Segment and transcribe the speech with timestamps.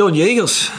[0.00, 0.70] Bjorn Jegers.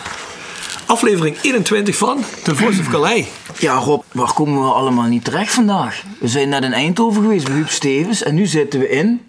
[0.86, 3.26] Aflevering 21 van The Voice of Calais.
[3.60, 6.04] Ja, Rob, waar komen we allemaal niet terecht vandaag?
[6.20, 9.22] We zijn net in Eindhoven geweest bij Huub Stevens en nu zitten we in,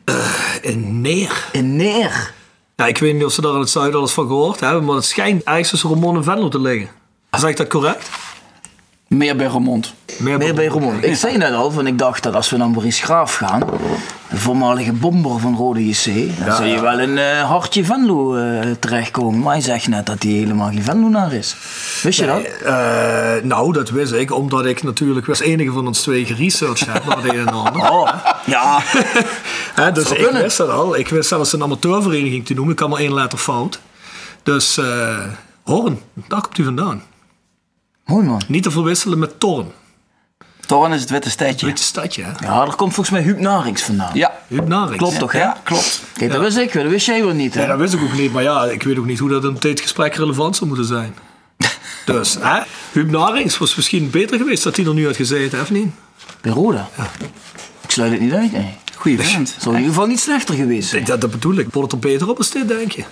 [0.61, 1.49] In Neer.
[1.53, 2.33] in Neer.
[2.77, 4.95] Ja, ik weet niet of ze daar in het zuiden alles van gehoord hebben, maar
[4.95, 6.89] het schijnt ergens tussen Roermond en Venlo te liggen.
[7.31, 8.09] Zeg ik dat correct?
[9.09, 9.95] Meer bij Remond.
[10.19, 11.05] Meer bij Roermond.
[11.05, 13.67] Ik zei net al, van ik dacht dat als we naar Maurice Graaf gaan, de
[14.43, 16.05] voormalige bomber van Rode JC,
[16.45, 19.41] dan zou je wel in eh, hartje Venlo eh, terechtkomen.
[19.41, 21.57] Maar hij zegt net dat hij helemaal geen Venlonaar is.
[22.03, 22.43] Wist je dat?
[22.43, 27.05] Eh, nou, dat wist ik, omdat ik natuurlijk als enige van ons twee geresearched heb
[27.05, 27.91] naar de een en ander.
[27.91, 28.09] Oh,
[28.47, 28.83] ja.
[29.93, 30.99] Dus ik wist dat al.
[30.99, 32.73] Ik wist zelfs een amateurvereniging te noemen.
[32.73, 33.81] Ik kan maar één letter fout.
[34.43, 34.81] Dus
[35.63, 37.03] Horn, daar komt u vandaan.
[38.05, 38.43] Mooi man.
[38.49, 39.73] Niet te verwisselen met Torn.
[40.73, 41.67] Toren is het witte stedje.
[41.67, 42.31] Witte stadje, hè?
[42.31, 44.11] Ja, daar komt volgens mij Huub Narings vandaan.
[44.15, 44.97] Ja, Huub Narings.
[44.97, 45.39] Klopt toch, hè?
[45.39, 46.03] ja, klopt.
[46.15, 47.61] Kijk, dat wist ik, dat wist jij wel niet, hè?
[47.61, 48.33] Ja, dat wist ik ook niet.
[48.33, 51.15] Maar ja, ik weet ook niet hoe dat in dit gesprek relevant zou moeten zijn.
[52.07, 52.61] Dus, hè?
[52.93, 55.93] Huub Narings was misschien beter geweest dat hij er nu had gezeten, hè, of niet?
[56.41, 56.89] Bij Roda?
[57.81, 58.75] Ik sluit het niet uit, nee.
[58.97, 59.57] Goeie vent.
[59.59, 61.05] Zou in ieder geval niet slechter geweest zijn.
[61.05, 61.67] Dat, dat bedoel ik.
[61.73, 63.05] Wordt het er beter op als dit, denk je?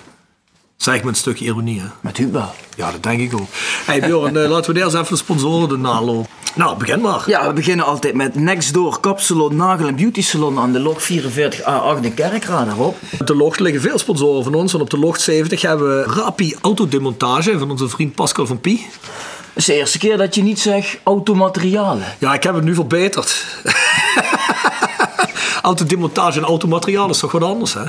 [0.81, 1.85] Zeg met een stukje ironie, hè?
[1.99, 2.53] Met Huub wel.
[2.75, 3.47] Ja, dat denk ik ook.
[3.85, 6.29] Hey Bjorn, eh, laten we eerst even de sponsoren de nalopen.
[6.55, 7.23] Nou, begin maar.
[7.25, 12.01] Ja, we beginnen altijd met Nextdoor Kapsalon Nagel en Beauty Salon aan de log 44A8
[12.01, 12.95] in Kerkrade, Rob.
[13.19, 14.73] Op de locht liggen veel sponsoren van ons.
[14.73, 18.87] En op de locht 70 hebben we Rapi Autodemontage van onze vriend Pascal van Pie.
[18.99, 22.05] Het is de eerste keer dat je niet zegt automaterialen.
[22.19, 23.45] Ja, ik heb het nu verbeterd.
[25.61, 27.83] Autodemontage en automateriaal is toch wat anders, hè?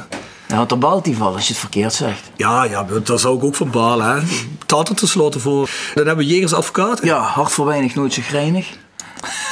[0.53, 2.31] Ja, want er baalt hij van als je het verkeerd zegt.
[2.37, 4.21] Ja, ja, daar zou ik ook van balen, hè?
[4.59, 5.71] Betaalt er tenslotte voor.
[5.95, 7.01] Dan hebben we Jegers Advocaat.
[7.05, 8.67] Ja, hard voor weinig, nooit zo grijnig.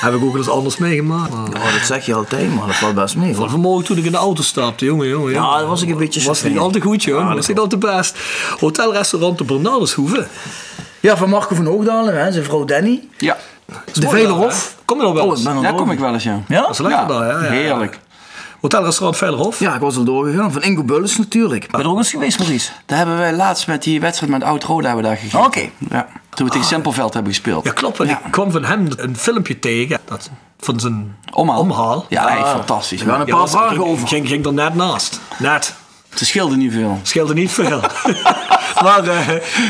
[0.00, 1.31] Heb ik ook wel eens anders meegemaakt.
[1.34, 1.44] Maar...
[1.65, 3.31] Ja, dat zeg je altijd, maar dat valt best mee.
[3.31, 3.50] Van Hoor.
[3.50, 5.33] vanmorgen toen ik in de auto stapte, jongen, jongen.
[5.33, 6.62] Ja, dat was ik een beetje Was niet chagrijnig.
[6.62, 7.34] al te goed, joh.
[7.34, 8.19] was niet al te best.
[8.59, 10.27] Hotelrestaurant de Bernardeshoeve.
[11.00, 13.00] Ja, van Marco van Hoogdalen, hè, zijn vrouw Danny.
[13.19, 13.37] Ja,
[13.93, 14.77] De Veilerhof.
[14.84, 15.43] Kom je nog wel Oh, eens?
[15.43, 15.75] daar door.
[15.75, 16.43] kom ik wel eens, ja.
[16.49, 16.61] Ja?
[16.61, 17.50] Dat is lekker daar, ja, ja.
[17.50, 17.99] Heerlijk.
[18.60, 19.59] Hotelrestaurant Veilerhof.
[19.59, 20.53] Ja, ik was al doorgegaan.
[20.53, 21.71] Van Ingo Bullis natuurlijk.
[21.71, 22.71] Ben je er ook eens geweest, Maurice?
[22.87, 25.44] Daar hebben we laatst met die wedstrijd met Oud-Roda hebben we daar gegeten.
[25.44, 25.69] Oké.
[25.91, 27.65] Ja, toen we tegen Simpelveld hebben gespeeld.
[27.65, 27.99] Ja, klopt.
[27.99, 28.20] Want Ja.
[28.25, 29.99] ik kwam van hem een filmpje tegen.
[30.04, 31.60] Dat, van zijn Omhaal.
[31.60, 32.06] omhaal.
[32.09, 33.03] Ja, is fantastisch.
[33.03, 34.09] we gaan een paar was- vragen ging, over.
[34.09, 35.20] Ging, ging er net naast.
[35.38, 35.75] Net.
[36.09, 36.99] Het scheelde niet veel.
[37.03, 37.81] Scheelde niet veel.
[38.84, 39.28] maar eh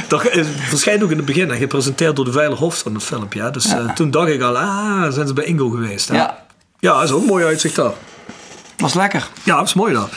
[0.09, 1.51] dat eh, verschijnt ook in het begin.
[1.51, 3.43] En gepresenteerd door de Veilerhof van het filmpje.
[3.43, 3.51] hè.
[3.51, 6.09] Dus eh, toen dacht ik al, ah, zijn ze bij Ingo geweest.
[6.09, 6.17] Hè?
[6.17, 6.39] Ja,
[6.79, 7.91] Ja, dat is ook een mooi uitzicht daar.
[8.81, 9.29] Was lekker.
[9.43, 10.09] Ja, dat is mooi daar.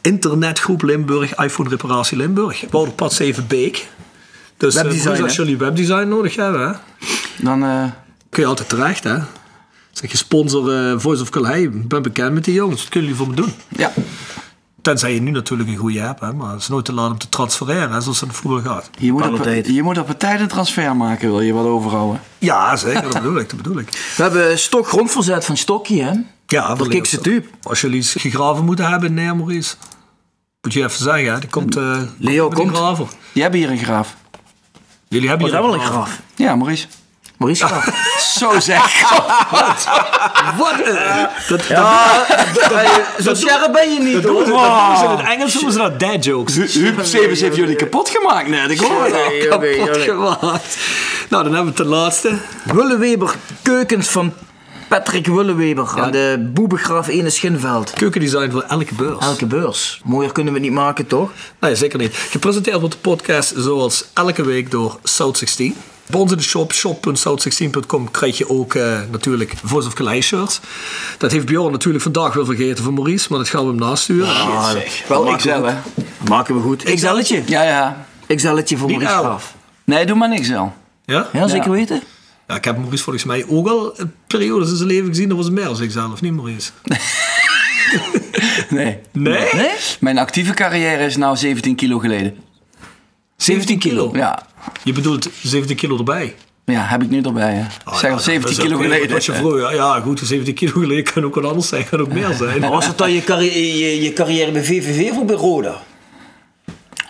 [0.00, 2.64] Internetgroep Limburg, iPhone reparatie Limburg.
[2.70, 3.86] Wouderpad 7 Beek.
[4.56, 6.74] Dus eh, Webdesign, dus als jullie webdesign nodig hebben, hè,
[7.44, 7.84] Dan, eh,
[8.30, 9.04] kun je altijd terecht.
[9.04, 9.16] Hè?
[9.92, 13.10] Zeg je sponsor eh, Voice of Calais, ik ben bekend met die jongens, wat kunnen
[13.10, 13.52] jullie voor me doen?
[13.68, 13.92] ja.
[14.82, 16.32] Tenzij je nu natuurlijk een goede hebt, hè?
[16.32, 18.90] maar het is nooit te laat om te transfereren, hè, zoals het voetbal gaat.
[18.98, 22.20] Je moet, op, je moet op een tijd een transfer maken, wil je wat overhouden.
[22.38, 23.48] Ja, zeker, dat bedoel ik.
[23.48, 23.88] Dat bedoel ik.
[24.16, 26.12] We hebben stok grondverzet van Stokkie, hè?
[26.46, 27.48] Ja, Dat kikse type.
[27.62, 29.74] Als jullie iets gegraven moeten hebben in Neer, Maurice,
[30.62, 31.38] moet je even zeggen, hè?
[31.40, 31.76] die komt.
[31.76, 32.76] eh Leo die komt.
[32.76, 33.06] graven.
[33.32, 34.14] Je hebt hier een graaf.
[35.08, 36.20] Jullie hebben We hier hebben wel een graf.
[36.34, 36.86] Ja, Maurice.
[37.36, 37.84] Maurice graf.
[38.38, 39.00] Zo zeg.
[40.58, 40.80] Wat?
[40.80, 42.26] eh, dat, Ja,
[43.22, 44.44] zo scherp ben je niet, dat doen hoor.
[44.44, 46.54] ze, dat doen ze in het Engels noemen ze dat dad jokes.
[46.74, 48.70] Huub Stevens heeft jullie kapot gemaakt net.
[48.70, 50.76] Ik hoor het Kapot gemaakt.
[51.28, 52.38] Nou, dan hebben we ten laatste.
[52.64, 54.32] Wulleweber Keukens van
[54.88, 57.90] Patrick Wulleweber aan de Boebegraaf Ene Schinveld.
[57.92, 59.18] Keukendesign voor elke beurs.
[59.24, 60.00] Elke beurs.
[60.04, 61.30] Mooier kunnen we het niet maken, toch?
[61.60, 62.14] Nee, zeker niet.
[62.16, 65.74] Gepresenteerd wordt de podcast zoals elke week door South 16.
[66.06, 70.60] Bij ons in de shop, shop.south16.com, krijg je ook eh, natuurlijk Voice of Calais shirts.
[71.18, 74.28] Dat heeft Bjorn natuurlijk vandaag wel vergeten van Maurice, maar dat gaan we hem nasturen.
[74.28, 74.70] Ah,
[75.08, 75.76] Wel maken XL, we hè?
[75.94, 76.28] goed.
[76.28, 76.82] Maken we goed.
[76.82, 77.42] XL'tje.
[77.46, 78.06] Ja, ja.
[78.36, 79.24] XL'tje voor Niet Maurice L.
[79.24, 79.54] Graaf.
[79.84, 80.72] Nee, doe maar niks wel.
[81.04, 81.26] Ja?
[81.32, 81.76] Ja, zeker Ja.
[81.76, 82.02] weten?
[82.48, 82.54] Ja?
[82.56, 85.50] Ik heb Maurice volgens mij ook al een periode in zijn leven gezien, dat was
[85.50, 86.70] meer als ik zelf, niet Maurice?
[88.68, 88.98] Nee.
[89.12, 89.44] Nee?
[89.52, 89.70] Nee?
[90.00, 92.36] Mijn actieve carrière is nou 17 kilo geleden.
[93.36, 94.10] 17 kilo?
[94.14, 94.46] Ja.
[94.84, 96.34] Je bedoelt 17 kilo erbij?
[96.64, 97.52] Ja, heb ik nu erbij.
[97.54, 97.64] Hè.
[97.84, 99.12] Oh, zeg al ja, 17 dat is kilo weer geleden.
[99.14, 102.12] Wat je vroeger, ja goed, 17 kilo geleden kan ook wat anders zijn, kan ook
[102.12, 102.60] meer zijn.
[102.60, 105.82] Maar was het dan je, carri- je, je carrière bij VVV of bij Roda?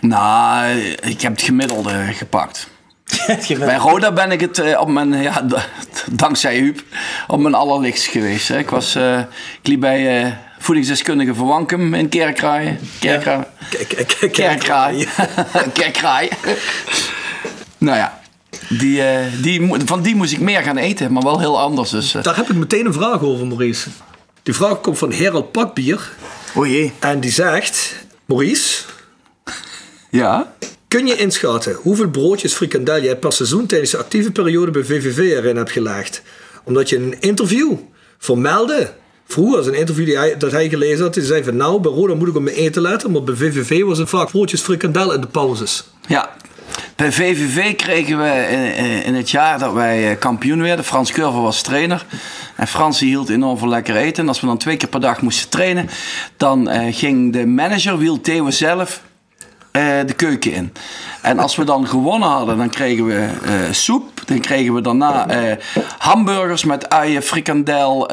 [0.01, 0.69] Nou,
[1.01, 2.69] ik heb het gemiddelde gepakt.
[3.59, 5.45] Bij Roda ben ik het eh, op mijn, ja,
[6.11, 6.81] dankzij Huub,
[7.27, 8.47] op mijn allerlichtst geweest.
[8.47, 8.57] Hè.
[8.57, 9.19] Ik, was, eh,
[9.61, 12.79] ik liep bij eh, voedingsdeskundige Van Wankum in Kerkraaien.
[12.99, 13.47] Kerkraaien.
[13.69, 14.31] Kijk, kijk, kijk.
[14.31, 15.07] Kerkraaien.
[15.73, 16.37] Kerkraaien.
[17.77, 18.19] nou ja,
[18.69, 21.89] die, eh, die, van die moest ik meer gaan eten, maar wel heel anders.
[21.89, 23.89] Dus, Daar heb ik meteen een vraag over, Maurice.
[24.43, 26.11] Die vraag komt van Herald Pakbier.
[26.53, 26.93] O jee.
[26.99, 28.05] En die zegt...
[28.25, 28.83] Maurice,
[30.09, 30.53] ja,
[30.87, 35.17] Kun je inschatten hoeveel broodjes frikandel jij per seizoen tijdens de actieve periode bij VVV
[35.17, 36.21] erin hebt gelegd?
[36.63, 37.73] Omdat je een interview
[38.17, 38.93] vermeldde,
[39.25, 42.13] vroeger een interview die hij, dat hij gelezen had, die zei van nou, bij Roda
[42.13, 45.21] moet ik op mijn eten letten, maar bij VVV was het vaak broodjes frikandel in
[45.21, 45.83] de pauzes.
[46.07, 46.35] Ja,
[46.95, 48.47] bij VVV kregen we
[48.77, 52.05] in, in het jaar dat wij eh, kampioen werden, Frans Curver was trainer.
[52.55, 54.23] En Frans hield enorm veel lekker eten.
[54.23, 55.89] En als we dan twee keer per dag moesten trainen,
[56.37, 59.01] dan uh, ging de manager, Wiel Theo zelf,
[59.71, 60.73] de keuken in.
[61.21, 64.21] En als we dan gewonnen hadden, dan kregen we uh, soep.
[64.25, 65.55] Dan kregen we daarna uh,
[65.97, 68.11] hamburgers met uien, frikandel,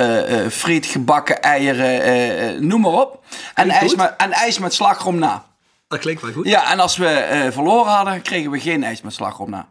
[0.50, 3.24] friet, gebakken eieren, noem maar op.
[3.54, 5.44] En ijs, met, en ijs met slagroom na.
[5.88, 6.46] Dat klinkt wel goed.
[6.46, 9.68] Ja, en als we verloren hadden, kregen we geen ijs met slagroom na.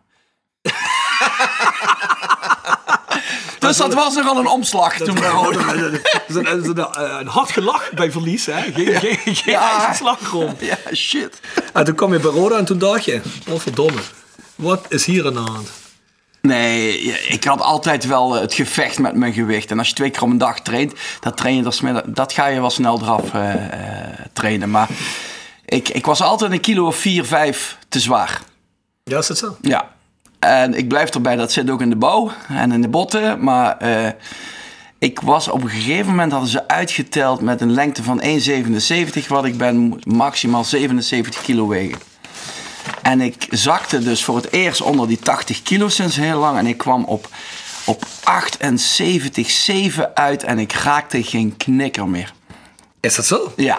[3.67, 6.01] Dus dat was nogal een omslag toen we hoorden.
[7.19, 8.61] een, hard gelach bij verlies, hè?
[8.61, 9.93] Geen, geen, geen ja.
[9.93, 10.55] slagroom.
[10.59, 11.39] Ja, shit.
[11.73, 14.01] En toen kwam je bij Roda en toen dacht je, wat verdomme,
[14.55, 15.69] wat is hier aan de hand?
[16.41, 19.71] Nee, ik had altijd wel het gevecht met mijn gewicht.
[19.71, 22.47] En als je twee keer op een dag traint, dat, train je, dat, dat ga
[22.47, 23.53] je wel snel eraf uh,
[24.33, 24.69] trainen.
[24.69, 24.89] Maar
[25.65, 28.41] ik, ik was altijd een kilo of vier, vijf te zwaar.
[29.03, 29.57] Ja, is dat zo?
[29.61, 29.92] Ja.
[30.43, 33.43] En ik blijf erbij, dat zit ook in de bouw en in de botten.
[33.43, 34.07] Maar uh,
[34.97, 39.27] ik was op een gegeven moment, hadden ze uitgeteld met een lengte van 1,77.
[39.27, 41.97] Wat ik ben maximaal 77 kilo wegen.
[43.01, 46.57] En ik zakte dus voor het eerst onder die 80 kilo sinds heel lang.
[46.57, 47.29] En ik kwam op,
[47.85, 48.11] op 78,7
[50.13, 52.33] uit en ik raakte geen knikker meer.
[52.99, 53.53] Is dat zo?
[53.55, 53.77] Ja.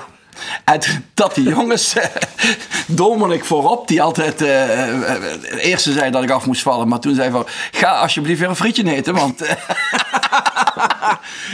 [0.64, 0.80] En
[1.14, 5.04] dat die jongens, uh, ik voorop, die altijd uh, uh,
[5.40, 8.48] het eerste zei dat ik af moest vallen, maar toen zei van, ga alsjeblieft weer
[8.48, 9.38] een frietje eten, want...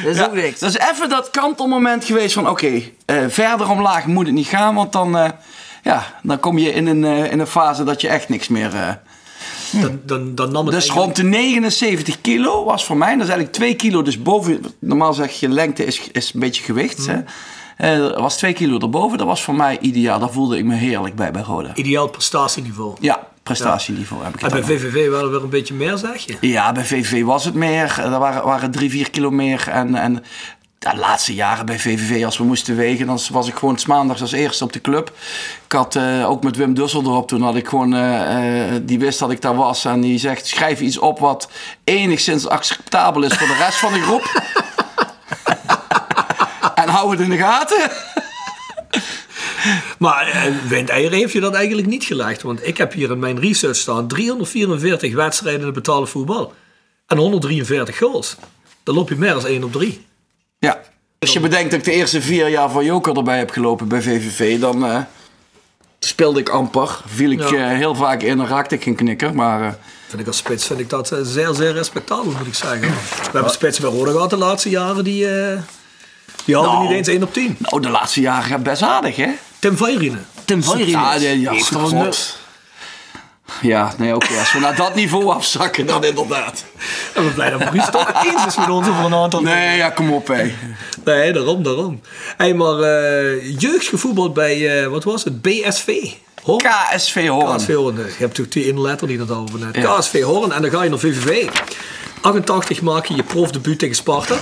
[0.04, 0.58] dat is ook niks.
[0.58, 2.66] Dat is even dat kantelmoment geweest van, oké,
[3.06, 5.32] okay, verder omlaag moet het niet gaan, want dan,
[5.82, 9.00] ja, dan kom je in een, in een fase dat je echt niks meer...
[9.70, 13.28] Dan, dan, dan nam het dus rond de 79 kilo was voor mij, dat is
[13.28, 17.16] eigenlijk 2 kilo, dus boven, normaal zeg je lengte is, is een beetje gewicht, hè?
[17.80, 19.18] Er was twee kilo erboven.
[19.18, 20.18] Dat was voor mij ideaal.
[20.18, 21.74] Daar voelde ik me heerlijk bij bij Roda.
[21.74, 22.96] Ideaal prestatieniveau.
[23.00, 26.36] Ja, prestatieniveau heb ik En bij VVV wel weer een beetje meer, zeg je?
[26.40, 27.98] Ja, bij VVV was het meer.
[27.98, 29.68] Er waren, waren drie, vier kilo meer.
[29.68, 30.24] En, en
[30.80, 34.32] de laatste jaren bij VVV, als we moesten wegen, dan was ik gewoon maandags als
[34.32, 35.12] eerste op de club.
[35.64, 39.30] Ik had uh, ook met Wim Dusseldorp, toen had ik gewoon, uh, die wist dat
[39.30, 39.84] ik daar was.
[39.84, 41.50] En die zegt, schrijf iets op wat
[41.84, 44.30] enigszins acceptabel is voor de rest van de groep.
[46.90, 47.90] hou het in de gaten.
[49.98, 52.42] Maar uh, Wind Eieren heeft je dat eigenlijk niet gelegd.
[52.42, 56.54] Want ik heb hier in mijn research staan 344 wedstrijden in het betaalde voetbal.
[57.06, 58.36] En 143 goals.
[58.82, 60.06] Dan loop je meer dan 1 op 3.
[60.58, 60.80] Ja.
[61.18, 64.02] Als je bedenkt dat ik de eerste vier jaar van Joker erbij heb gelopen bij
[64.02, 64.98] VVV, dan uh,
[65.98, 67.00] speelde ik amper.
[67.06, 67.70] Viel ik ja.
[67.70, 69.34] uh, heel vaak in en raakte ik geen knikker.
[69.34, 69.72] Maar, uh,
[70.08, 72.80] vind ik als spits vind ik dat zeer, zeer respectabel, moet ik zeggen.
[72.80, 75.26] We hebben spits bij Rode gehad de laatste jaren die...
[76.44, 77.56] Die hadden nou, niet eens 1 op 10.
[77.58, 79.28] Nou, de laatste jaren best aardig, hè?
[79.58, 80.26] Tim Vairinen.
[80.44, 81.00] Tim Vairinen.
[81.00, 82.10] Ja, ja, ja
[83.60, 84.24] Ja, nee, oké.
[84.24, 84.38] Okay.
[84.38, 86.64] Als we naar dat niveau afzakken, dan inderdaad.
[87.14, 89.90] En we blij dat Maurice toch eens is met ons over een aantal Nee, ja,
[89.90, 90.54] kom op, hé.
[91.04, 92.00] Nee, daarom, daarom.
[92.36, 95.42] Hé, hey, maar uh, jeugd gevoetbald bij, uh, wat was het?
[95.42, 95.88] BSV.
[96.42, 96.64] Hoorn?
[96.90, 97.56] KSV Hoorn.
[97.56, 97.96] KSV Hoorn.
[97.96, 99.76] Je hebt natuurlijk die in letter die dat over net.
[99.76, 99.98] Ja.
[99.98, 101.48] KSV Hoorn en dan ga je naar VVV.
[102.20, 104.36] 88 maak je je profdebuut tegen Sparta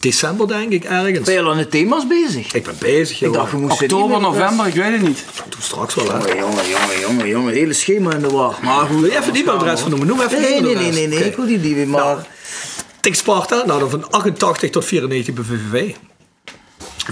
[0.00, 1.26] december, denk ik, ergens.
[1.26, 2.52] Ben je al aan de thema's bezig?
[2.52, 5.24] Ik ben bezig, Ik dacht, we moesten Oktober, november, ik weet het niet.
[5.48, 6.12] Doe straks wel, hè.
[6.12, 7.52] Jongen, jongen, jongen, jongen, jongen.
[7.52, 8.58] Hele schema in de war.
[8.62, 9.00] Maar hoe...
[9.00, 10.08] Wil je even die adres vernoemen?
[10.08, 12.00] Noem even nee, nee, nee, nee, nee, ik wil die niet maar...
[12.00, 12.18] Nou,
[13.14, 15.94] Sparta, nou dan van 88 tot 94 bij VVV.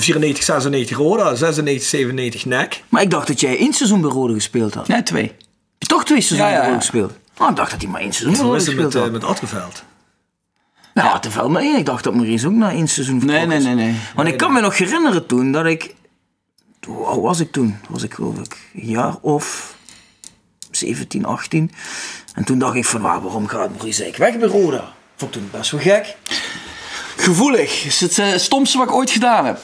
[0.01, 2.83] 94, 96 Roda, 96, 97 NEC.
[2.89, 4.89] Maar ik dacht dat jij één seizoen bij Roda gespeeld had.
[4.89, 5.33] Nee, twee.
[5.79, 6.69] Toch twee seizoenen ja, ja, ja.
[6.69, 7.13] bij Roda gespeeld?
[7.39, 9.11] Oh, ik dacht dat hij maar één seizoen bij Roda gespeeld had.
[9.11, 9.85] met, uh, met.
[10.95, 11.19] Nou, ja.
[11.19, 11.77] te veel één.
[11.77, 13.95] Ik dacht dat Maurice ook na één seizoen Nee, nee, nee, nee.
[14.15, 15.95] Want ik kan me nog herinneren toen dat ik...
[16.87, 17.77] Hoe oud was ik toen?
[17.89, 19.77] Was ik geloof ik een jaar of
[20.71, 21.73] 17, 18.
[22.35, 24.93] En toen dacht ik van, nou, waarom gaat Maurice eigenlijk weg bij Roda?
[25.17, 26.17] Vond ik toen best wel gek.
[27.17, 27.85] Gevoelig.
[27.85, 29.59] is het uh, stomste wat ik ooit gedaan heb.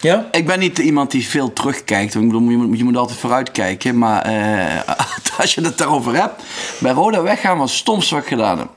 [0.00, 0.28] Ja?
[0.30, 2.14] Ik ben niet iemand die veel terugkijkt.
[2.14, 3.98] Ik bedoel, je, moet, je moet altijd vooruitkijken.
[3.98, 4.80] Maar uh,
[5.40, 6.42] als je het daarover hebt.
[6.78, 8.68] Bij Roda weggaan was het stomste wat ik gedaan heb.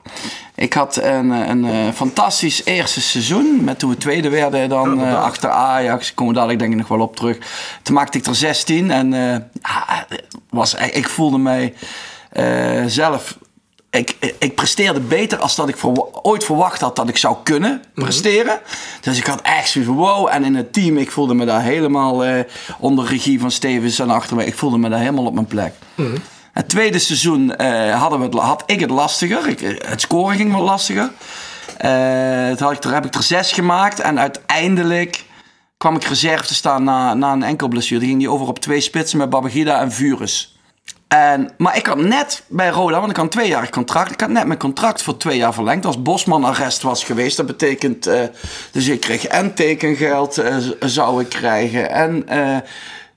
[0.60, 3.64] Ik had een, een, een fantastisch eerste seizoen.
[3.64, 6.14] Met toen we tweede werden dan uh, achter Ajax.
[6.14, 7.38] Komen we dadelijk denk ik nog wel op terug.
[7.82, 8.92] Toen maakte ik er 16.
[8.92, 9.36] En uh,
[10.50, 11.74] was, ik voelde mij
[12.34, 13.38] uh, zelf
[13.90, 15.78] ik, ik presteerde beter als dat ik
[16.22, 18.04] ooit verwacht had dat ik zou kunnen mhm.
[18.06, 18.60] presteren.
[19.02, 20.28] Dus ik had echt zoiets van wow.
[20.32, 22.40] En in het team, ik voelde me daar helemaal uh,
[22.80, 24.46] onder regie van Stevens en achter me.
[24.46, 25.74] Ik voelde me daar helemaal op mijn plek.
[25.96, 26.18] Mhm.
[26.60, 29.48] Het tweede seizoen uh, hadden we had ik het lastiger.
[29.48, 31.12] Ik, eh, het scoren ging wel lastiger.
[31.86, 34.00] Uh, had ik, heb ik er zes gemaakt.
[34.00, 35.24] En uiteindelijk
[35.78, 38.00] kwam ik reserve te staan na, na een enkel blessure.
[38.00, 40.58] Die ging die over op twee spitsen met Babagida en Vurus.
[41.08, 44.12] En, maar ik had net bij Roda, want ik had een tweejarig contract.
[44.12, 45.86] Ik had net mijn contract voor twee jaar verlengd.
[45.86, 48.10] Als Bosman arrest was geweest, dat betekent.
[48.72, 50.44] Dus ik kreeg en tekengeld
[50.80, 51.92] zou ik krijgen.
[51.92, 52.26] En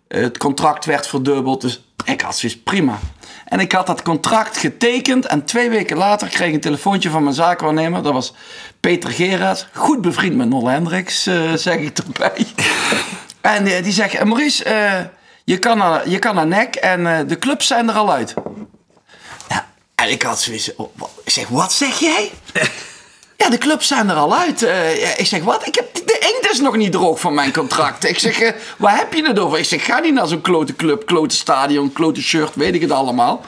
[0.08, 1.61] het contract werd verdubbeld.
[1.61, 2.99] Dus ik had zoiets prima.
[3.44, 5.26] En ik had dat contract getekend.
[5.26, 8.02] En twee weken later kreeg ik een telefoontje van mijn zaakwaarnemer.
[8.02, 8.34] Dat was
[8.80, 9.68] Peter Gerard.
[9.72, 11.22] Goed bevriend met Nol Hendricks,
[11.54, 12.46] zeg ik erbij.
[13.40, 15.11] en die zegt: Maurice
[15.44, 18.34] je kan naar, je kan naar NEC en de clubs zijn er al uit.
[19.94, 20.75] En ik had zoiets.
[20.75, 22.30] Oh, ik zeg, wat zeg jij?
[23.42, 24.62] ja, de clubs zijn er al uit.
[24.62, 25.66] Uh, ik zeg, wat?
[25.66, 28.04] Ik heb, de inkt is nog niet droog van mijn contract.
[28.04, 29.58] ik zeg, uh, waar heb je het over?
[29.58, 32.90] Ik zeg, ga niet naar zo'n klote club, klote stadion, klote shirt, weet ik het
[32.90, 33.44] allemaal.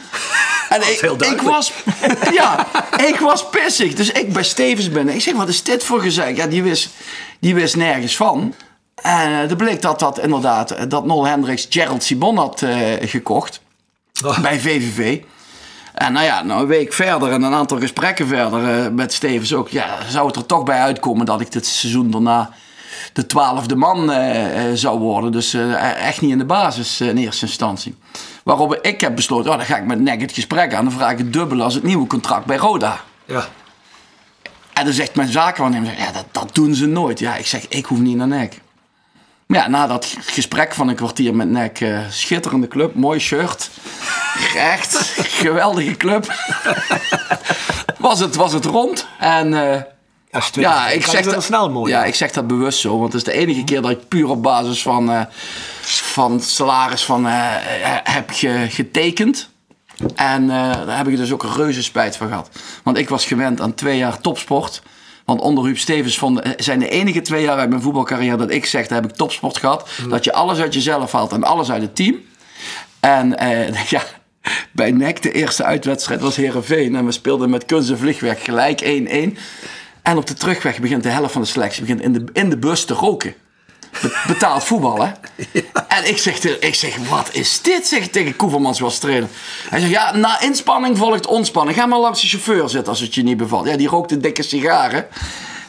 [0.68, 1.72] En ik, ik, was,
[2.40, 3.94] ja, ik was pissig.
[3.94, 5.14] Dus ik bij Stevens binnen.
[5.14, 6.36] Ik zeg, wat is dit voor gezeik?
[6.36, 6.88] Ja, die wist,
[7.40, 8.54] die wist nergens van.
[8.94, 12.76] En uh, er bleek dat dat inderdaad, eh, dat Nol Hendricks Gerald Sibon had uh,
[13.00, 13.60] gekocht.
[14.24, 14.38] Oh.
[14.38, 15.22] Bij VVV.
[15.94, 19.54] En nou ja, nou een week verder en een aantal gesprekken verder uh, met Stevens
[19.54, 19.68] ook.
[19.68, 22.50] Ja, zou het er toch bij uitkomen dat ik dit seizoen daarna
[23.12, 24.12] de twaalfde man
[24.74, 25.32] zou worden.
[25.32, 27.96] Dus echt niet in de basis in eerste instantie.
[28.44, 30.84] Waarop ik heb besloten, oh, dan ga ik met Nek het gesprek aan.
[30.84, 33.00] Dan vraag ik het dubbele als het nieuwe contract bij Roda.
[33.24, 33.48] Ja.
[34.72, 37.18] En dan zegt mijn zakenwaarnemer, ja, dat, dat doen ze nooit.
[37.18, 38.60] Ja, ik zeg, ik hoef niet naar Nek
[39.54, 43.70] ja, na dat gesprek van een kwartier met Nek, schitterende club, mooi shirt.
[44.56, 46.34] Echt, geweldige club.
[47.98, 49.06] was, het, was het rond.
[49.18, 49.80] En uh,
[50.52, 51.92] ja, ik zeg dat snel mooi.
[51.92, 54.28] Ja, ik zeg dat bewust zo, want het is de enige keer dat ik puur
[54.28, 55.20] op basis van, uh,
[55.82, 57.24] van salaris van,
[58.04, 59.48] heb ge, getekend.
[60.14, 62.48] En daar heb ik dus ook een reuze spijt van gehad.
[62.82, 64.82] Want ik was gewend aan twee jaar topsport.
[65.24, 68.66] Want onder Huub Stevens eh, zijn de enige twee jaar uit mijn voetbalcarrière dat ik
[68.66, 69.88] zeg, daar heb ik topsport gehad.
[70.02, 70.10] Mm.
[70.10, 72.16] Dat je alles uit jezelf haalt en alles uit het team.
[73.00, 73.28] En
[73.88, 74.02] ja,
[74.72, 76.96] bij NEC, de eerste uitwedstrijd was Herenveen.
[76.96, 78.82] En we speelden met kunst en vliegwerk gelijk
[79.34, 79.38] 1-1.
[80.02, 82.56] En op de terugweg begint de helft van de selectie begint in, de, in de
[82.56, 83.34] bus te roken
[84.26, 85.14] betaald voetballen.
[85.88, 87.86] En ik zeg, ik zeg, wat is dit?
[87.86, 89.28] Zeg ik tegen Koevermans was trainer.
[89.68, 91.76] Hij zegt, ja, na inspanning volgt ontspanning.
[91.76, 93.66] Ga maar langs de chauffeur zitten als het je niet bevalt.
[93.66, 95.06] Ja, die rookte dikke sigaren.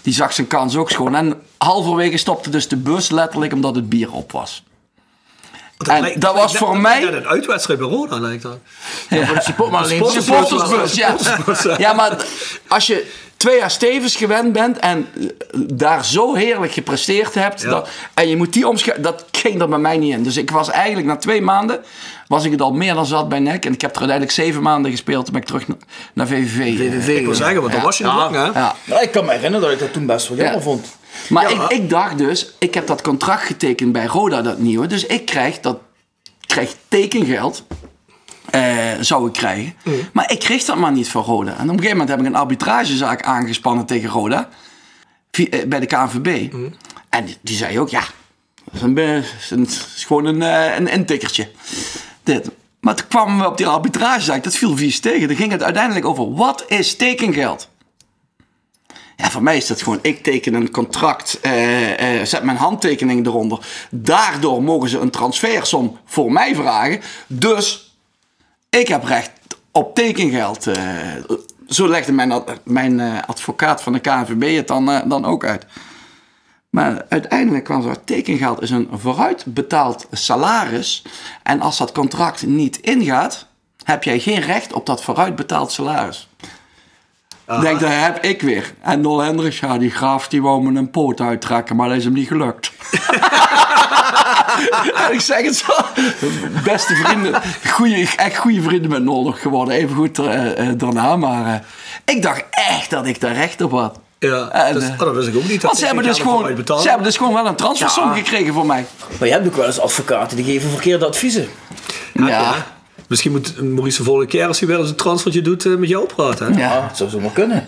[0.02, 1.16] Die zag zijn kans ook schoon.
[1.16, 4.64] En halverwege stopte dus de bus letterlijk omdat het bier op was.
[5.78, 7.02] Dat, en dat was voor mij.
[7.02, 8.58] Ja, een uitwedstrijd bij Roda lijkt dat.
[9.10, 10.94] Ja, voor de support, maar alleen supportersbus.
[10.94, 11.16] Ja.
[11.78, 12.26] ja, maar
[12.68, 15.28] als je twee jaar stevens gewend bent en eh,
[15.74, 17.62] daar zo heerlijk gepresteerd hebt.
[17.62, 20.24] Dat, en je moet die omschrijven, dat ging er bij mij niet in.
[20.24, 21.80] Dus ik was eigenlijk na twee maanden,
[22.28, 23.66] was ik het al meer dan zat bij NEC.
[23.66, 25.24] En ik heb er uiteindelijk zeven maanden gespeeld.
[25.24, 25.66] Toen ben ik terug
[26.14, 26.78] naar VVV.
[26.78, 28.60] VVV, ik wil zeggen, want dan was je nog lang hè?
[28.60, 28.76] Ja.
[29.02, 30.98] ik kan me herinneren dat ik dat toen best wel jammer vond.
[31.30, 34.88] Maar ik, ik dacht dus, ik heb dat contract getekend bij Roda, dat nieuwe.
[34.88, 35.78] Dus ik krijg dat
[36.46, 37.64] krijg tekengeld.
[38.56, 39.74] Uh, zou ik krijgen.
[39.84, 39.94] Mm.
[40.14, 41.52] Maar ik kreeg dat maar niet van Roda.
[41.52, 44.50] En op een gegeven moment heb ik een arbitragezaak aangespannen tegen Roda.
[45.32, 46.54] Eh, bij de KNVB.
[46.54, 46.74] Mm.
[47.10, 48.04] En die, zei ook, ja,
[48.72, 51.52] dat is, een, is gewoon een, uh, een intikkertje.
[52.24, 52.50] Dit.
[52.80, 55.28] Maar toen kwamen we op die arbitragezaak, dat viel vies tegen.
[55.28, 57.70] Dan ging het uiteindelijk over, wat is tekengeld?
[59.16, 63.26] Ja, voor mij is dat gewoon, ik teken een contract, uh, uh, zet mijn handtekening
[63.26, 63.66] eronder.
[63.90, 67.02] Daardoor mogen ze een transfersom voor mij vragen.
[67.28, 67.96] Dus
[68.70, 69.32] ik heb recht
[69.72, 70.68] op tekengeld.
[70.68, 70.76] Uh,
[71.68, 75.66] zo legde mijn, mijn advocaat van de KNVB het dan, dan ook uit.
[76.76, 81.04] Maar uiteindelijk kwam er tekengeld is een vooruitbetaald salaris.
[81.44, 83.48] En als dat contract niet ingaat,
[83.84, 86.30] heb jij geen recht op dat vooruitbetaald salaris.
[87.48, 87.62] Aha.
[87.62, 88.74] Denk, daar heb ik weer.
[88.82, 92.04] En Nol Hendricks, ja, die graaf die wou me een poot uittrekken, maar dat is
[92.04, 92.72] hem niet gelukt.
[94.96, 95.74] en ik zeg het zo.
[96.64, 99.74] Beste vrienden, goeie, echt goede vrienden met Nol nog geworden.
[99.74, 100.42] Even goed uh,
[100.78, 101.54] daarna, maar uh,
[102.16, 104.00] ik dacht echt dat ik daar recht op had.
[104.20, 105.62] Ja, en, dus, oh, dat wist ik ook niet.
[105.62, 108.16] Want ze hebben, dus gewoon, ze hebben dus gewoon wel een transfersom ja.
[108.16, 108.86] gekregen voor mij.
[109.20, 111.48] Maar je hebt ook wel eens advocaten die geven verkeerde adviezen.
[112.14, 112.28] ja.
[112.28, 112.75] ja.
[113.08, 116.06] Misschien moet Maurice de volgende keer als hij wel eens een transfertje doet met jou
[116.06, 116.54] praten.
[116.54, 116.60] Hè?
[116.60, 117.68] Ja, dat zou zo maar kunnen.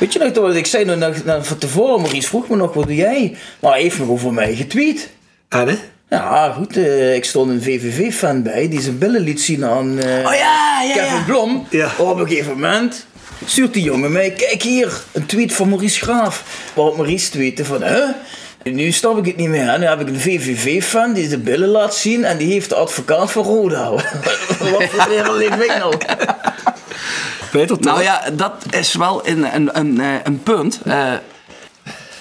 [0.00, 2.94] Weet je nog, wat ik zei nog, van tevoren, Maurice vroeg me nog, wat doe
[2.94, 3.36] jij?
[3.60, 5.10] Maar hij heeft nog over mij getweet.
[5.48, 5.76] En hè?
[6.10, 6.76] Ja, goed.
[6.76, 10.82] eh, ik stond een VVV-fan bij die zijn billen liet zien aan eh, Oh ja,
[10.82, 11.24] ja, Kevin ja.
[11.26, 11.66] Blom.
[11.98, 13.06] Op een gegeven moment
[13.46, 16.44] stuurt die jongen mij, kijk hier, een tweet van Maurice Graaf.
[16.74, 18.00] Waarop Maurice tweette van, hè?
[18.62, 19.70] Nu snap ik het niet meer.
[19.70, 19.78] hè.
[19.78, 23.32] Nu heb ik een VVV-fan die zijn billen laat zien en die heeft de advocaat
[23.32, 23.90] van Roda.
[23.90, 24.02] Wat
[24.90, 25.94] voor wereld leef ik nou?
[27.50, 27.80] Peter, toch?
[27.80, 30.80] Nou ja, dat is wel een, een, een, eh, een punt.
[30.84, 31.12] Eh,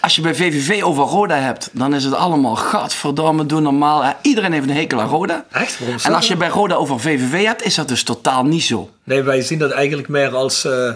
[0.02, 4.04] als je bij VVV over Roda hebt, dan is het allemaal gadverdamme, doe normaal.
[4.04, 5.46] Eh, iedereen heeft een hekel aan Roda.
[5.52, 5.80] Echt?
[5.80, 8.90] Waarom En als je bij Roda over VVV hebt, is dat dus totaal niet zo.
[9.04, 10.66] Nee, wij zien dat eigenlijk meer als...
[10.66, 10.92] eh,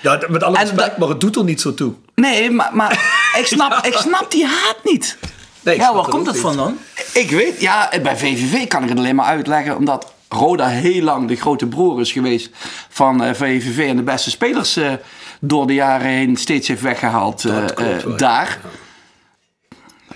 [0.00, 1.92] ja, met alle respect, maar het doet er niet zo toe.
[2.14, 2.90] Nee, maar, maar
[3.38, 5.18] ik, snap, ik snap die haat niet.
[5.60, 6.78] Nee, Ja, waar komt dat van dan?
[7.12, 11.28] Ik weet, ja, bij VVV kan ik het alleen maar uitleggen, omdat Roda heel lang
[11.28, 12.50] de grote broer is geweest
[12.88, 14.92] van eh, VVV en de beste spelers eh,
[15.40, 18.46] door de jaren heen steeds heeft weggehaald eh, klopt eh, ja.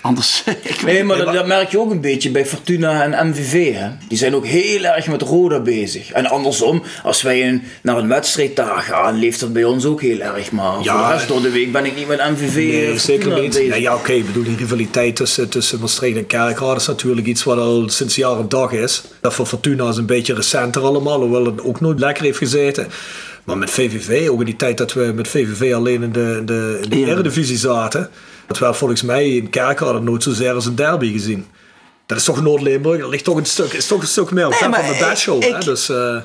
[0.01, 3.29] Anders, ik weet Nee, maar dat, dat merk je ook een beetje bij Fortuna en
[3.29, 3.73] MVV.
[3.73, 3.89] Hè?
[4.07, 6.11] Die zijn ook heel erg met Roda bezig.
[6.11, 10.01] En andersom, als wij een, naar een wedstrijd daar gaan, leeft dat bij ons ook
[10.01, 10.51] heel erg.
[10.51, 12.97] Maar Ja, voor de rest door de week ben ik niet met MVV Nee, eh,
[12.97, 13.49] zeker niet.
[13.53, 13.69] bezig.
[13.69, 14.11] Nee, ja, oké.
[14.11, 18.15] Ik bedoel, die rivaliteit tussen, tussen Maastricht en Kerkrade is natuurlijk iets wat al sinds
[18.15, 19.03] jaar op dag is.
[19.21, 22.87] Dat voor Fortuna is een beetje recenter allemaal, hoewel het ook nooit lekker heeft gezeten.
[23.43, 26.45] Maar met VVV, ook in die tijd dat we met VVV alleen in de, in
[26.45, 27.07] de, in de Ja.
[27.07, 28.09] Eredivisie zaten,
[28.47, 31.47] dat we volgens mij in Kerkrade nooit zozeer als een derby gezien.
[32.05, 34.57] Dat is toch Noord-Limburg, dat ligt toch een stuk, is toch een stuk meer maar
[34.57, 35.59] van de hè?
[35.59, 36.17] Dus, eh,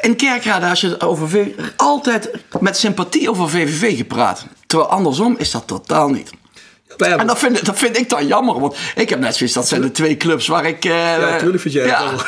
[0.00, 4.46] In Kerkrade, als je het over altijd met sympathie over VVV gepraat.
[4.66, 6.30] Terwijl andersom is dat totaal niet.
[6.96, 9.80] En dat vind, dat vind ik dan jammer, want ik heb net zoiets, dat zijn
[9.80, 10.84] de twee clubs waar ik...
[10.84, 12.10] eh, ja, natuurlijk vind jij ja.
[12.10, 12.20] wel.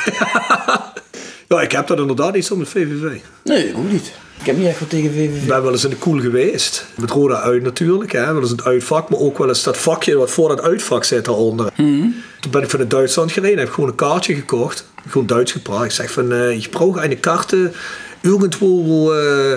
[1.58, 3.20] ja, ik heb dat inderdaad niet zo met VVV.
[3.44, 4.12] Nee, ook niet.
[4.40, 5.42] Ik heb niet echt wat tegen VVV.
[5.42, 6.86] Ik ben wel eens in de koel geweest.
[6.96, 8.12] Met Roda uit natuurlijk.
[8.12, 8.32] Hè.
[8.32, 9.08] Wel eens het uitvak.
[9.10, 11.72] Maar ook wel eens dat vakje wat voor dat uitvak zit daaronder.
[12.40, 13.58] Toen ben ik van Duitsland gereden.
[13.58, 14.86] Heb gewoon een kaartje gekocht.
[15.08, 15.84] Gewoon Duits gepraat.
[15.84, 17.72] Ik zeg van, eh ik brauch een kaarten.
[18.20, 19.12] Irgendwo wo...
[19.12, 19.52] eh,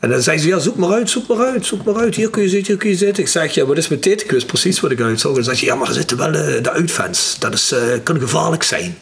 [0.00, 2.14] en dan zei ze, ja, zoek maar uit, zoek maar uit, zoek maar uit.
[2.14, 3.22] Hier kun je zitten, hier kun je zitten.
[3.22, 4.22] Ik zeg, ja, maar dit is met dit.
[4.24, 5.28] Ik wist precies wat ik uitzag.
[5.30, 7.36] En dan zei ze, ja, maar er zitten wel eh, de uitfans.
[7.38, 8.96] Dat is, eh, kan gevaarlijk zijn.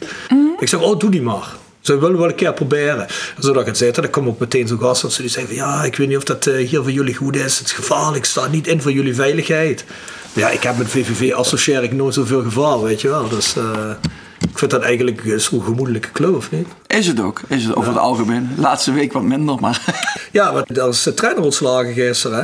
[0.59, 1.47] Ik zeg, oh, doe die maar.
[1.83, 3.07] Ze willen wel een keer proberen.
[3.37, 5.01] Zodat ik het zette, dan kwam ook meteen zo'n gast.
[5.01, 7.15] Dat ze die zei van, ja, ik weet niet of dat eh, hier voor jullie
[7.15, 7.57] goed is.
[7.57, 9.85] Het is gevaarlijk, staat niet in voor jullie veiligheid.
[10.33, 13.29] Ja, ik heb met VVV associeer ik nooit zoveel gevaar, weet je wel.
[13.29, 13.89] Dus eh,
[14.39, 16.67] ik vind dat eigenlijk eh, zo'n gemoedelijke club, of niet?
[16.87, 18.49] Is het ook, is het over het algemeen.
[18.57, 19.81] Laatste week wat minder, maar...
[20.31, 22.43] Ja, maar er is de trainer ontslagen gisteren, hè?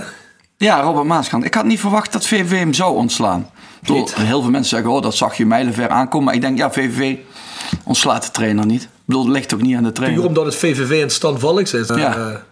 [0.57, 1.45] Ja, Robert Maaskant.
[1.45, 3.49] Ik had niet verwacht dat VVV hem zou ontslaan.
[3.81, 6.25] Door, heel veel mensen zeggen, oh, dat zag je mijlenver aankomen.
[6.25, 7.15] Maar ik denk, ja, VVV
[7.83, 8.89] ontslaat de trainer niet.
[9.09, 10.25] Bedoel, het ligt ook niet aan de Puur trainer.
[10.25, 11.43] omdat het VVV in stand
[11.73, 11.87] is.
[11.87, 11.97] Ja.
[11.97, 12.43] Ja.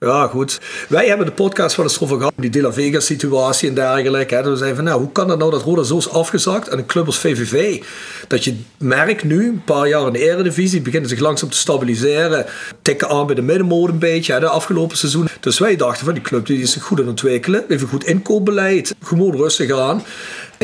[0.00, 0.60] ja, goed.
[0.88, 4.34] Wij hebben de podcast wel eens over gehad, die De La Vega situatie en dergelijke.
[4.34, 4.42] Hè.
[4.42, 6.78] Dat we zeiden van, nou, hoe kan het nou dat Roda zo is afgezakt en
[6.78, 7.82] een club als VVV,
[8.28, 12.46] dat je merkt nu, een paar jaar in de Eredivisie, beginnen zich langzaam te stabiliseren,
[12.82, 15.28] tikken aan bij de middenmoot een beetje, hè, de afgelopen seizoen.
[15.40, 17.88] Dus wij dachten van, die club die is zich goed aan het ontwikkelen, heeft een
[17.88, 20.02] goed inkoopbeleid, gewoon rustig aan.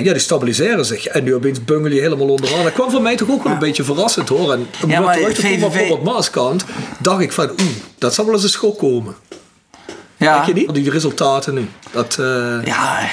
[0.04, 1.06] Ja, die stabiliseren zich.
[1.06, 2.62] En nu opeens bungel je helemaal onderaan.
[2.62, 4.52] Dat kwam voor mij toch ook wel een beetje verrassend hoor.
[4.52, 6.64] En om Ja, maar terug te komen op VVV Maaskant,
[7.00, 7.61] dacht ik van, oeh,
[7.98, 9.14] dat zal wel eens een schok komen.
[10.16, 10.74] ja, Denk je niet?
[10.74, 11.68] Die resultaten nu.
[11.92, 13.08] Dat, eh, Ja,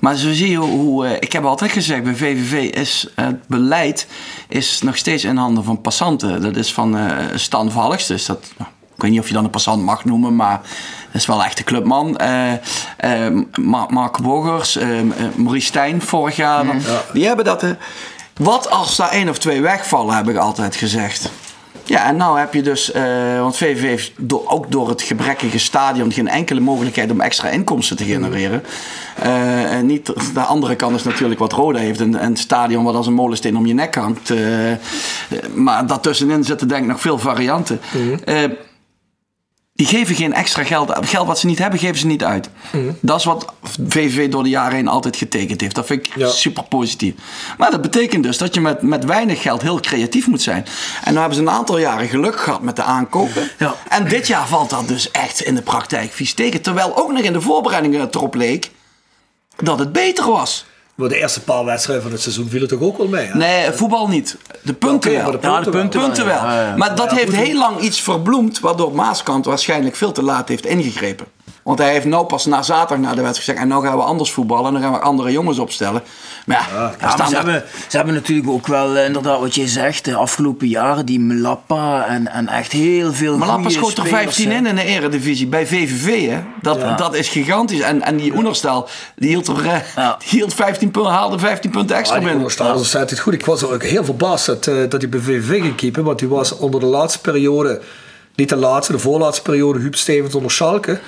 [0.00, 1.06] maar zo zie je hoe...
[1.06, 4.06] eh, ik heb altijd gezegd, bij VVV is het beleid
[4.48, 6.42] is nog steeds in handen van passanten.
[6.42, 8.06] Dat is van eh Stan Valks.
[8.06, 10.60] Dus dat, nou, ik weet niet of je dan een passant mag noemen, maar
[11.12, 12.16] dat is wel echt een clubman.
[12.16, 12.52] Eh,
[12.96, 16.64] eh, Ma- Mark Wogers, eh, eh, Maurice Stijn vorig jaar.
[17.12, 17.64] Die hebben dat...
[18.36, 21.30] wat als daar één of twee wegvallen, heb ik altijd gezegd.
[21.84, 22.92] Ja, en nou heb je dus,
[23.40, 24.12] want VVV heeft
[24.44, 28.62] ook door het gebrekkige stadion geen enkele mogelijkheid om extra inkomsten te genereren.
[29.68, 33.06] En niet, de andere kant is natuurlijk wat Roda heeft, een, een stadion wat als
[33.06, 34.32] een molensteen om je nek hangt.
[35.54, 37.80] maar daartussenin zitten denk ik nog veel varianten.
[38.24, 38.36] Eh,
[39.82, 40.92] die geven geen extra geld.
[41.00, 42.48] Geld wat ze niet hebben, geven ze niet uit.
[43.00, 43.52] Dat is wat
[43.88, 45.74] VVV door de jaren heen altijd getekend heeft.
[45.74, 46.28] Dat vind ik Ja.
[46.28, 47.14] super positief.
[47.58, 50.66] Maar dat betekent dus dat je met, met weinig geld heel creatief moet zijn.
[51.04, 53.50] En nu hebben ze een aantal jaren geluk gehad met de aankopen.
[53.58, 53.74] Ja.
[53.88, 56.62] En dit jaar valt dat dus echt in de praktijk vies tegen.
[56.62, 58.70] Terwijl ook nog in de voorbereidingen het erop leek
[59.56, 60.64] dat het beter was.
[60.94, 63.26] Maar de eerste paar wedstrijden van het seizoen viel het toch ook wel mee?
[63.26, 63.36] Hè?
[63.36, 64.36] Nee, voetbal niet.
[64.62, 65.22] De punten wel.
[65.22, 66.06] maar de Ja, de punten, punten wel.
[66.08, 66.34] punten wel.
[66.44, 66.76] Ja, ja.
[66.76, 71.26] Maar dat heeft heel lang iets verbloemd, waardoor Maaskant waarschijnlijk veel te laat heeft ingegrepen.
[71.62, 73.58] Want hij heeft nou pas na zaterdag na de wedstrijd gezegd...
[73.58, 76.02] en nou gaan we anders voetballen en dan gaan we andere jongens opstellen.
[76.46, 79.68] Maar ja, Ja, maar ze, hebben, ze hebben natuurlijk ook wel, eh, inderdaad, wat je
[79.68, 84.10] zegt, de afgelopen jaren, die Mlappa en, en echt heel veel goede schoot er spelers,
[84.36, 84.56] 15 hè.
[84.56, 86.28] in in de eredivisie bij VVV.
[86.28, 86.40] Hè?
[86.62, 86.94] Dat, Ja.
[86.94, 87.80] dat is gigantisch.
[87.80, 90.16] En, en die Oenerstal, die hield, er, eh, Ja.
[90.20, 92.46] die hield 15 punten, haalde 15 punten extra Ja, die binnen.
[92.48, 93.34] onderstaande staat het goed.
[93.34, 96.04] Ik was ook heel verbaasd dat, eh, dat hij bij VVV ging keepen.
[96.04, 97.80] Want hij was onder de laatste periode,
[98.36, 101.00] niet de laatste, de voorlaatste periode, Huub Stevens onder Schalke.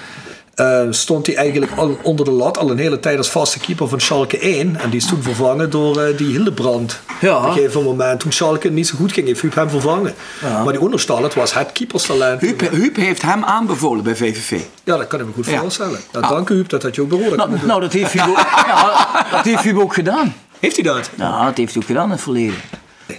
[0.55, 3.89] Eh, stond hij eigenlijk al onder de lat al een hele tijd als vaste keeper
[3.89, 4.77] van Schalke 1.
[4.77, 7.01] En die is toen vervangen door eh, die Hildebrand.
[7.21, 7.39] Ja.
[7.39, 10.15] Op een gegeven moment, toen Schalke niet zo goed ging, heeft Huub hem vervangen.
[10.41, 12.41] Maar die Onderstal, het was het keeperstalent.
[12.41, 14.61] Huub, Huub heeft hem aanbevolen bij VVV.
[14.85, 16.01] Ja, dat kan ik me goed voorstellen.
[16.13, 18.31] Ja, dank u Huub, dat had je ook behoorlijk Nou, nou, dat heeft Hugo,
[18.67, 20.35] ja, dat heeft Hugo ook gedaan.
[20.61, 21.11] Heeft hij dat?
[21.15, 22.57] Ja, dat heeft hij ook gedaan in het verleden.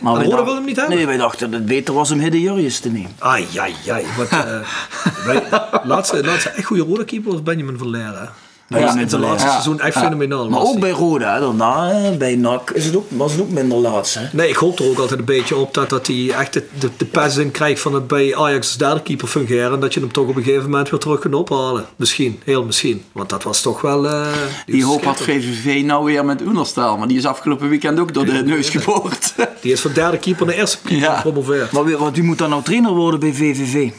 [0.02, 0.96] Maar wij hem niet hebben?
[0.96, 3.12] Nee, wij dachten dat het beter was om Hidde Jurjes te nemen.
[3.20, 4.06] Ai, ai, ai.
[4.18, 4.60] Wat, eh,
[5.26, 5.44] wij,
[5.84, 7.78] laatste, laatste echt goede rode keeper was Benjamin
[8.18, 8.45] hè.
[8.68, 10.50] Ja, het laatste seizoen echt fenomenaal.
[10.50, 13.78] Maar ook bij Roda, daarna, hè, bij NAC, is het ook, was het ook minder
[13.78, 14.20] laatst.
[14.32, 16.90] Nee, ik hoop er ook altijd een beetje op dat, dat hij echt de, de,
[16.98, 19.74] de pers in krijgt van het bij Ajax als derde keeper fungeren.
[19.74, 21.86] En dat je hem toch op een gegeven moment weer terug kunt ophalen.
[21.96, 23.04] Misschien, heel misschien.
[23.12, 24.08] Want dat was toch wel...
[24.08, 24.28] eh,
[24.66, 25.22] Die hoop had.
[25.22, 26.98] VVV nou weer met Oenerstal.
[26.98, 29.34] Maar die is afgelopen weekend ook door de neus geboord.
[29.62, 31.16] Die is van derde keeper naar eerste keeper Ja.
[31.16, 31.72] gepromoveerd.
[31.72, 33.92] Maar wat, wie moet dan nou trainer worden bij VVV?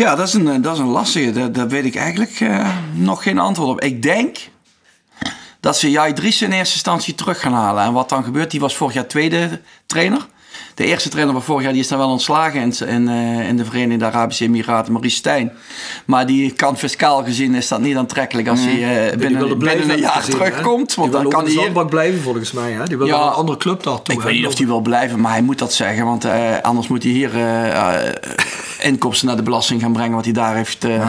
[0.00, 1.50] Ja, dat is een, eh, dat is een lastige.
[1.50, 3.80] Daar, weet ik eigenlijk eh, nog geen antwoord op.
[3.80, 4.38] Ik denk
[5.60, 7.84] dat ze Jai Dries in eerste instantie terug gaan halen.
[7.84, 10.26] En wat dan gebeurt, die was vorig jaar tweede trainer.
[10.74, 13.56] De eerste trainer van vorig jaar die is dan wel ontslagen in, in, eh, in
[13.56, 15.52] de Verenigde Arabische Emiraten, Maurice Stijn.
[16.04, 18.72] Maar die kan fiscaal gezien is dat niet aantrekkelijk als hij
[19.04, 20.44] eh, Die binnen, een jaar gezien, hè.
[20.50, 20.94] terugkomt.
[20.94, 21.86] Want die dan wil kan hij hier...
[21.86, 22.72] blijven volgens mij.
[22.72, 22.84] Hè?
[22.84, 23.16] Die wil Ja.
[23.18, 24.14] naar een andere club daartoe.
[24.14, 26.04] Ik weet niet of hij wil blijven, maar hij moet dat zeggen.
[26.04, 28.14] Want eh, anders moet hij hier eh, eh,
[28.80, 30.14] inkomsten naar de belasting gaan brengen.
[30.14, 30.84] Wat hij daar heeft.
[30.84, 31.08] eh,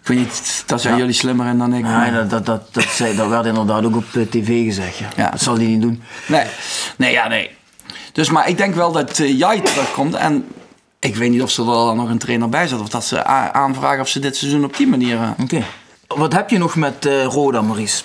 [0.00, 1.84] Ik weet niet, daar zijn jullie slimmer in dan ik.
[1.84, 4.98] Ja, dat, dat, dat, dat, zei, dat werd inderdaad ook op eh, tv gezegd.
[4.98, 5.08] Ja.
[5.16, 5.30] Ja.
[5.30, 6.02] Dat zal hij niet doen.
[6.26, 6.44] Nee,
[6.96, 7.50] nee, ja, nee.
[8.16, 10.14] Dus, maar ik denk wel dat eh, Jai terugkomt.
[10.14, 10.48] En
[10.98, 12.80] ik weet niet of ze er dan nog een trainer bij zet.
[12.80, 15.16] Of dat ze aanvragen of ze dit seizoen op die manier...
[15.20, 15.64] eh, Oké.
[16.06, 18.02] Wat heb je nog met eh, Roda, Maurice?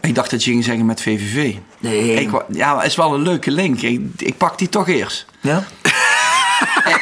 [0.00, 1.54] Ik dacht dat je ging zeggen met VVV.
[1.78, 2.14] Nee.
[2.14, 3.80] Ik, ja, is wel een leuke link.
[3.82, 5.26] Ik, ik pak die toch eerst.
[5.40, 5.64] Ja?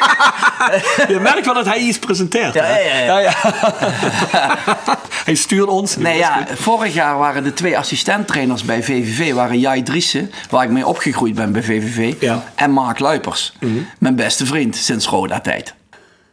[1.07, 2.53] Je merkt wel dat hij iets presenteert.
[2.53, 3.33] Ja, ja, ja.
[5.25, 5.97] Hij stuurt ons.
[5.97, 10.69] Nee, ja, vorig jaar waren de twee assistenttrainers bij VVV waren Jai Driessen, waar ik
[10.69, 12.13] mee opgegroeid ben bij VVV,
[12.55, 13.53] en Mark Luipers,
[13.97, 15.73] mijn beste vriend sinds Roda-tijd.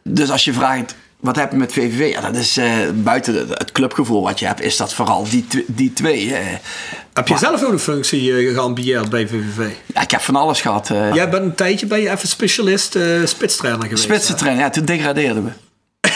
[0.03, 2.11] Dus als je vraagt, wat heb je met VVV?
[2.13, 5.57] Ja, dat is eh, buiten het- clubgevoel wat je hebt, is dat vooral die, tw-
[5.67, 6.35] die twee.
[6.35, 6.45] eh.
[7.13, 9.69] Heb je zelf ook een functie eh, geambieerd bij VVV?
[9.85, 10.89] Ja, ik heb van alles gehad.
[10.89, 14.03] eh Jij bent een tijdje bij je even specialist spitstrainer geweest.
[14.03, 15.51] Spitsentrainer, ja, toen degradeerden we.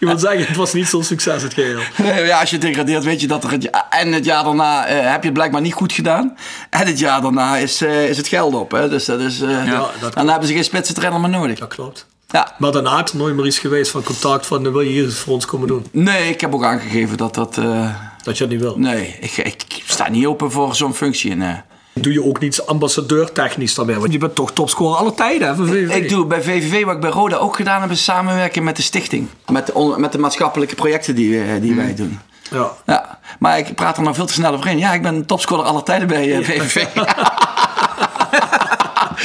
[0.00, 1.80] Je wil zeggen, het was niet zo'n succes het geheel.
[1.96, 4.86] Nee, ja, als je degradeert, weet je dat er het ja- en het jaar daarna
[4.86, 6.36] heb je het blijkbaar niet goed gedaan.
[6.70, 8.70] En het jaar daarna is, is het geld op.
[8.70, 8.88] Hè?
[8.88, 11.58] Dus dat is, eh, dat dan hebben ze geen spitsentrainer meer nodig.
[11.58, 12.06] Dat klopt.
[12.36, 12.52] Ja.
[12.58, 15.12] Maar daarna had er nooit meer iets geweest van contact van eh, wil je hier
[15.12, 15.86] voor ons komen doen?
[15.92, 17.58] Nee, ik heb ook aangegeven dat dat.
[17.58, 17.88] eh,
[18.22, 18.78] Dat je dat niet wil.
[18.78, 21.34] nee, ik, ik sta niet open voor zo'n functie.
[21.34, 21.56] Nee.
[21.92, 23.96] Doe je ook niets ambassadeur technisch daarmee?
[23.98, 25.94] Want je bent toch topscorer alle tijden hè, van VVV.
[25.94, 28.82] Ik doe bij VVV, wat ik bij Roda ook gedaan heb, is samenwerken met de
[28.82, 29.28] stichting.
[29.52, 32.18] Met de, met de maatschappelijke projecten die, die wij doen.
[32.50, 32.70] Ja.
[32.86, 34.78] Ja, maar ik praat er nog veel te snel over in.
[34.78, 36.84] Ja, ik ben topscorer aller tijden bij eh, VVV.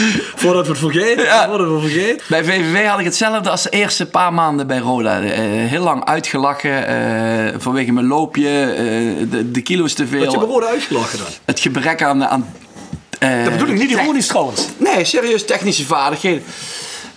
[0.42, 1.24] Voordat we het vergeten.
[1.24, 1.48] Ja.
[1.48, 2.26] Voordat we het vergeten.
[2.28, 5.22] Bij VVV had ik hetzelfde als de eerste paar maanden bij Roda.
[5.22, 8.86] Eh, heel lang uitgelachen eh, vanwege mijn loopje, eh,
[9.30, 10.48] de, de kilo's te Dat je me veel.
[10.48, 11.28] worden uitgelachen dan.
[11.46, 12.26] Het gebrek aan...
[12.26, 12.54] aan
[13.20, 14.68] Dat bedoel ik niet ironisch trouwens.
[14.78, 16.44] Nee, serieus technische vaardigheden.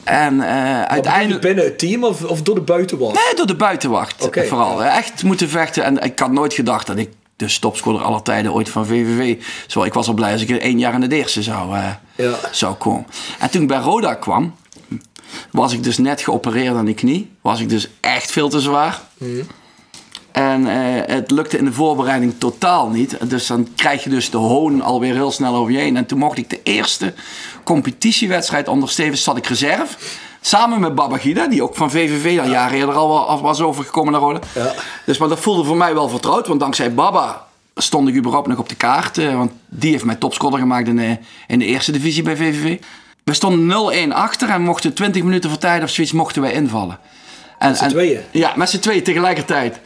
[0.04, 0.42] En
[0.88, 3.14] Uiteindelijk binnen het team of, of door de buitenwand?
[3.14, 4.84] Nee, door de buitenwacht vooral.
[4.84, 5.84] Echt moeten vechten.
[5.84, 9.42] En ik had nooit gedacht dat ik de topscorer aller tijden ooit van VVV...
[9.66, 11.88] Zo, ik was al blij als ik er één jaar in het eerste zou, eh,
[12.16, 12.34] Ja.
[12.50, 13.06] zou komen.
[13.38, 14.54] En toen ik bij Roda kwam...
[15.50, 17.30] was ik dus net geopereerd aan die knie.
[17.40, 19.00] Was ik dus echt veel te zwaar.
[20.32, 23.16] En eh, het lukte in de voorbereiding totaal niet.
[23.30, 25.96] Dus dan krijg je dus de hoon alweer heel snel over je heen.
[25.96, 27.14] En toen mocht ik de eerste
[27.64, 29.96] competitiewedstrijd onder Stevens zat ik reserve.
[30.46, 34.20] Samen met Babagida, die ook van VVV al jaren eerder al wa- was overgekomen naar
[34.20, 34.38] Roda.
[34.54, 34.72] Ja.
[35.06, 36.46] Dus maar dat voelde voor mij wel vertrouwd.
[36.46, 39.18] Want dankzij Baba stond ik überhaupt nog op de kaart.
[39.18, 42.78] eh, want die heeft mij topscorer gemaakt in de, in de eerste divisie bij VVV.
[43.24, 46.98] We stonden 0-1 achter en mochten 20 minuten voor tijd of zoiets mochten wij invallen.
[47.58, 48.20] En, Met z'n tweeën?
[48.30, 49.80] Ja, met z'n tweeën tegelijkertijd.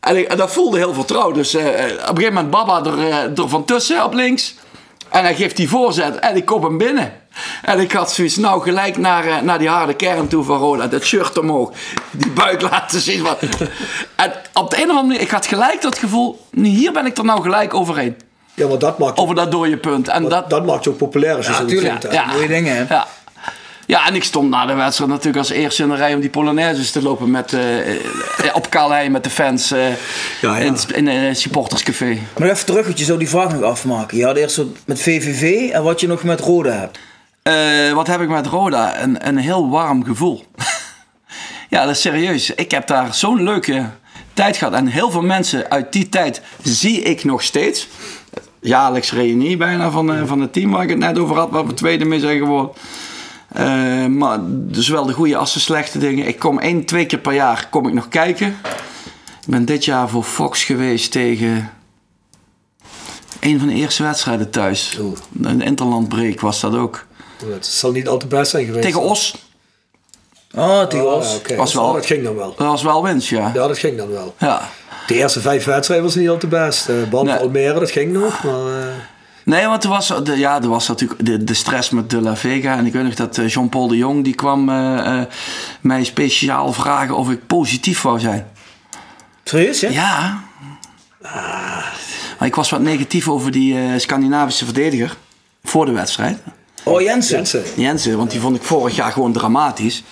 [0.00, 1.34] En, ik- en dat voelde heel vertrouwd.
[1.34, 4.54] Dus eh, op een gegeven moment Baba er, eh, er van tussen op links.
[5.08, 7.12] En hij geeft die voorzet en ik kop hem binnen.
[7.62, 10.86] En ik had zoiets, nou gelijk naar, eh, naar die harde kern toe van Roda.
[10.86, 11.70] Dat shirt omhoog,
[12.10, 13.22] die buik laten zien.
[13.22, 13.38] Wat.
[14.16, 17.16] En op de een of andere manier, ik had gelijk dat gevoel, hier ben ik
[17.18, 18.16] er nou gelijk overheen.
[18.54, 20.08] Ja, maar dat maakt, Over dat dode punt.
[20.08, 22.12] En dat, dat maakt je ook populair als je Ja, hè.
[22.12, 22.24] Ja.
[22.32, 22.94] mooie dingen, hè?
[22.94, 23.06] Ja.
[23.86, 26.30] ja, en ik stond na de wedstrijd natuurlijk als eerste in de rij om die
[26.30, 27.96] Polonaises te lopen met, eh, eh,
[28.52, 29.94] op Kalei met de fans eh, Ja,
[30.40, 30.56] ja.
[30.56, 32.18] in, het- in een supporterscafé.
[32.38, 34.16] Maar even terug, want je zou die vraag nog afmaken.
[34.18, 36.98] Je had eerst met VVV en wat je nog met Roda hebt.
[37.46, 39.00] Eh, wat heb ik met Roda?
[39.00, 40.44] Een, een heel warm gevoel.
[41.70, 42.50] ja, dat is serieus.
[42.50, 43.90] Ik heb daar zo'n leuke
[44.32, 44.74] tijd gehad.
[44.74, 47.88] En heel veel mensen uit die tijd zie ik nog steeds.
[48.60, 51.66] Jaarlijks reunie bijna van, eh, van het team waar ik het net over had, waar
[51.66, 52.72] we tweede mee zijn geworden.
[53.48, 54.38] Eh, maar
[54.70, 56.26] zowel de goede als de slechte dingen.
[56.26, 58.56] Ik kom één, twee keer per jaar kom ik nog kijken.
[59.40, 61.70] Ik ben dit jaar voor Fox geweest tegen
[63.40, 64.98] een van de eerste wedstrijden thuis.
[65.42, 67.06] Een interlandbreak was dat ook.
[67.50, 68.82] Het zal niet al te best zijn geweest.
[68.84, 69.34] Tegen Os.
[70.54, 71.56] Oh, die Ah, oké.
[71.56, 72.54] Was wel- Oh, dat ging dan wel.
[72.56, 73.50] Dat was wel winst, ja.
[73.54, 74.34] Ja, dat ging dan wel.
[74.38, 74.68] Ja.
[75.06, 76.88] De eerste vijf wedstrijden was niet al te best.
[76.88, 77.40] Uh, Behalve Nee.
[77.40, 78.42] Almere, dat ging nog.
[78.44, 78.86] Maar, eh,
[79.44, 82.36] Nee, want er was, de, ja, er was natuurlijk de, de stress met De La
[82.36, 82.76] Vega.
[82.76, 84.24] En ik weet nog dat eh, Jean-Paul de Jong...
[84.24, 85.26] die kwam eh, eh,
[85.80, 88.46] mij speciaal vragen of ik positief wou zijn.
[89.44, 89.88] Serieus, hè?
[89.88, 90.42] Ja.
[92.38, 95.16] Maar ik was wat negatief over die eh, Scandinavische verdediger.
[95.64, 96.38] Voor de wedstrijd.
[96.88, 97.36] Oh, Jensen.
[97.36, 97.62] Jensen.
[97.76, 100.02] Jensen, want die vond ik vorig jaar gewoon dramatisch.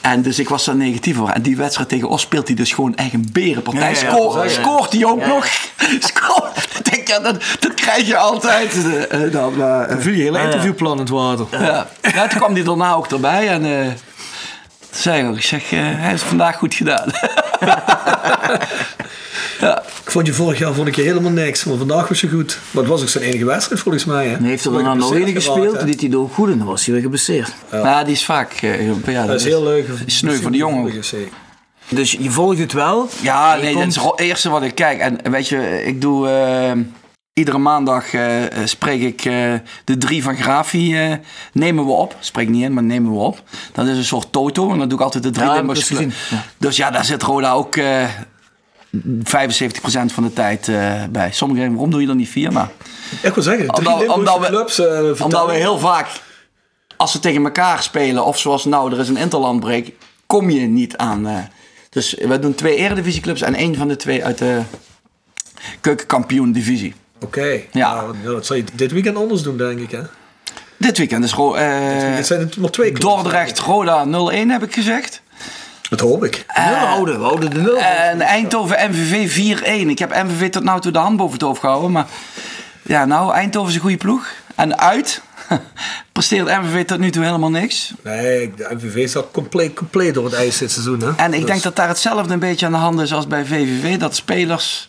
[0.00, 1.34] En dus ik was daar negatief over.
[1.34, 3.82] En die wedstrijd tegen Os speelt hij dus gewoon echt een berenpartij.
[3.94, 5.46] Ja, ja, Scoort- is- hij ook nog.
[6.10, 6.68] Scoort.
[6.78, 8.76] Ik denk, ja, dat, dat krijg je altijd.
[9.32, 11.46] Dan, Dan viel je hele interviewplan in het water.
[11.50, 11.86] ja.
[12.02, 13.48] ja, toen kwam hij daarna ook erbij.
[13.48, 17.10] En eh, toen zei ik ook, ik zeg, eh, hij heeft het vandaag goed gedaan.
[20.04, 21.64] Ik vond je vorig jaar vond ik je helemaal niks.
[21.64, 22.58] Maar vandaag was je goed.
[22.70, 24.26] Maar het was ook zijn enige wedstrijd volgens mij.
[24.26, 24.34] Hè?
[24.36, 26.84] En heeft er dan nog een gespeeld, die deed hij ook goed en dan was
[26.84, 27.52] hij weer geblesseerd.
[27.72, 28.04] Ja.
[28.04, 28.52] die is vaak.
[28.52, 29.26] eh, ja.
[29.26, 29.88] Dat is heel leuk.
[30.06, 30.92] Sneu voor de jongen.
[31.88, 33.08] Dus je volgt het wel.
[33.20, 34.98] Ja, nee, komt- dat is het eerste wat ik kijk.
[34.98, 36.28] En weet je, ik doe...
[36.28, 36.72] eh,
[37.32, 38.22] iedere maandag eh,
[38.64, 39.52] spreek ik eh,
[39.84, 41.12] de drie van Grafi eh,
[41.52, 42.16] nemen we op.
[42.20, 43.42] Spreek niet in, maar nemen we op.
[43.72, 44.70] Dat is een soort toto.
[44.72, 45.52] En dan doe ik altijd de drie Ja,
[46.58, 46.86] dus ja.
[46.86, 48.04] Ja, daar zit Roda ook eh
[48.94, 51.32] 75% van de tijd eh, bij.
[51.32, 52.52] Sommigen, waarom doe je er niet vier?
[52.52, 52.68] Maar
[53.22, 54.78] Ik wil zeggen, drie Omdat- omdat we- clubs.
[54.78, 56.08] eh, omdat we heel vaak,
[56.96, 59.86] als ze tegen elkaar spelen, of zoals nou, er is een interlandbreak,
[60.26, 61.26] kom je niet aan.
[61.26, 61.38] eh.
[61.90, 64.60] dus we doen twee eredivisieclubs en één van de twee uit de
[65.80, 66.94] keukenkampioen divisie.
[67.24, 67.60] Oké.
[67.72, 67.94] Ja.
[67.94, 69.90] Nou, dat zal je dit weekend anders doen, denk ik.
[69.90, 70.00] Hè?
[70.78, 71.64] Dit weekend is Ro- eh,
[72.16, 73.04] Het zijn er nog twee clubs.
[73.04, 75.22] Dordrecht Roda 0-1 heb ik gezegd.
[75.90, 76.44] Dat hoop ik.
[76.56, 77.76] Nul houden, we houden de nul.
[77.78, 79.88] En Eindhoven MVV 4-1.
[79.88, 81.92] Ik heb MVV tot nu toe de hand boven het hoofd gehouden.
[81.92, 82.06] Maar
[82.82, 84.26] ja, nou, Eindhoven is een goede ploeg.
[84.54, 85.22] En uit
[86.12, 87.92] presteert MVV tot nu toe helemaal niks.
[88.02, 91.00] Nee, de MVV staat compleet, compleet door het ijs dit seizoen.
[91.00, 91.10] Hè?
[91.16, 93.44] En ik Dus- denk dat daar hetzelfde een beetje aan de hand is als bij
[93.44, 93.96] VVV.
[93.98, 94.88] Dat spelers...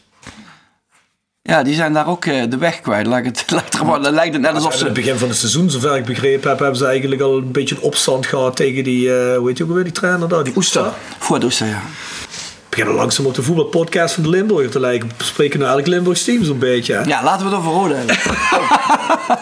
[1.48, 3.06] Ja, die zijn daar ook eh, de weg kwijt.
[3.06, 4.94] Laat ik het, laat het gewoon, dat lijkt het net alsof Aan het ze...
[4.94, 7.82] begin van het seizoen, zover ik begrepen heb, hebben ze eigenlijk al een beetje een
[7.82, 10.86] opstand gehad tegen die, eh hoe heet je ook weer, die trainer daar, die Oester.
[11.18, 11.82] Voor de Oester, ja.
[12.70, 15.12] beginnen langzaam op de voetbalpodcast van de Limburger te lijken.
[15.18, 16.94] We spreken nou elk Limburgs team zo'n beetje.
[16.94, 17.02] Hè?
[17.02, 18.18] Ja, laten we het over Rode hebben.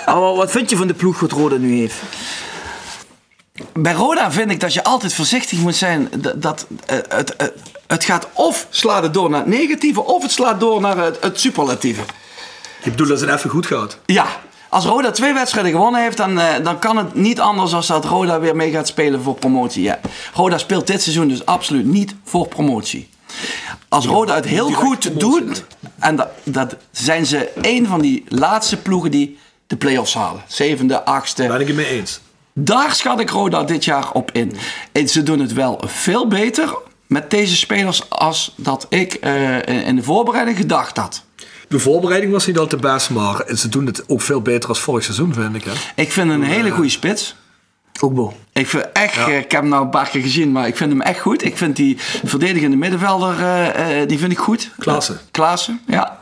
[0.05, 1.95] Maar wat vind je van de ploeg wat Roda nu heeft?
[3.73, 6.09] Bij Roda vind ik dat je altijd voorzichtig moet zijn.
[6.17, 7.47] Dat, dat eh, het, eh,
[7.87, 11.17] het gaat of slaat het door naar het negatieve, of het slaat door naar het,
[11.21, 12.01] het superlatieve.
[12.83, 13.97] Je bedoelt dat het even goed gaat.
[14.05, 14.25] Ja,
[14.69, 18.05] als Roda twee wedstrijden gewonnen heeft, dan, eh, dan kan het niet anders dan dat
[18.05, 19.83] Roda weer mee gaat spelen voor promotie.
[19.83, 19.99] Ja.
[20.33, 23.09] Roda speelt dit seizoen dus absoluut niet voor promotie.
[23.89, 25.63] Als Roda het heel goed doet,
[25.99, 29.37] en dat, dat zijn ze een van die laatste ploegen die
[29.67, 30.43] de play-offs halen.
[30.47, 31.47] Zevende, achtste.
[31.47, 32.19] Ben ik het mee eens.
[32.59, 34.55] Daar schat ik Roda dit jaar op in.
[34.91, 39.95] En ze doen het wel veel beter met deze spelers als dat ik eh, in
[39.95, 41.23] de voorbereiding gedacht had.
[41.67, 44.79] De voorbereiding was niet al te best, maar ze doen het ook veel beter als
[44.79, 45.63] vorig seizoen, vind ik.
[45.63, 45.71] Hè?
[45.95, 47.35] Ik vind een hele goede spits.
[48.01, 50.75] Ook Ik vind echt, eh, ik heb hem nou een paar keer gezien, maar ik
[50.75, 51.43] vind hem echt goed.
[51.43, 54.71] Ik vind die verdedigende middenvelder, eh, eh, die vind ik goed.
[54.77, 55.19] Klaassen.
[55.31, 56.19] Klaassen, ja.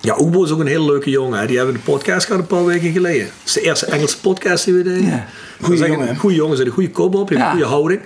[0.00, 1.38] Ja, Oebo is ook een hele leuke jongen.
[1.40, 1.46] Hè?
[1.46, 3.24] Die hebben de podcast gehad een paar weken geleden.
[3.26, 5.06] Het is de eerste Engelse podcast die we deden.
[5.06, 5.26] Ja.
[5.62, 6.16] Goeie jongen?
[6.16, 7.46] Goeie jongen, zijn een goede kop op, heeft Ja.
[7.46, 8.00] een goede houding.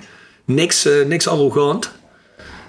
[0.45, 1.91] Niks, eh, niks arrogant.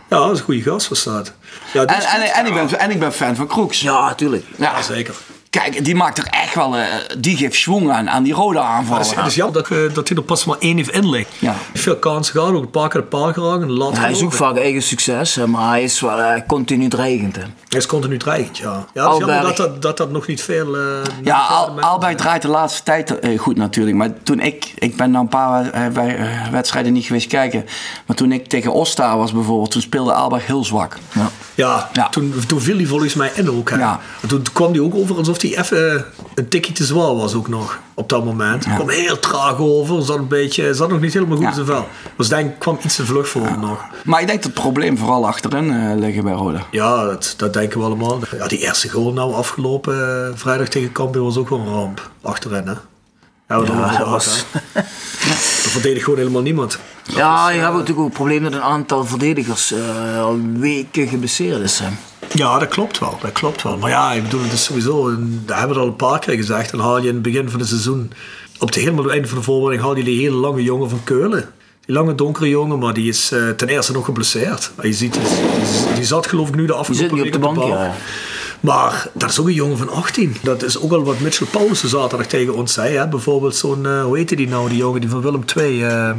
[0.09, 1.33] Ja, dat is een goede gast, was dat.
[1.73, 3.81] Ja, die En, en, en, ik ben, en ik ben fan van Kroeks.
[3.81, 4.43] Ja, tuurlijk.
[4.57, 4.71] Ja.
[4.71, 5.15] Ja, zeker.
[5.59, 6.83] Kijk, die maakt er echt wel, uh,
[7.17, 8.97] die geeft schwung aan, aan die rode aanval.
[8.97, 11.29] Het is, het is jammer dat, uh, dat hij er pas maar één heeft inlegd.
[11.39, 11.55] Ja.
[11.73, 13.65] Veel kansen gehad, ook een paar keer de paal geraakt.
[13.67, 17.35] Ja, hij is ook vaak eigen succes, maar hij is wel uh, continu dreigend.
[17.35, 17.41] Hè.
[17.41, 18.85] Hij is continu dreigend, ja.
[18.93, 20.77] ja het is jammer dat dat, dat dat nog niet veel...
[21.23, 23.97] ja, Al, Albert draait de laatste tijd goed natuurlijk.
[23.97, 25.71] Maar toen ik, ik ben nou een paar
[26.51, 27.65] wedstrijden niet geweest kijken.
[28.05, 30.97] Maar toen ik tegen Osta was bijvoorbeeld, toen speelde Albert heel zwak.
[31.13, 32.09] Ja, ja, ja.
[32.09, 33.69] Toen, toen viel hij volgens mij in ook.
[33.69, 33.77] Hè.
[33.77, 33.99] Ja.
[34.21, 37.47] En toen kwam hij ook over alsof hij even een tikje te zwaar was ook
[37.47, 38.65] nog op dat moment.
[38.65, 41.65] Hij kwam heel traag over, zat, een beetje, zat nog niet helemaal goed in zijn
[41.65, 41.87] vel.
[42.17, 43.85] Dus denk kwam iets te vlug voor hem nog.
[44.03, 46.65] Maar ik denk dat het probleem vooral achterin uh, liggen bij Roda.
[46.71, 48.19] Ja, dat, dat denken we allemaal.
[48.37, 52.11] Ja, die eerste goal nou afgelopen uh, vrijdag tegen Cambuur was ook wel een ramp
[52.21, 52.73] achterin hè.
[53.47, 54.45] Ja, we ja, dat was...
[55.63, 56.79] Er verdedigt gewoon helemaal niemand.
[57.03, 61.61] Ja, je hebt natuurlijk ook een probleem met een aantal verdedigers uh, al weken geblesseerd
[61.61, 61.79] is.
[61.79, 61.87] Hè.
[62.33, 63.17] Ja, dat klopt wel.
[63.21, 63.77] Dat klopt wel.
[63.77, 65.15] Maar ja, ik bedoel, het is sowieso,
[65.45, 66.71] daar hebben we al een paar keer gezegd.
[66.71, 68.11] Dan haal je in het begin van het seizoen,
[68.59, 71.49] op het helemaal einde van de voorbereiding, haal je die hele lange jongen van Keulen.
[71.85, 74.71] Die lange donkere jongen, maar die is uh, ten eerste nog geblesseerd.
[74.81, 77.63] Je ziet, die, die, zat geloof ik nu de afgelopen week op de bank.
[77.63, 77.95] Ja.
[78.59, 80.35] Maar dat is ook een jongen van 18.
[80.41, 82.95] Dat is ook al wat Mitchell Paulsen zaterdag tegen ons zei.
[82.95, 83.07] Hè?
[83.07, 85.83] Bijvoorbeeld zo'n, uh, hoe heette die nou, die jongen die van Willem II...
[85.83, 86.11] Uh,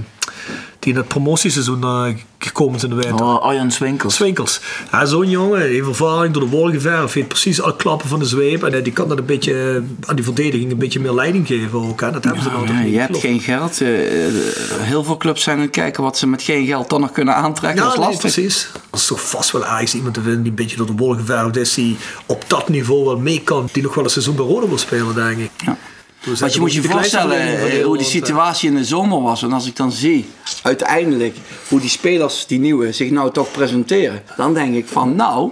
[0.82, 2.04] die in het promotieseizoen uh,
[2.38, 3.26] gekomen de winter.
[3.26, 4.14] Oh, Arjan Swinkels.
[4.14, 4.60] Swinkels.
[4.92, 8.24] Ja, Zo'n jongen heeft ervaring door de wol geverfd, weet precies al klappen van de
[8.24, 8.64] zweep.
[8.64, 12.00] En die kan dat een beetje aan die verdediging een beetje meer leiding geven ook.
[12.00, 12.10] Hè.
[12.10, 13.78] Dat hebben ze nou ja, Je hebt geen geld.
[13.78, 17.34] Heel veel clubs zijn aan het kijken wat ze met geen geld dan nog kunnen
[17.34, 17.82] aantrekken.
[17.82, 18.22] Ja, dat is lastig.
[18.22, 18.68] Nee, precies.
[18.90, 21.14] Dat is toch vast wel eigenlijk iemand te vinden die een beetje door de wol
[21.14, 21.74] geverfd is.
[21.74, 23.68] Die op dat niveau wel mee kan.
[23.72, 25.50] Die nog wel een seizoen bij Rode wil spelen, denk ik.
[25.64, 25.76] Ja.
[26.24, 29.42] Want je moet je voorstellen hoe die situatie in de zomer was.
[29.42, 30.30] En als ik dan zie
[30.62, 31.36] uiteindelijk
[31.68, 34.22] hoe die spelers, die nieuwe, zich nou toch presenteren.
[34.36, 35.50] Dan denk ik van nou,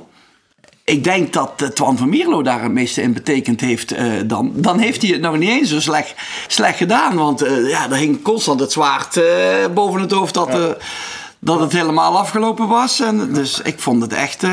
[0.84, 3.92] ik denk dat Twan van Mierlo daar het meeste in betekend heeft.
[3.92, 6.14] Uh, dan, dan heeft hij het nog niet eens zo slecht,
[6.46, 7.16] slecht gedaan.
[7.16, 9.20] Want uh, ja, er hing constant het zwaard
[9.74, 10.76] boven het hoofd dat,
[11.38, 13.00] dat het helemaal afgelopen was.
[13.00, 14.44] En, dus ik vond het echt...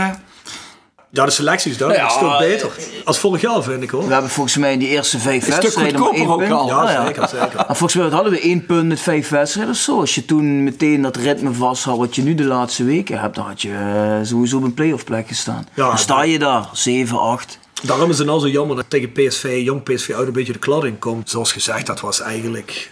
[1.09, 1.87] Ja, de selecties dan.
[1.87, 2.69] Nou ja, stuk beter.
[3.05, 4.07] Als vorig jaar, vind ik hoor.
[4.07, 6.01] We hebben volgens mij in die eerste vijf wedstrijden.
[6.01, 6.67] Een stuk ook al.
[6.67, 7.27] Ja, zeker.
[7.27, 7.55] zeker.
[7.55, 9.99] Maar volgens mij hadden we één punt met vijf wedstrijden of zo.
[9.99, 13.35] Als je toen meteen dat ritme vast had, wat je nu de laatste weken hebt,
[13.35, 15.67] dan had je uh, sowieso op een playoff plek gestaan.
[15.73, 17.59] Ja, dan sta je daar, 7, 8.
[17.81, 20.59] Daarom is het nou zo jammer dat tegen PSV, jong PSV uit een beetje de
[20.59, 21.29] kladding komt.
[21.29, 22.91] Zoals gezegd, dat was eigenlijk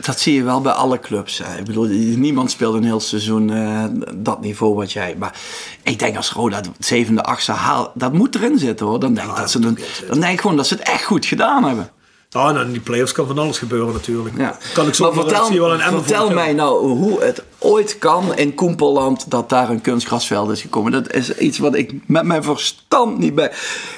[0.00, 1.40] dat zie je wel bij alle clubs.
[1.58, 5.14] Ik bedoel, niemand speelt een heel seizoen uh, dat niveau wat jij.
[5.18, 5.40] Maar
[5.82, 9.00] ik denk als Roda het zevende, achtste haalt, dat moet erin zitten hoor.
[9.00, 9.78] Dan denk, ja, dat ze dan,
[10.08, 11.90] dan denk ik gewoon dat ze het echt goed gedaan hebben.
[12.28, 14.38] Ja, en in die play-offs kan van alles gebeuren natuurlijk.
[14.38, 14.58] Ja.
[14.74, 18.54] Kan ik zo maar vertel, wel een vertel mij nou hoe het ooit kan in
[18.54, 20.92] Koempelland dat daar een kunstgrasveld is gekomen.
[20.92, 23.52] Dat is iets wat ik met mijn verstand niet bij...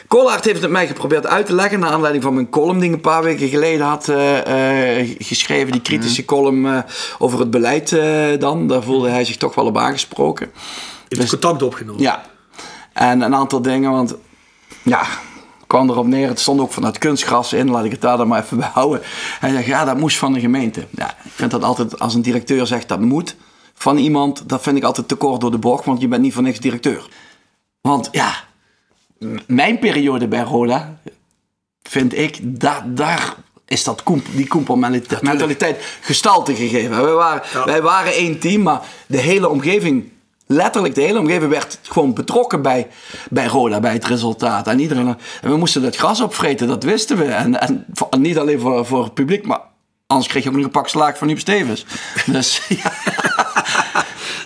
[0.09, 2.95] Collard heeft het mij geprobeerd uit te leggen naar aanleiding van mijn column die ik
[2.95, 5.73] een paar weken geleden had uh, uh, geschreven.
[5.73, 6.31] Die kritische mhm.
[6.31, 6.79] column uh,
[7.19, 7.97] over het beleid
[8.41, 8.67] dan.
[8.69, 10.51] Daar voelde hij zich toch wel op aangesproken.
[10.55, 12.03] Je hebt dus, contact opgenomen.
[12.03, 12.23] Ja.
[12.93, 14.15] En een aantal dingen, want
[14.83, 15.07] ja,
[15.69, 16.29] kwam erop neer.
[16.29, 19.01] Het stond ook vanuit kunstgras in, laat ik het daar dan maar even bij houden.
[19.41, 20.87] Hij zegt, ja, dat moest van de gemeente.
[20.91, 23.37] Ja, ik vind dat altijd, als een directeur zegt dat moet
[23.75, 26.35] van iemand, dat vind ik altijd te kort door de bocht, want je bent niet
[26.35, 27.09] van niks directeur.
[27.81, 28.35] Want ja,
[29.47, 30.99] mijn periode bij Roda,
[31.83, 33.35] vind ik, daar, daar
[33.67, 34.03] is dat
[34.35, 37.03] die koempelmentaliteit gestalte gegeven.
[37.03, 40.13] Wij waren, wij waren één team, maar de hele omgeving
[40.49, 42.89] letterlijk de hele omgeving werd gewoon betrokken bij,
[43.31, 44.67] bij Roda, bij het resultaat.
[44.67, 47.25] En iedereen, en we moesten het gras opvreten, dat wisten we.
[47.25, 47.87] En, en
[48.19, 49.61] niet alleen voor, voor het publiek, maar
[50.07, 51.87] anders kreeg je ook nog een pak slaag van Huub Stevens.
[52.27, 52.93] Dus ja.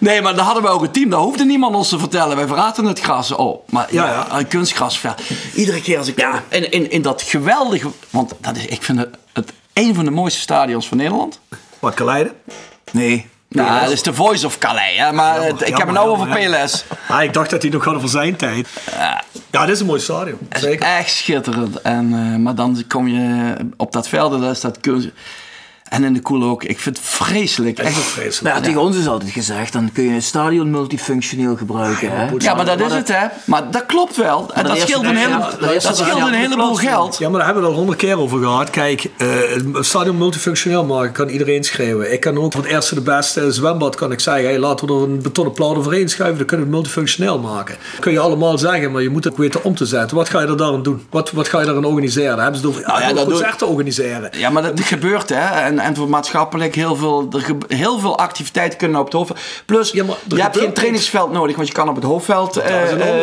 [0.00, 1.10] Nee, maar dan hadden we ook een team.
[1.10, 2.36] Daar hoefde niemand ons te vertellen.
[2.36, 3.32] Wij verraten het gras.
[3.32, 4.38] Oh, maar ja, ja.
[4.38, 5.22] een kunstgrasveld.
[5.54, 6.42] Iedere keer als ik ja.
[6.48, 7.88] in, in, in dat geweldige...
[8.10, 11.40] Want dat is, ik vind het, het een van de mooiste stadions van Nederland.
[11.78, 12.32] Wat, Kaleiden?
[12.92, 15.12] Nee, nou, dat is de Voice of Calais, hè?
[15.12, 16.84] maar ik heb het nou over PLS.
[17.08, 18.68] Ah, ik dacht dat hij nog had over zijn tijd.
[18.90, 20.38] Ja, ja dit is een mooi stadion.
[20.50, 20.86] Zeker.
[20.86, 21.80] Echt schitterend.
[21.80, 25.08] En, uh, maar dan kom je op dat veld, daar staat kunst.
[25.92, 26.64] En in de koel ook.
[26.64, 27.78] Ik vind het vreselijk.
[27.78, 28.56] Echt vreselijk.
[28.56, 32.10] Ja, tegen ons is altijd gezegd, dan kun je een stadion multifunctioneel gebruiken.
[32.10, 32.28] Hè?
[32.38, 33.26] Ja, maar dat is het, hè.
[33.44, 34.50] Maar dat klopt wel.
[34.54, 37.18] En dat scheelt een, hele, dat scheelt een heleboel geld.
[37.18, 38.70] Ja, maar daar hebben we het al honderd keer over gehad.
[38.70, 42.12] Kijk, uh, een stadion multifunctioneel maken kan iedereen schreeuwen.
[42.12, 44.44] Ik kan ook van het eerste de beste zwembad kan ik zeggen.
[44.44, 46.38] Hey, laten we er een betonnen plaat overheen schuiven.
[46.38, 47.76] Dan kunnen we het multifunctioneel maken.
[47.92, 50.16] Dat kun je allemaal zeggen, maar je moet het weten om te zetten.
[50.16, 51.06] Wat ga je er dan doen?
[51.10, 52.36] Wat, wat ga je daarin organiseren?
[52.36, 54.30] Daar hebben ze het over nou ja, dat concerten organiseren.
[54.36, 55.60] Ja, maar dat gebeurt, hè.
[55.60, 59.40] En, en voor maatschappelijk heel veel, er heel veel activiteiten kunnen op het hoofdveld.
[59.66, 60.04] Plus, je
[60.34, 62.64] hebt geen trainingsveld nodig, want je kan op het hoofdveld uh,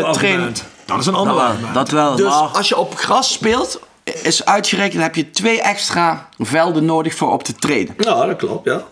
[0.01, 0.53] uh, trainen.
[0.85, 1.73] dat is een ander Dat wel, argument.
[1.73, 2.15] dat wel.
[2.15, 3.79] Dus maar als je op gras speelt,
[4.23, 7.95] is uitgerekend, heb je twee extra velden nodig voor op te treden.
[7.97, 8.83] Ja, dat klopt, ja.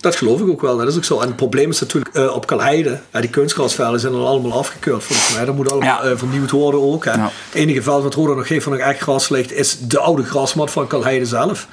[0.00, 1.20] Dat geloof ik ook wel, dat is ook zo.
[1.20, 5.04] En het probleem is natuurlijk eh, op Kalheide, uh, die kunstgrasvelden zijn dan allemaal afgekeurd
[5.04, 5.44] volgens mij.
[5.44, 6.10] Dat moet allemaal Ja.
[6.10, 7.04] eh, vernieuwd worden ook.
[7.04, 7.12] Ja.
[7.20, 10.22] Het enige veld wat Roda nog heeft van nog echt gras ligt, is de oude
[10.24, 11.66] grasmat van Kalheide zelf.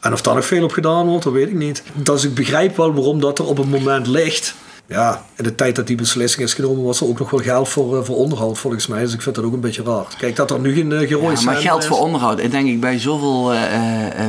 [0.00, 1.82] En of daar nog veel op gedaan wordt, dat weet ik niet.
[1.94, 4.54] Dus ik begrijp wel waarom dat er op het moment ligt.
[4.90, 7.68] Ja, in de tijd dat die beslissing is genomen, was er ook nog wel geld
[7.68, 9.00] voor, eh, voor onderhoud volgens mij.
[9.00, 10.06] Dus ik vind dat ook een beetje raar.
[10.18, 12.38] Kijk, dat er nu geen uh, Ja, maar geld voor onderhoud.
[12.40, 13.60] Ik denk ik bij zoveel uh,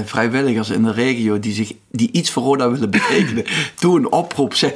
[0.05, 3.43] vrijwilligers in de regio die, zich, die iets voor Roda willen betekenen,
[3.79, 4.53] doe een oproep.
[4.53, 4.73] Zeg.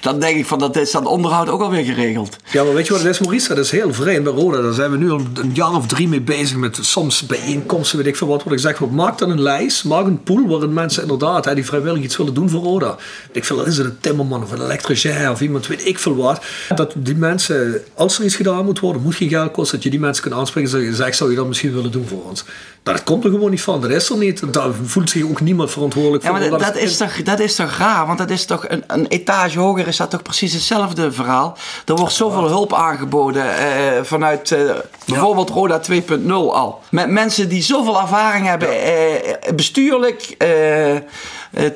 [0.00, 2.36] Dan denk ik van dat is dat onderhoud ook alweer geregeld.
[2.50, 3.48] Ja, maar weet je wat het is, Maurice?
[3.48, 4.60] Dat is heel vreemd bij Roda.
[4.60, 8.06] Daar zijn we nu al een jaar of drie mee bezig met soms bijeenkomsten, weet
[8.06, 8.42] ik veel wat.
[8.42, 11.64] Wat ik zeg, maak dan een lijst, maak een pool waarin mensen inderdaad hè, die
[11.64, 12.96] vrijwillig iets willen doen voor Roda.
[13.32, 16.40] Ik veel, is het een timmerman of een elektricien of iemand, weet ik veel wat.
[16.74, 19.90] Dat die mensen, als er iets gedaan moet worden, moet geen geld kosten, dat je
[19.90, 22.44] die mensen kunt aanspreken en zeggen, zou je dat misschien willen doen voor ons?
[22.82, 23.80] Dat komt er gewoon niet van.
[23.80, 24.52] Dat is er niet.
[24.52, 26.38] Daar voelt zich ook niemand verantwoordelijk ja, voor.
[26.38, 28.06] Maar dat, dat, is toch, dat is toch raar?
[28.06, 31.56] Want dat is toch een, een etage hoger is dat toch precies hetzelfde verhaal.
[31.86, 34.70] Er wordt zoveel hulp aangeboden eh, vanuit eh,
[35.06, 36.82] bijvoorbeeld Roda 2.0 al.
[36.90, 40.36] Met mensen die zoveel ervaring hebben, eh, bestuurlijk,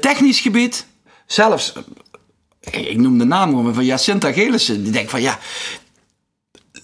[0.01, 0.87] technisch gebied.
[1.27, 1.73] Zelfs,
[2.61, 4.83] ik noem de naam van Jacinta Gelissen.
[4.83, 5.39] Die denkt van ja,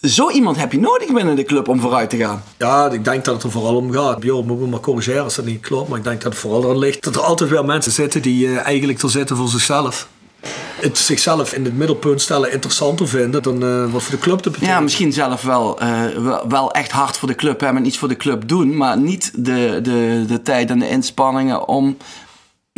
[0.03, 2.43] zo iemand heb je nodig binnen de club om vooruit te gaan.
[2.59, 4.21] Ja, ik denk dat het er vooral om gaat.
[4.21, 5.89] Bjorn moet me maar corrigeren als dat niet klopt.
[5.89, 8.47] Maar ik denk dat het vooral erin ligt dat er altijd wel mensen zitten die
[8.47, 10.09] uh, eigenlijk er zitten voor zichzelf.
[10.81, 14.51] Het zichzelf in het middelpunt stellen interessanter vinden dan uh, wat voor de club te
[14.51, 14.75] betekenen.
[14.75, 17.99] Ja, misschien zelf wel, uh, wel, wel, echt hard voor de club hebben en iets
[17.99, 18.77] voor de club doen.
[18.77, 21.97] Maar niet de, de, de tijd en de inspanningen om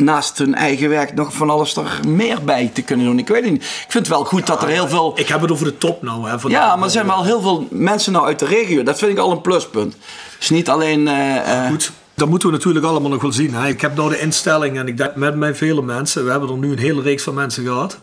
[0.00, 3.18] naast hun eigen werk nog van alles er meer bij te kunnen doen.
[3.18, 3.62] Ik weet het niet.
[3.62, 5.12] Ik vind het wel goed ja, dat er heel veel...
[5.14, 6.28] Ik heb het over de top nou.
[6.28, 8.82] Hè, van ja, maar er zijn wel heel veel mensen nou uit de regio.
[8.82, 9.96] Dat vind ik al een pluspunt.
[10.38, 11.00] Dus niet alleen...
[11.00, 13.54] Uh, goed, dat moeten we natuurlijk allemaal nog wel zien.
[13.54, 13.68] Hè.
[13.68, 16.24] Ik heb nou de instelling en ik denk met mijn vele mensen.
[16.24, 17.98] We hebben er nu een hele reeks van mensen gehad.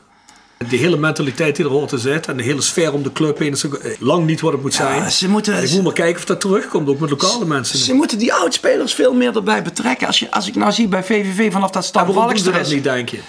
[0.69, 3.37] De hele mentaliteit die er hoort te zitten en de hele sfeer om de club
[3.37, 5.11] heen is ook lang niet wat het moet zijn.
[5.11, 7.77] Ze moeten, en ik moet maar kijken of dat terugkomt, ook met lokale mensen.
[7.77, 10.07] Ze, ze moeten die oudspelers veel meer erbij betrekken.
[10.07, 12.69] Als, je, als ik nou zie bij VVV vanaf dat Stan Valks er is.
[12.69, 13.19] niet, denk je?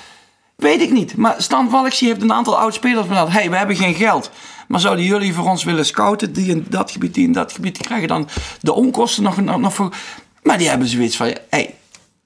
[0.56, 1.16] Weet ik niet.
[1.16, 3.32] Maar Stan Valks heeft een aantal oudspelers benaderd.
[3.32, 4.30] Hé, hey, we hebben geen geld.
[4.68, 6.32] Maar zouden jullie voor ons willen scouten?
[6.32, 7.74] Die in dat gebied, die in dat gebied.
[7.74, 8.28] Die krijgen dan
[8.60, 9.94] de onkosten nog, nog, nog voor.
[10.42, 11.74] Maar die hebben zoiets van: hé, hey,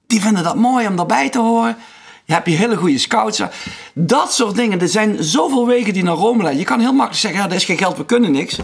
[0.07, 1.77] die vinden dat mooi om daarbij te horen.
[2.25, 3.41] Je hebt je hele goede scouts.
[3.93, 4.81] Dat soort dingen.
[4.81, 6.59] Er zijn zoveel wegen die naar Rome leiden.
[6.59, 8.57] Je kan heel makkelijk zeggen, ja, er is geen geld, we kunnen niks.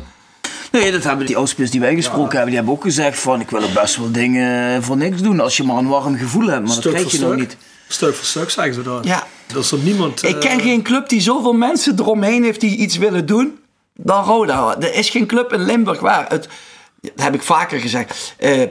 [0.71, 2.29] Nee, dat hebben die oudspelers die wij gesproken ja.
[2.29, 5.39] hebben, die hebben ook gezegd van ik wil er best wel dingen voor niks doen
[5.39, 6.61] als je maar een warm gevoel hebt.
[6.61, 7.57] Maar stuk dat krijg je nog niet.
[7.87, 9.05] Stuk voor stuk zeggen ze dat.
[9.05, 9.27] Ja.
[9.47, 10.23] Dat is er niemand...
[10.23, 10.63] Ik ken uh...
[10.63, 13.59] geen club die zoveel mensen eromheen heeft die iets willen doen
[13.95, 14.75] dan Roda.
[14.79, 16.47] Er is geen club in Limburg waar het...
[17.01, 18.35] Dat heb ik vaker gezegd.
[18.39, 18.63] Uh,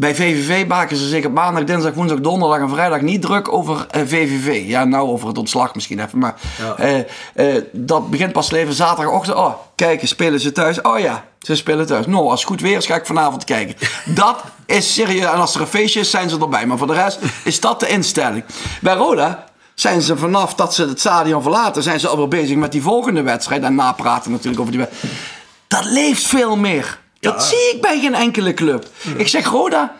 [0.00, 3.86] bij VVV maken ze zich op maandag, dinsdag, woensdag, donderdag en vrijdag niet druk over
[3.96, 4.66] uh, VVV.
[4.66, 6.18] Ja, nou over het ontslag misschien even.
[6.18, 7.04] Maar ja.
[7.36, 9.36] uh, uh, dat begint pas leven zaterdagochtend.
[9.36, 10.80] Oh, kijken, spelen ze thuis?
[10.80, 12.06] Oh ja, ze spelen thuis.
[12.06, 13.88] Nou, als het goed weer is, ga ik vanavond kijken.
[14.14, 15.32] dat is serieus.
[15.32, 16.66] En als er een feestje is, zijn ze erbij.
[16.66, 18.44] Maar voor de rest is dat de instelling.
[18.80, 19.44] Bij Roda
[19.74, 23.22] zijn ze vanaf dat ze het stadion verlaten, zijn ze alweer bezig met die volgende
[23.22, 23.62] wedstrijd.
[23.62, 25.14] En napraten natuurlijk over die wedstrijd.
[25.68, 26.98] Dat leeft veel meer.
[27.20, 27.40] Dat ja.
[27.40, 28.86] zie ik bij geen enkele club.
[29.16, 29.96] Ik zeg, Roda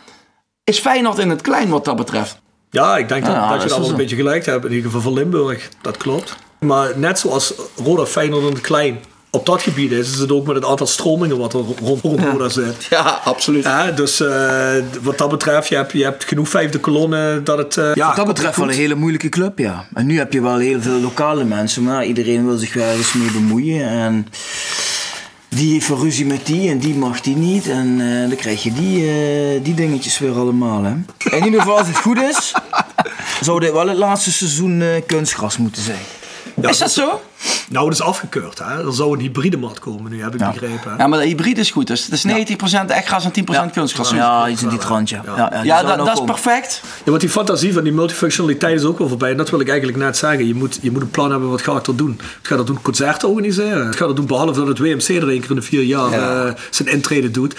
[0.64, 2.38] is Feyenoord in het klein wat dat betreft.
[2.70, 4.64] Ja, ik denk dat, ja, dat je wel een beetje gelijk hebt.
[4.64, 5.68] In ieder geval van Limburg.
[5.82, 6.36] Dat klopt.
[6.58, 7.54] Maar net zoals
[7.84, 9.00] Roda Feyenoord in het klein
[9.30, 12.20] op dat gebied is, is het ook met het aantal stromingen wat er rond, rond
[12.20, 12.86] Roda zit.
[12.90, 13.64] Ja, absoluut.
[13.64, 17.76] Ja, dus uh, wat dat betreft, je hebt, je hebt genoeg vijfde kolonne dat het...
[17.76, 19.86] Uh, ja, wat dat betreft wel een hele moeilijke club, ja.
[19.94, 23.12] En nu heb je wel heel veel lokale mensen, maar iedereen wil zich wel eens
[23.12, 23.88] mee bemoeien.
[23.88, 24.26] En
[25.50, 27.68] die heeft ruzie met die en die mag die niet.
[27.68, 30.82] En uh, dan krijg je die, uh, die dingetjes weer allemaal.
[30.82, 30.94] Hè.
[31.36, 32.54] In ieder geval, als het goed is,
[33.46, 36.19] zou dit wel het laatste seizoen uh, kunstgras moeten zijn.
[36.62, 37.20] Ja, is dat zo?
[37.68, 38.58] Nou, dat is afgekeurd.
[38.58, 38.86] Hè?
[38.86, 40.50] Er zou een hybride mat komen nu, heb ik ja.
[40.50, 40.90] begrepen.
[40.90, 40.96] Hè?
[40.96, 41.86] Ja, maar de hybride is goed.
[41.86, 43.66] Dus het is 90% echt gras en 10% ja.
[43.66, 44.10] kunstgras.
[44.10, 45.22] Ja, iets in die trant, ja.
[45.26, 46.80] Ja, ja, ja dat, dat is perfect.
[47.04, 49.30] Ja, want die fantasie van die multifunctionaliteit is ook wel voorbij.
[49.30, 50.46] En dat wil ik eigenlijk net zeggen.
[50.46, 52.20] Je moet, je moet een plan hebben, wat ga ik er doen?
[52.38, 53.86] Het gaat er doen concerten organiseren.
[53.86, 56.12] Het gaat er doen, behalve dat het WMC er één keer in de vier jaar
[56.12, 57.54] uh, zijn intrede doet.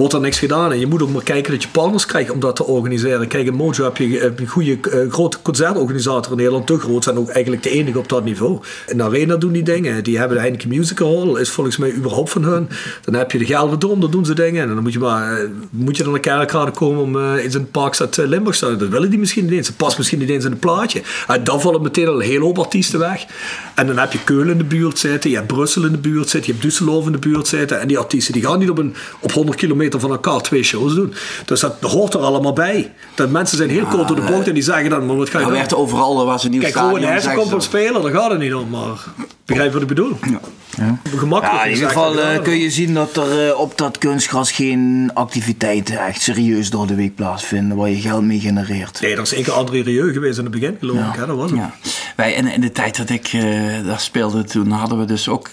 [0.00, 0.72] Wordt er niks gedaan.
[0.72, 3.28] En je moet ook maar kijken dat je partners krijgt om dat te organiseren.
[3.28, 6.66] Kijk, in Mojo heb je een goede uh, grote concertorganisator in Nederland.
[6.66, 8.58] Te groot zijn ook eigenlijk de enige op dat niveau.
[8.86, 10.04] In Arena doen die dingen.
[10.04, 11.40] Die hebben de Heineken Musical Hall.
[11.40, 12.68] Is volgens mij überhaupt van hun.
[13.04, 14.68] Dan heb je de Gelderdoom, daar doen ze dingen.
[14.68, 17.70] En dan moet je maar moet je dan naar Kerkrade komen om uh, in een
[17.70, 18.76] parkstad Limburg te.
[18.76, 19.66] Dat willen die misschien niet eens.
[19.66, 21.02] Het past misschien niet eens in het plaatje.
[21.26, 23.26] En dan vallen meteen al een hele hoop artiesten weg.
[23.74, 26.28] En dan heb je Keulen in de buurt zitten, je hebt Brussel in de buurt
[26.28, 27.80] zitten, je hebt Düsseldorf in de buurt zitten.
[27.80, 30.94] En die artiesten die gaan niet op, een, op 100 kilometer van elkaar twee shows
[30.94, 31.14] doen.
[31.44, 32.92] Dus dat, hoort er allemaal bij.
[33.14, 35.38] Dat mensen zijn heel kort door de bocht en die zeggen dan, maar wat ga
[35.38, 35.54] je doen?
[35.54, 38.54] werd overal waar ze nieuw Kijk, gewoon een komt van spelen, daar gaat het niet
[38.54, 38.68] om.
[38.68, 39.04] Maar
[39.44, 40.18] begrijp wat ik bedoel?
[40.30, 40.40] Ja.
[40.76, 40.98] Ja.
[41.16, 41.58] Gemakkelijk.
[41.58, 45.10] Ja, in ieder geval uh, kun je zien dat er uh, op dat kunstgras geen
[45.14, 49.00] activiteiten echt serieus door de week plaatsvinden waar je geld mee genereert.
[49.00, 51.20] Nee, dat is één keer André Rieu geweest in het begin, geloof ik.
[51.20, 51.26] Hè?
[51.26, 51.60] Dat was het.
[51.60, 51.74] Ja.
[52.16, 53.42] Wij, in, in de tijd dat ik uh,
[53.86, 55.50] daar speelde, toen hadden we dus ook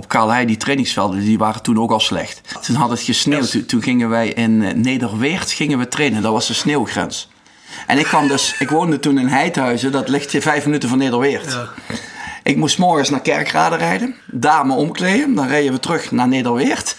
[0.00, 2.40] op Kaalhei die trainingsvelden, die waren toen ook al slecht.
[2.62, 3.50] Toen had het gesneeuwd.
[3.50, 6.22] Toen, toen gingen wij in Nederweert gingen we trainen.
[6.22, 7.28] Dat was de sneeuwgrens.
[7.86, 10.98] En ik kwam dus, ik woonde toen in Heidhuizen, dat ligt je vijf minuten van
[10.98, 11.52] Nederweert.
[11.52, 11.68] Ja.
[12.42, 15.34] Ik moest morgens naar Kerkrade rijden, daar me omkleden.
[15.34, 16.96] Dan rijden we terug naar Nederweert.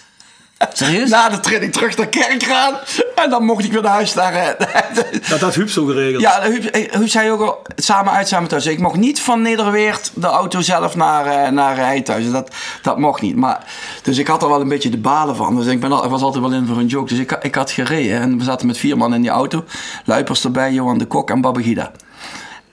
[0.74, 1.10] Serieus?
[1.10, 2.74] Na de training terug naar Kerkraan.
[3.16, 4.14] En dan mocht ik weer naar huis.
[4.14, 4.56] Naar,
[5.30, 6.22] dat had Huub zo geregeld.
[6.22, 8.66] Ja, Huub, eh, Huub zei ook al, samen uit, samen thuis.
[8.66, 12.32] Ik mocht niet van Nederweert de auto zelf naar, uh, naar Heidhuizen.
[12.32, 13.36] Dat, dat mocht niet.
[13.36, 13.66] Maar,
[14.04, 15.56] dus ik had er wel een beetje de balen van.
[15.56, 17.10] Dus ik, ben al, ik was altijd wel in voor een joke.
[17.10, 18.22] Dus ik, ik had gereden.
[18.22, 19.64] En we zaten met vier man in die auto.
[20.06, 21.92] Luipers erbij, Johan de Kok en Babagida.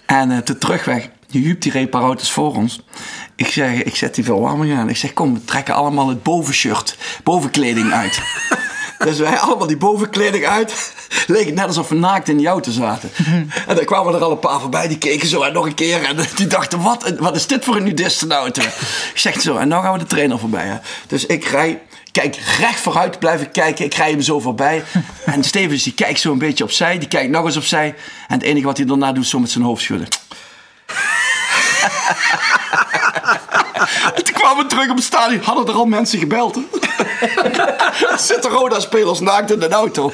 [0.06, 2.80] En uh, de terugweg die Huub die reed auto's voor ons.
[3.38, 4.88] Ik zeg, ik zet die verwarming aan.
[4.88, 8.20] Ik zeg, kom, we trekken allemaal het bovenshirt, bovenkleding uit.
[9.04, 10.92] dus wij allemaal die bovenkleding uit.
[11.26, 13.10] Leek het net alsof we naakt in die auto zaten.
[13.66, 16.04] en dan kwamen er al een paar voorbij, die keken zo en nog een keer.
[16.04, 18.62] En die dachten, wat, wat is dit voor een nudistenauto?
[18.62, 20.66] ik zeg zo, en dan gaan we de trainer voorbij.
[20.66, 20.76] Hè.
[21.06, 21.82] Dus ik rij
[22.12, 23.84] kijk recht vooruit, blijf ik kijken.
[23.84, 24.84] Ik rij hem zo voorbij.
[25.24, 26.98] En Stevens die kijkt zo een beetje opzij.
[26.98, 27.94] Die kijkt nog eens opzij.
[28.28, 30.08] En het enige wat hij daarna doet, is zo met zijn hoofd schudden.
[34.14, 35.40] En toen kwamen we terug op het stadion.
[35.42, 36.58] Hadden er al mensen gebeld.
[38.28, 40.12] Zitten Roda-spelers naakt in de auto.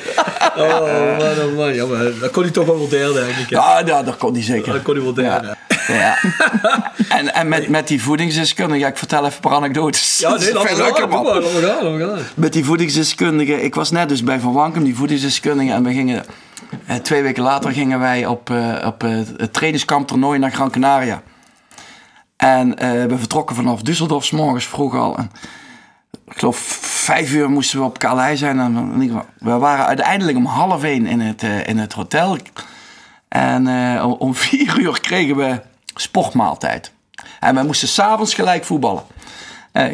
[0.56, 0.80] oh,
[1.18, 1.74] man, oh, man.
[1.74, 3.50] Ja, maar dat kon hij toch wel wel delen, denk ik.
[3.50, 4.72] Ja, ja, dat kon hij zeker.
[4.72, 5.56] Dat kon hij wel delen.
[5.86, 5.94] Ja.
[5.94, 6.18] ja.
[7.08, 10.18] En, en met, met die voedingsdeskundige, ik vertel even een paar anekdotes.
[10.18, 11.26] Ja, nee, leuker, man.
[11.26, 12.18] Gaan, gaan.
[12.34, 16.24] Met die voedingsdeskundige, ik was net dus bij Van Wankum, die voedingsdeskundige, en we gingen...
[16.86, 20.70] Eh, twee weken later gingen wij op, uh, op uh, het trainingskamp toernooi naar Gran
[20.70, 21.22] Canaria.
[22.44, 25.16] En uh, we vertrokken vanaf Düsseldorf morgens vroeg al.
[25.16, 25.30] En
[26.26, 28.58] ik geloof vijf uur moesten we op Calais zijn.
[28.58, 28.98] En
[29.38, 32.38] we waren uiteindelijk om half één in het, uh, in het hotel.
[33.28, 35.60] En uh, om vier uur kregen we
[35.94, 36.92] sportmaaltijd.
[37.40, 39.02] En we moesten s'avonds gelijk voetballen.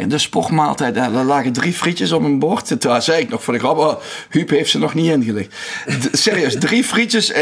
[0.06, 2.66] de sportmaaltijd, er lagen drie frietjes op een bord.
[2.80, 3.94] Toen zei ik nog voor de grap, oh,
[4.30, 5.54] heeft ze nog niet ingelegd.
[6.12, 7.32] Serieus, drie frietjes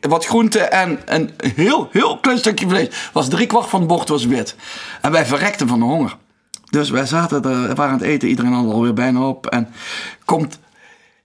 [0.00, 2.88] wat groente en een heel, heel klein stukje vlees.
[3.12, 4.54] Was drie kwart van het bord was wit.
[5.00, 6.16] En wij verrekten van de honger.
[6.70, 9.46] Dus wij zaten er, waren aan het eten, iedereen had alweer bijna op.
[9.46, 9.74] En
[10.24, 10.58] komt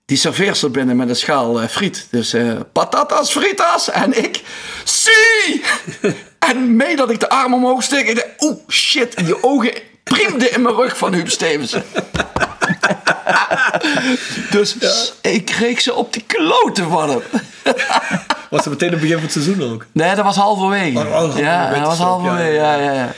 [0.04, 2.06] die serveerster binnen met een schaal uh, friet.
[2.10, 3.90] Dus uh, patatas fritas.
[3.90, 4.42] En ik,
[4.84, 5.62] zie!
[6.48, 8.08] en mee dat ik de arm omhoog steek.
[8.08, 9.14] Ik dacht, oeh, shit.
[9.14, 9.72] En die ogen
[10.04, 11.70] priemden in mijn rug van Huub Stevens.
[14.50, 14.76] dus
[15.20, 17.22] ik kreeg ze op de kloten van hem.
[18.50, 19.86] Was het meteen het begin van het seizoen ook?
[19.92, 20.98] Nee, dat was halverwege.
[20.98, 22.52] Oh, oh, ja, dat was halverwege.
[22.52, 23.12] Ja, ja, ja.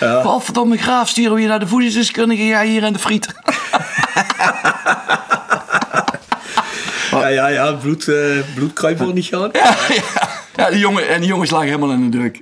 [0.00, 0.40] ja.
[0.40, 2.44] verdomme graaf, sturen we je naar de voedingsdeskundige.
[2.44, 3.26] Ja, hier in de friet.
[7.10, 9.48] ja, ja, ja, bloed, uh, bloedkruip niet gaan.
[9.52, 10.02] Ja, ja.
[10.56, 12.40] ja die jongen, en die jongens lagen helemaal in de druk.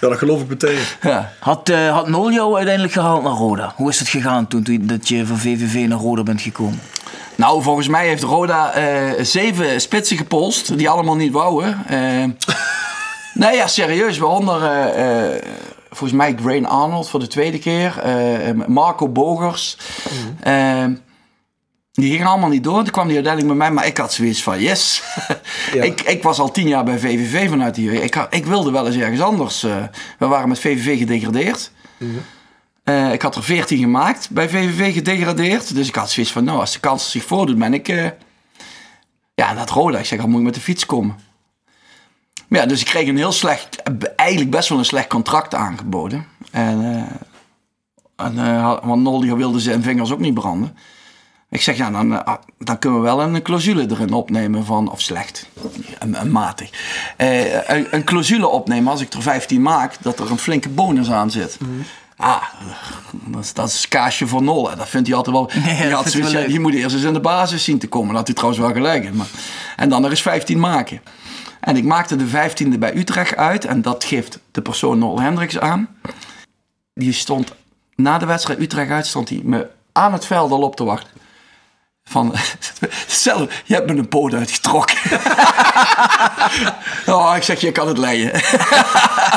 [0.00, 0.78] Ja, dat geloof ik meteen.
[1.02, 1.32] Ja.
[1.38, 3.72] Had, uh, had Nol jou uiteindelijk gehaald naar Roda?
[3.76, 6.80] Hoe is het gegaan toen, toen dat je van VVV naar Roda bent gekomen?
[7.40, 11.84] Nou, volgens mij heeft Roda uh, zeven spitsen gepolst, die allemaal niet wouden.
[11.90, 12.24] Uh,
[13.34, 14.18] nee, ja, serieus.
[14.18, 15.38] Waaronder uh,
[15.88, 18.02] volgens mij Grain Arnold voor de tweede keer.
[18.66, 19.76] Marco Bogers.
[20.42, 21.00] Mm.
[21.92, 22.82] die gingen allemaal niet door.
[22.82, 23.74] Toen kwam die uiteindelijk bij mij.
[23.76, 25.02] Maar ik had zoiets van, yes.
[25.74, 25.82] Ja.
[25.82, 27.92] ik, ik was al tien jaar bij VVV vanuit hier.
[27.92, 29.62] Ik, ik wilde wel eens ergens anders.
[30.18, 31.70] we waren met VVV gedegradeerd.
[31.98, 32.20] Mm.
[32.90, 35.74] Uh, ik had er 14 gemaakt bij VVV gedegradeerd.
[35.74, 37.88] Dus ik had zoiets van, nou, als de kans zich voordoet, ben ik...
[37.88, 38.08] Uh,
[39.34, 39.98] ja, dat Roda.
[39.98, 41.18] Ik zeg, dan moet ik met de fiets komen.
[42.48, 43.82] Maar ja, dus ik kreeg een heel slecht,
[44.16, 46.26] eigenlijk best wel een slecht contract aangeboden.
[46.50, 47.02] En, uh,
[48.26, 50.76] en want wilde zijn vingers ook niet branden.
[51.50, 52.22] Ik zeg, ja, dan,
[52.58, 55.48] dan kunnen we wel een clausule erin opnemen van, of slecht,
[55.98, 56.70] een, een matig.
[57.16, 61.30] een, een clausule opnemen als ik er 15 maak, dat er een flinke bonus aan
[61.30, 61.60] zit.
[61.60, 61.80] Mhm.
[62.20, 62.42] Ah,
[63.12, 64.62] dat is, dat is kaasje voor nul.
[64.62, 65.50] Dat vindt hij altijd wel.
[65.64, 68.08] Nee, die, had zoiets, die moet eerst eens in de basis zien te komen.
[68.08, 69.14] Dat had hij trouwens wel gelijk.
[69.14, 69.26] Maar,
[69.76, 71.00] en dan er eens 15 maken.
[71.60, 73.64] En ik maakte de 15e bij Utrecht uit.
[73.64, 75.88] En dat geeft de persoon Nol Hendricks aan.
[76.94, 77.52] Die stond
[77.94, 81.10] na de wedstrijd Utrecht uit, stond hij me aan het veld al op te wachten.
[82.10, 82.34] Van,
[83.06, 84.96] zelf, je hebt me een poot uitgetrokken.
[87.06, 88.30] oh, ik zeg, je kan het leiden.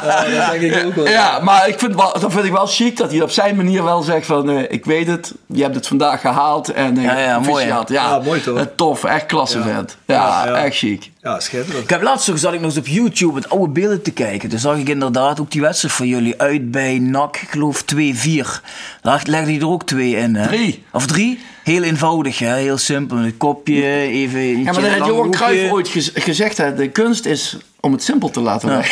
[0.03, 1.07] Ja, dat denk ik ook wel.
[1.07, 3.83] Ja, maar ik vind wel, dat vind ik wel chic dat hij op zijn manier
[3.83, 4.49] wel zegt van...
[4.49, 7.65] eh, ik weet het, je hebt het vandaag gehaald en eh Ja, ja, mooi.
[7.65, 8.65] Ja, Ja, mooi toch?
[8.75, 9.63] Tof, echt klasse Ja.
[9.63, 9.97] vent.
[10.05, 10.55] Ja, Ja, ja.
[10.63, 11.11] echt chic.
[11.21, 11.83] Ja, schitterend.
[11.83, 14.49] Ik heb laatst nog, zat ik nog eens op YouTube met oude beelden te kijken.
[14.49, 18.61] Toen zag ik inderdaad ook die wedstrijd van jullie uit bij NAC, ik geloof 2-4.
[19.01, 20.47] Lag- Legde die er ook twee in, hè?
[20.47, 20.85] Drie.
[20.91, 21.39] Of drie?
[21.63, 22.55] Heel eenvoudig, hè?
[22.55, 23.17] Heel simpel.
[23.17, 24.41] Een kopje, even...
[24.41, 26.57] Ja, maar dat had Johan Cruijff ooit gez- gezegd.
[26.57, 28.83] Hè, de kunst is om het simpel te laten Ja.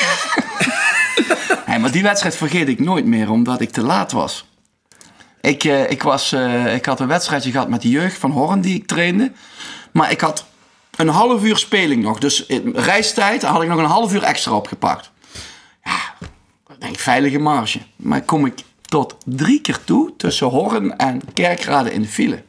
[1.67, 4.45] Nee, maar die wedstrijd vergeet ik nooit meer, omdat ik te laat was.
[5.41, 8.61] Ik, eh, ik, was eh, ik had een wedstrijdje gehad met de jeugd van Horn
[8.61, 9.31] die ik trainde.
[9.91, 10.45] Maar ik had
[10.95, 12.19] een half uur speling nog.
[12.19, 15.11] Dus reistijd had ik nog een half uur extra opgepakt.
[15.83, 16.27] Ja,
[16.69, 17.79] ik denk veilige marge.
[17.95, 22.43] Maar kom ik tot drie keer toe tussen Horn en Kerkrade in de file.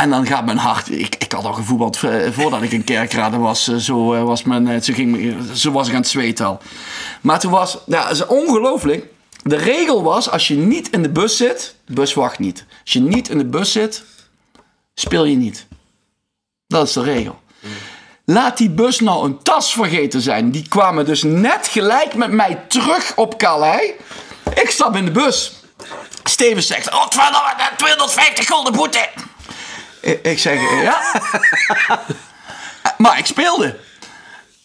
[0.00, 0.90] En dan gaat mijn hart.
[0.90, 3.68] Ik, ik had al gevoetbald eh, voordat ik in Kerkrade was.
[3.68, 6.60] eh, Zo, eh, was mijn, zo, ging, zo was ik aan het zweten al.
[7.20, 7.78] Maar toen was.
[7.86, 9.06] Ja, dat is ongelooflijk.
[9.42, 11.74] De regel was: als je niet in de bus zit.
[11.86, 12.64] De bus wacht niet.
[12.82, 14.04] Als je niet in de bus zit,
[14.94, 15.66] speel je niet.
[16.66, 17.40] Dat is de regel.
[18.24, 20.50] Laat die bus nou een tas vergeten zijn.
[20.50, 23.90] Die kwamen dus net gelijk met mij terug op Calais.
[24.54, 25.52] Ik stap in de bus.
[26.24, 27.06] Steven zegt: Oh,
[27.76, 29.08] 250 gulden boete.
[30.22, 31.20] Ik, zeg: Ja.
[32.98, 33.76] maar ik speelde.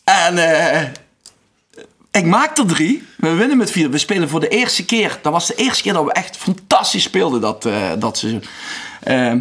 [0.03, 0.89] En eh,
[2.11, 3.07] ik maak er drie.
[3.17, 3.89] We winnen met vier.
[3.89, 5.19] We spelen voor de eerste keer.
[5.21, 8.43] Dat was de eerste keer dat we echt fantastisch speelden dat, eh, dat seizoen.
[9.03, 9.33] Eh,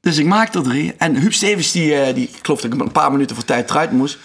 [0.00, 0.94] dus ik maak er drie.
[0.98, 3.70] En Huub Stevens, die, eh, die, ik geloof dat ik een paar minuten voor tijd
[3.70, 4.18] eruit moest.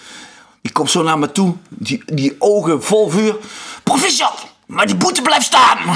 [0.61, 1.55] Die komt zo naar me toe.
[1.69, 3.35] Die, die ogen vol vuur.
[3.83, 5.77] Proficiat, maar die boete blijft staan.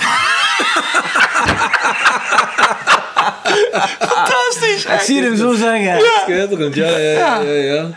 [3.99, 4.85] Fantastisch.
[4.85, 6.01] Ik zie hem zo zeggen.
[6.21, 7.39] Schitterend, ja, ja, ja.
[7.39, 7.89] ja, ja.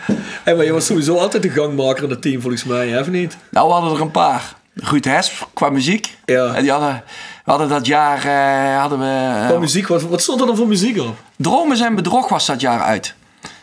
[0.43, 3.07] Hey, maar je was sowieso altijd de gangmaker in het team, volgens mij, hè, of
[3.07, 3.37] niet?
[3.49, 4.53] Nou, we hadden er een paar.
[4.73, 6.17] Ruud Hesp qua muziek.
[6.25, 6.53] Ja.
[6.53, 7.03] En die hadden,
[7.45, 10.55] we hadden dat jaar eh, hadden we, eh, Qua muziek, wat, wat stond er dan
[10.55, 11.15] voor muziek op?
[11.35, 13.13] Dromen zijn bedrog was dat jaar uit.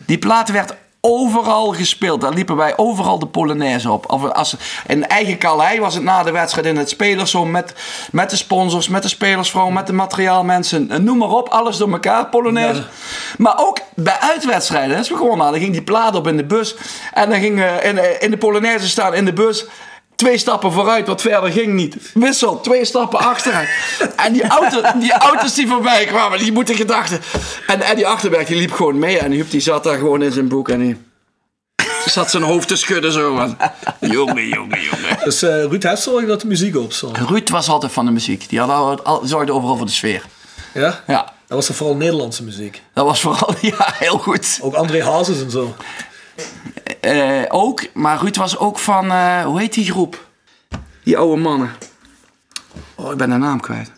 [0.07, 2.21] Die plaat werd overal gespeeld.
[2.21, 4.13] Daar liepen wij overal de Polonaise op.
[4.13, 7.75] Of als, in eigen Calais was het na de wedstrijd in het spelershome met,
[8.13, 10.91] met de sponsors, met de spelersvrouw, met de materiaalmensen.
[10.91, 12.83] eh, Noem maar op, alles door elkaar, Polonaise.
[13.39, 16.75] Maar ook bij uitwedstrijden, als we gewonnen hadden, ging die plaat op in de bus.
[17.13, 19.65] En dan ging eh, in, eh, in de Polonaise staan in de bus.
[20.19, 21.97] Twee stappen vooruit, wat verder ging niet.
[22.15, 23.69] Wissel, twee stappen achteruit.
[24.17, 27.21] En die, auto, die auto's die voorbij kwamen, die moeten gedachten.
[27.67, 29.19] En Eddie Achterberg die liep gewoon mee.
[29.19, 30.69] En Huub die zat daar gewoon in zijn boek.
[30.69, 30.97] En die
[32.05, 33.37] zat zijn hoofd te schudden zo.
[33.37, 33.57] van,
[34.01, 35.19] Jongen, jongen, jongen.
[35.25, 37.17] Dus eh Ruud heeft zorgde dat de muziek op stond.
[37.19, 38.49] Ruud was altijd van de muziek.
[38.49, 40.23] Die had al, al- zorgde overal voor de sfeer.
[40.75, 41.03] Ja?
[41.07, 42.83] Ja, Dat was dan vooral Nederlandse muziek.
[42.95, 44.59] dat was vooral ja, heel goed.
[44.63, 45.75] Ook André Hazes en zo.
[47.01, 50.27] Eh, ook, maar Ruud was ook van, eh, hoe heet die groep?
[51.05, 51.71] Die oude mannen.
[52.95, 53.93] Oh, ik ben de naam kwijt.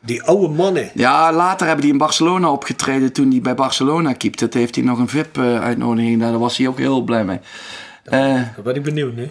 [0.00, 0.90] Die oude mannen.
[0.94, 4.48] Ja, later hebben die in Barcelona opgetreden toen hij bij Barcelona keepte.
[4.48, 6.20] Toen heeft hij nog een VIP-uitnodiging.
[6.20, 7.40] Daar was hij ook heel blij mee.
[8.04, 9.30] Eh, Daar ben ik benieuwd nu.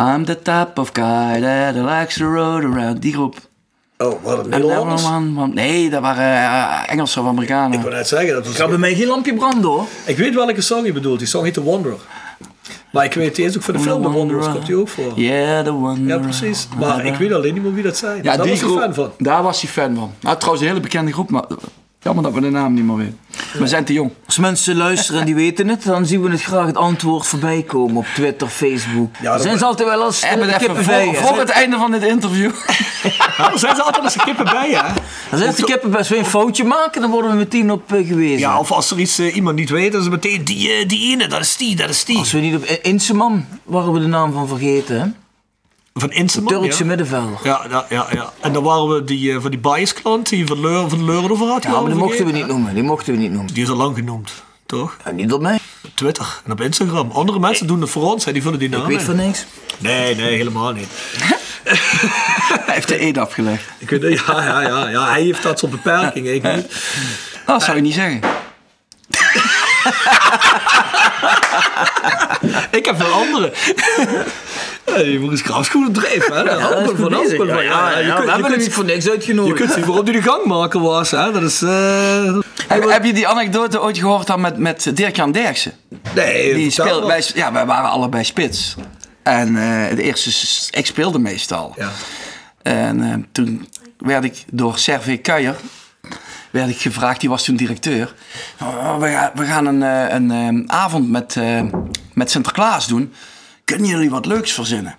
[0.00, 3.02] I'm the type of guy that likes to road around.
[3.02, 3.36] Die groep.
[3.98, 5.04] Oh, wat een En Nederlanders.
[5.54, 7.80] Nee, dat waren eh, Engelse of Ik Amerikanen.
[7.82, 8.56] wou net zeggen, dat was...
[8.56, 9.86] Gaat bij mij geen lampje branden hoor.
[10.06, 11.18] Ik weet welke song je bedoelt.
[11.18, 11.98] Die song heet The Wanderer.
[12.92, 14.46] Maar ik weet, die is ook voor de film The Wanderers.
[14.48, 15.12] Komt die ook voor.
[15.14, 16.02] Yeah, the.
[16.06, 16.68] Ja, precies.
[16.78, 18.22] Maar ik weet alleen niet meer wie dat zijn.
[18.22, 19.10] Ja, Daar was groep, fan van.
[19.18, 20.12] Daar was hij fan van.
[20.20, 21.44] Nou, trouwens een hele bekende groep, maar
[22.06, 23.18] jammer dat we de naam niet meer weten.
[23.52, 24.10] We zijn te jong.
[24.26, 27.62] Als mensen luisteren en die weten het, dan zien we het graag het antwoord voorbij
[27.62, 29.14] komen op Twitter, Facebook.
[29.20, 31.08] Ja, dat- zijn ze altijd wel als kippen voor, bij.
[31.08, 31.14] hè?
[31.26, 32.50] voor het einde van dit interview.
[33.38, 34.82] Ja, er zijn ze altijd als de kippen bij, hè?
[35.30, 38.06] Als ze de kippen best weer een foutje maken, dan worden we meteen op eh,
[38.06, 38.38] gewezen.
[38.38, 40.88] Ja, of als er iets eh, iemand niet weet, dan is het meteen die, eh,
[40.88, 42.18] die ene, dat is die, dat is die.
[42.18, 45.06] Als we niet op Inseman, waren we de naam van vergeten, hè?
[45.98, 46.88] Van Inseman, Turkse ja.
[46.88, 47.38] middenvelder.
[47.42, 48.32] Ja, ja, ja, ja.
[48.40, 51.30] En dan waren we die, eh, van die bias klant die van Leuren, van Leuren
[51.30, 51.62] over had.
[51.62, 52.74] Ja, maar die mochten we niet noemen.
[52.74, 53.54] Die mochten we niet noemen.
[53.54, 54.30] Die is al lang genoemd,
[54.66, 54.96] toch?
[55.04, 55.58] Ja, niet op mij.
[55.84, 57.10] Op Twitter en op Instagram.
[57.10, 58.32] Andere mensen doen het voor ons, hè.
[58.32, 59.46] die vullen die naam Ik weet van niks.
[59.78, 60.88] Nee, nee, helemaal niet.
[62.66, 63.64] Hij heeft de eed afgelegd.
[63.78, 66.66] Ik weet, ja, ja, ja, ja, hij heeft dat soort beperkingen, ik niet.
[67.46, 68.20] Dat zou je niet zeggen.
[72.70, 73.52] Ik heb wel andere.
[74.86, 76.40] Ja, Maurice Graaf is goed op dreef, hè?
[76.40, 77.46] Ja, dat is goed bezig.
[77.46, 79.56] Ja, ja, ja, we hebben hem niet voor niks Je uitgenodigd.
[79.58, 81.32] kunt zien waarom hij de gangmaker was, hè?
[81.32, 81.62] Dat is...
[81.62, 85.72] eh, Heb, heb je die anekdote ooit gehoord dan met, met Dirk-Jan Derksen?
[86.14, 88.74] Nee, Die speelde, wij, ja, wij waren allebei spits.
[89.22, 90.30] En eh, de eerste,
[90.78, 91.74] ik speelde meestal.
[91.76, 91.90] Ja.
[92.62, 93.68] En eh, toen
[93.98, 95.56] werd ik door Servé Kuijer
[96.56, 98.14] werd ik gevraagd, die was toen directeur.
[98.60, 100.30] "Oh, we, gaan, we gaan een, eh, een
[100.68, 101.62] eh, avond met, eh,
[102.14, 103.12] met Sinterklaas doen.
[103.64, 104.96] Kunnen jullie wat leuks verzinnen?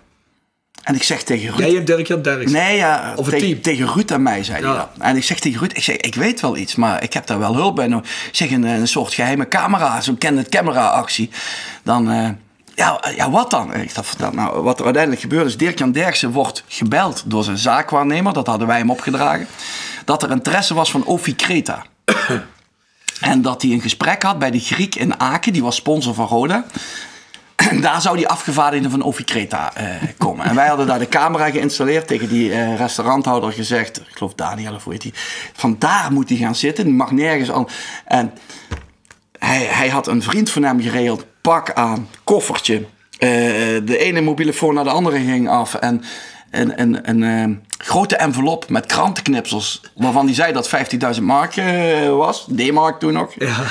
[0.84, 1.60] En ik zeg tegen Ruud...
[1.60, 2.52] Jij hebt Dirk-Jan Derks.
[2.52, 3.62] Nee, ja, Of het team.
[3.62, 4.76] tegen Ruud en mij zei hij Ja.
[4.78, 4.90] dat.
[5.00, 7.40] En ik zeg tegen Ruud, ik, zeg, ik weet wel iets, maar ik heb daar
[7.40, 8.10] wel hulp bij nodig.
[8.28, 11.30] Ik zeg, een, een soort geheime camera, zo'n kennend camera actie.
[11.84, 12.38] Dan,
[12.78, 13.74] ja, ja, wat dan?
[13.74, 18.34] Ik dacht, nou, wat er uiteindelijk gebeurt is, Dirk-Jan Derksen wordt gebeld door zijn zaakwaarnemer,
[18.34, 19.48] dat hadden wij hem opgedragen,
[20.06, 21.86] dat er interesse was van Ofi Creta.
[23.20, 26.28] en dat hij een gesprek had bij de Griek in Aken, die was sponsor van
[26.28, 26.66] Roda.
[27.56, 29.86] En daar zou die afgevaardigde van Ofi Creta eh,
[30.18, 30.46] komen.
[30.46, 32.08] En wij hadden daar de camera geïnstalleerd.
[32.08, 34.00] Tegen die eh, restauranthouder gezegd.
[34.00, 35.14] Ik geloof Daniel of hoe heet die.
[35.54, 36.84] Van daar moet hij gaan zitten.
[36.84, 37.68] Die mag nergens aan.
[38.06, 38.34] En
[39.40, 41.26] hij, hij had een vriend van hem geregeld.
[41.48, 42.86] Pak aan, koffertje.
[43.18, 43.30] Eh,
[43.84, 45.74] de ene mobiele phone naar de andere ging af.
[45.74, 46.04] En
[46.52, 49.82] een, een, een eh, grote envelop met krantenknipsels.
[49.96, 50.70] Waarvan hij zei dat
[51.16, 52.48] 15.000 mark eh, was.
[52.56, 53.34] D-mark toen nog.
[53.38, 53.56] Ja.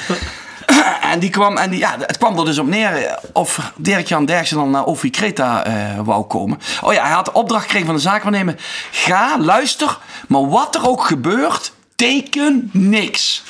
[1.12, 4.24] En die kwam, en die, ja, het kwam er dus op neer eh, of Dirk-Jan
[4.24, 6.58] Derksen dan naar Ofi Creta eh, wou komen.
[6.82, 8.54] Oh ja, hij had de opdracht gekregen van de zaakwaarnemer.
[8.90, 9.98] Ga, luister,
[10.28, 13.42] maar wat er ook gebeurt, teken niks.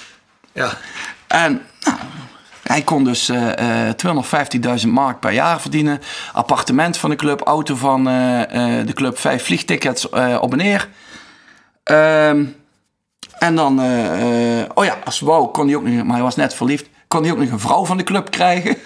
[0.53, 0.79] Ja.
[1.27, 1.97] En nou,
[2.67, 6.01] hij kon dus 250.000 mark per jaar verdienen.
[6.33, 10.09] Appartement van de club, auto van eh, de club, vijf vliegtickets
[10.41, 10.89] op en neer.
[11.83, 12.45] Ehm,
[13.39, 13.81] en dan,
[14.75, 17.33] oh ja, als wou kon hij ook nog, maar hij was net verliefd, kon hij
[17.33, 18.71] ook nog een vrouw van de club krijgen.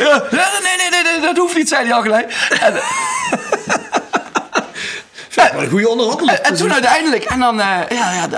[0.00, 0.22] ja,
[0.62, 2.48] nee, nee, nee, nee, dat hoeft niet, zei hij al gelijk.
[2.60, 2.74] En,
[5.52, 6.38] Wel een goede onderhandeling.
[6.38, 8.28] en, en toen uiteindelijk, en dan, ja, ja,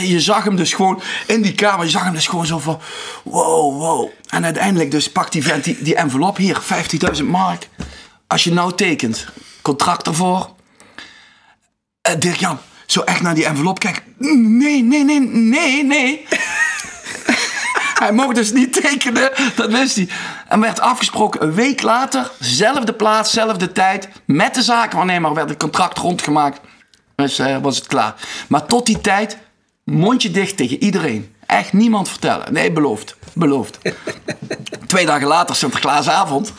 [0.00, 2.80] je zag hem dus gewoon in die kamer, je zag hem dus gewoon zo van,
[3.22, 4.08] wow, wow.
[4.28, 6.60] En uiteindelijk dus pakt die vent die, envelop hier,
[7.16, 7.68] 15.000 mark.
[8.26, 9.26] Als je nou tekent,
[9.62, 10.50] contract ervoor.
[12.00, 14.02] Eh, Dirk-Jan, zo echt naar die envelop kijken.
[14.58, 16.26] Nee, nee, nee, nee, nee.
[18.00, 20.08] Hij mocht dus niet tekenen, dat wist hij.
[20.48, 25.58] En werd afgesproken een week later, zelfde plaats, zelfde tijd, met de zakenwaarnemer werd het
[25.58, 26.60] contract rondgemaakt.
[27.14, 28.14] Dus eh, was het klaar.
[28.48, 29.38] Maar tot die tijd,
[29.84, 31.34] mondje dicht tegen iedereen.
[31.46, 32.52] Echt niemand vertellen.
[32.52, 33.16] Nee, beloofd.
[33.32, 33.78] Beloofd.
[34.86, 36.52] Twee dagen later, Sinterklaasavond.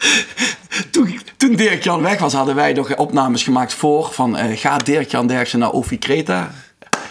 [0.90, 4.08] Toen, toen Dirk-Jan weg was, hadden wij nog opnames gemaakt voor.
[4.12, 6.50] Van, eh ga Dirk-Jan Derksen naar Ofi Creta?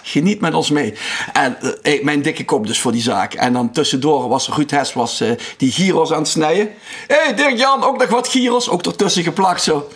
[0.02, 0.94] Geniet met ons mee.
[1.34, 3.34] En eh, mijn dikke kop dus voor die zaak.
[3.34, 6.70] En dan tussendoor was Ruud Hes was, eh, die gyros aan het snijden.
[7.08, 8.70] Hé hey, Dirk-Jan, ook nog wat gyros.
[8.70, 9.90] Ook ertussen geplakt zo.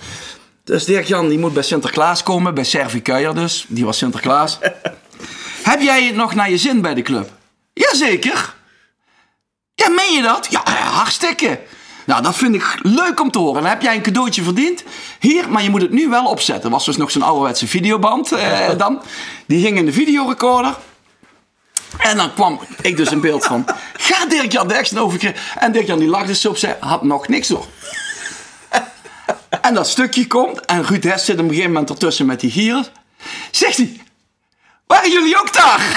[0.63, 2.53] Dus Dirk-Jan die moet bij Sinterklaas komen.
[2.53, 3.65] Bij Servi Kuijer dus.
[3.67, 4.59] Die was Sinterklaas.
[5.69, 7.31] Heb jij het nog naar je zin bij de club?
[7.73, 8.53] Jazeker.
[9.75, 10.47] Ja, meen je dat?
[10.49, 11.59] Ja, hartstikke.
[12.05, 13.61] Nou, dat vind ik leuk om te horen.
[13.61, 14.83] Dan heb jij een cadeautje verdiend.
[15.19, 16.71] Hier, maar je moet het nu wel opzetten.
[16.71, 19.01] was dus nog zo'n ouderwetse videoband eh, dan.
[19.45, 20.75] Die ging in de videorecorder.
[21.97, 23.65] En dan kwam ik dus in beeld van...
[23.93, 25.35] Ga Dirk-Jan Derksen over...
[25.59, 26.75] En Dirk-Jan die lag dus zo op zei...
[26.79, 27.65] Had nog niks door.
[29.63, 30.65] En dat stukje komt.
[30.65, 32.85] En Ruud Hess zit op een gegeven moment ertussen met die gieren.
[33.51, 34.01] Zegt hij...
[34.87, 35.81] Waren jullie ook daar?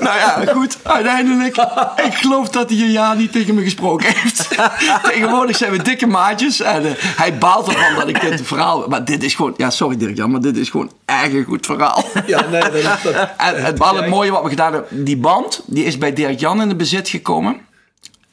[0.00, 1.56] Nou ja, goed, uiteindelijk.
[2.04, 4.48] Ik geloof dat hij een jaar niet tegen me gesproken heeft.
[5.12, 6.60] Tegenwoordig zijn we dikke maatjes.
[6.60, 8.88] En eh, hij baalt ervan dat ik dit verhaal.
[8.88, 9.54] Maar dit is gewoon.
[9.56, 12.04] Ja, sorry Dirk Jan, maar dit is gewoon echt een goed verhaal.
[12.26, 15.62] Ja, nee, dat, dat, En het, wel het mooie wat we gedaan hebben, die band,
[15.66, 17.60] die is bij Dirk Jan in de bezit gekomen.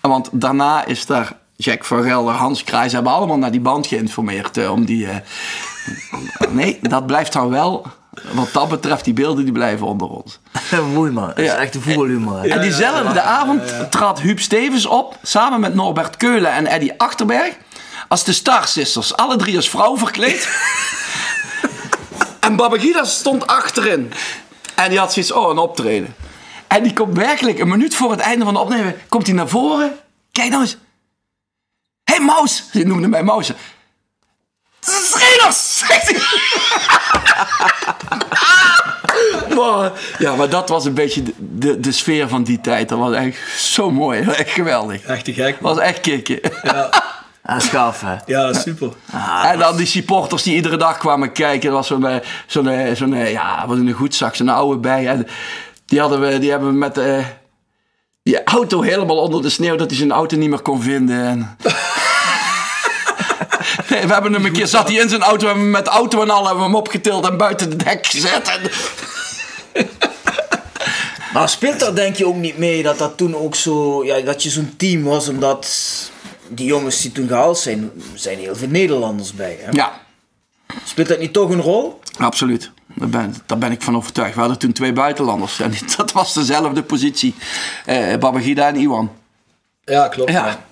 [0.07, 4.57] Want daarna is daar Jack van Gelder, Hans Kruijs hebben allemaal naar die band geïnformeerd.
[4.57, 5.15] eh, om die, eh,
[6.49, 7.85] nee, dat blijft dan wel,
[8.33, 10.39] wat dat betreft, die beelden die blijven onder ons.
[10.93, 11.55] Mooi man, dat is Ja.
[11.55, 12.49] echt een voetbalhumor.
[12.51, 17.53] En diezelfde avond trad Huub Stevens op, samen met Norbert Keulen en Eddy Achterberg,
[18.07, 20.49] als de Star Sisters, alle drie als vrouw verkleed.
[22.39, 24.11] en Babagida stond achterin.
[24.75, 26.15] En die had zoiets, oh, een optreden.
[26.67, 29.47] En die komt werkelijk een minuut voor het einde van de opname, komt hij naar
[29.47, 29.97] voren.
[30.31, 30.77] Kijk nou eens.
[32.03, 32.63] Hé, hey, Maus!
[32.71, 33.51] Ze noemde mij Maus.
[34.79, 35.77] Schreders!
[35.77, 36.21] zegt hij.
[39.55, 42.89] Maar, ja, maar dat was een beetje de, de, de sfeer van die tijd.
[42.89, 44.21] Dat was echt zo mooi.
[44.21, 45.03] Echt geweldig.
[45.03, 45.57] echt te gek.
[45.61, 46.39] Dat was echt kicken.
[47.47, 48.15] Ah, schaaf hè.
[48.25, 48.91] Ja, super.
[49.43, 51.69] en dan die supporters die iedere dag kwamen kijken.
[51.69, 52.15] Dat was zo'n, eh,
[52.47, 55.07] zo'n, eh, zo'n eh, ja, wat een goed zak, zo'n oude bij.
[55.07, 55.27] En
[55.87, 57.25] die, hadden we, die hebben we met, eh,
[58.23, 61.25] die auto helemaal onder de sneeuw dat hij zijn auto niet meer kon vinden.
[61.25, 61.57] En...
[63.89, 65.85] Nee, we hebben hem een keer, zat hij in zijn auto, we hebben hem met
[65.85, 68.47] de auto en al hebben we hem opgetild en buiten het dek gezet.
[68.47, 68.61] En...
[71.33, 74.43] Maar speelt dat denk je ook niet mee dat dat toen ook zo, ja, dat
[74.43, 75.67] je zo'n team was, omdat
[76.47, 79.57] die jongens die toen gehaald zijn, zijn heel veel Nederlanders bij.
[79.61, 79.71] Hè?
[79.71, 80.01] Ja,
[80.83, 81.99] Speelt dat niet toch een rol?
[82.17, 82.71] absoluut.
[82.97, 84.33] Daar ben, daar ben ik van overtuigd.
[84.33, 85.59] We hadden toen twee buitenlanders.
[85.59, 87.35] En dat was dezelfde positie.
[87.85, 89.11] Eh Babagida en Iwan.
[89.83, 90.31] Ja, klopt.
[90.31, 90.65] Ja.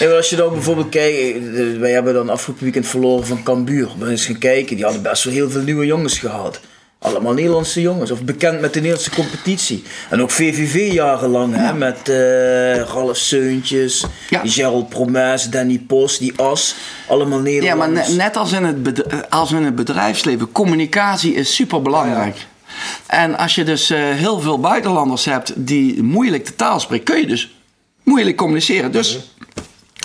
[0.00, 3.88] En als je dan bijvoorbeeld kijkt, eh, wij hebben dan afgelopen weekend verloren van Cambuur.
[3.98, 6.60] Maar eens gaan kijken, die hadden best wel heel veel nieuwe jongens gehad.
[7.02, 9.82] Allemaal Nederlandse jongens, of bekend met de Nederlandse competitie.
[10.10, 14.40] En ook VVV jarenlang, hè, met eh Ralf Seuntjes, Ja.
[14.44, 16.74] Gerald Promes, Danny Post, die As.
[17.08, 18.08] Allemaal Ja, maar Nederlanders.
[18.08, 22.36] ne- net als in, het als in het bedrijfsleven, communicatie is super belangrijk.
[23.06, 27.20] En als je dus eh, heel veel buitenlanders hebt die moeilijk de taal spreken, kun
[27.20, 27.54] je dus
[28.02, 28.92] moeilijk communiceren.
[28.92, 29.18] Dus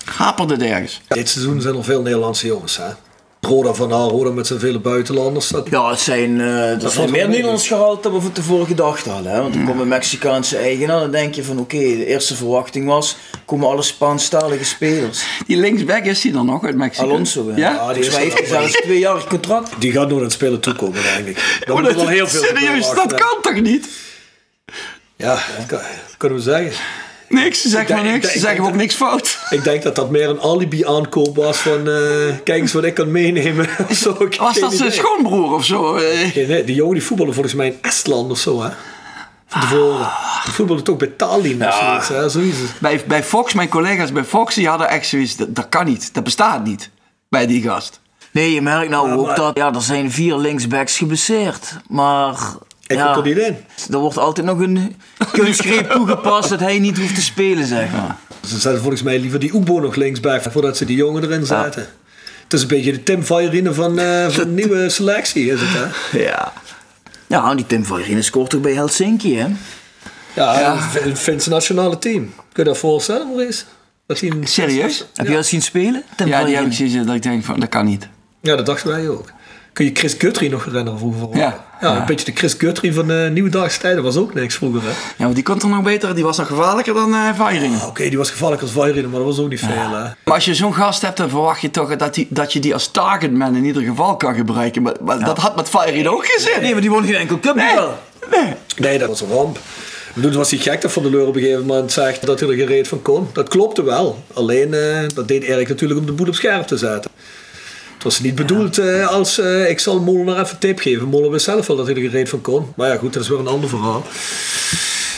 [0.06, 1.02] haperde het ergens.
[1.08, 2.90] Dit seizoen zijn er veel Nederlandse jongens, hè.
[3.48, 5.48] Roda van Aal, Roda met zijn vele buitenlanders.
[5.48, 5.68] Dat...
[5.70, 7.28] Ja, het zijn, eh er valt zijn wel meer mee.
[7.36, 9.32] Nederlands gehaald dan we van tevoren gedacht hadden.
[9.32, 9.42] Hè?
[9.42, 13.18] Want dan komt een Mexicaanse eigenaar dan denk je van oké, de eerste verwachting was,
[13.46, 15.24] komen alle Spaanstalige spelers.
[15.48, 17.04] Die linksback is die dan nog uit Mexico?
[17.08, 17.52] Alonso?
[17.56, 17.72] Ja?
[17.72, 19.72] Ja, die mij heeft hij zelfs een tweejarig contract.
[19.80, 21.36] Die gaat aan het spelen toekomen, denk ik.
[21.66, 23.88] Daar Maar moet er dat- wel heel veel serieus, dat kan toch niet?
[25.16, 26.72] Ja, dat kan- dat kunnen we zeggen.
[27.30, 29.38] Niks, ze zeggen maar niks, ik ze zeggen ook niks fout.
[29.50, 31.88] Ik denk dat dat meer een alibi aankoop was van...
[31.90, 33.68] eh, kijk eens wat ik kan meenemen.
[34.02, 34.10] zo.
[34.20, 35.94] Ik Was dat zijn schoonbroer of zo?
[35.96, 38.70] Nee, nee, die jongen die voetballen volgens mij in Estland of zo, hè.
[39.48, 40.10] Van tevoren.
[40.44, 42.30] Die voetballen toch bij Tallinn of zoiets, hè.
[42.30, 42.72] Zo is het.
[42.80, 46.14] Bij, bij Fox, mijn collega's bij Fox, die hadden echt zoiets, dat, dat kan niet,
[46.14, 46.90] dat bestaat niet
[47.30, 48.00] bij die gast.
[48.32, 51.74] Nee, je merkt nou ook maar- dat ja, er zijn vier linksbacks geblesseerd.
[51.88, 52.36] Maar
[52.88, 53.58] Ik ja, er niet in.
[53.92, 54.96] er wordt altijd nog een
[55.32, 58.16] kunstgreep toegepast dat hij niet hoeft te spelen, zeg maar.
[58.46, 61.88] Ze zetten volgens mij liever die Oebo nog linksback voordat ze die jongen erin zetten.
[62.44, 65.70] Het is een beetje de Tim Vajerine van, eh, van de nieuwe selectie, is het,
[65.74, 66.20] hè?
[66.20, 66.54] Ja.
[67.28, 69.46] Ja, die Tim Valrine scoort toch bij Helsinki, hè?
[70.34, 70.78] Ja, ja.
[70.80, 72.34] het Finse nationale team.
[72.36, 73.64] Kun je dat voorstellen, Maurice?
[74.06, 75.06] Dat Serieus?
[75.14, 76.04] Heb je dat zien spelen?
[76.16, 76.72] Tim Ja, die heb Valrine?
[76.72, 78.08] ik gezien dat ik denk van, dat kan niet.
[78.42, 79.32] Ja, dat dachten wij ook.
[79.78, 81.28] Kun je Chris Guthrie nog herinneren vroeger?
[81.38, 81.66] Ja.
[81.82, 82.00] ja, Ja.
[82.00, 84.88] een beetje de Chris Guthrie van de Nieuwe Dagse Tijden was ook niks vroeger, hè?
[85.18, 87.82] Ja, maar die kon toch nog beter, die was nog gevaarlijker dan eh Vairing.
[87.84, 90.04] Oké, die was gevaarlijk als Vajerine, maar dat was ook niet veel, hè?
[90.24, 92.74] Maar als je zo'n gast hebt, dan verwacht je toch dat, die, dat je die
[92.74, 94.82] als targetman in ieder geval kan gebruiken.
[94.82, 96.62] Maar, maar dat had met Vairing ook geen zin.
[96.62, 97.98] Nee, maar die won geen enkel cupduel.
[98.32, 98.54] Nee.
[98.78, 99.58] Nee, dat was een ramp.
[99.58, 102.40] Ik bedoel, was hij gek dat Van de Leur op een gegeven moment zegt dat
[102.40, 103.30] hij er gereed van kon.
[103.34, 104.24] Dat klopte wel.
[104.34, 107.12] Alleen, eh, dat deed Erik natuurlijk om de boel op scherp te zetten.
[107.98, 111.08] Het was niet bedoeld eh, als eh, ik zal Molenaar even tip geven.
[111.08, 112.74] Molen wist zelf wel dat hij er gereed van kon.
[112.76, 114.04] Maar ja, goed, dat is weer een ander verhaal.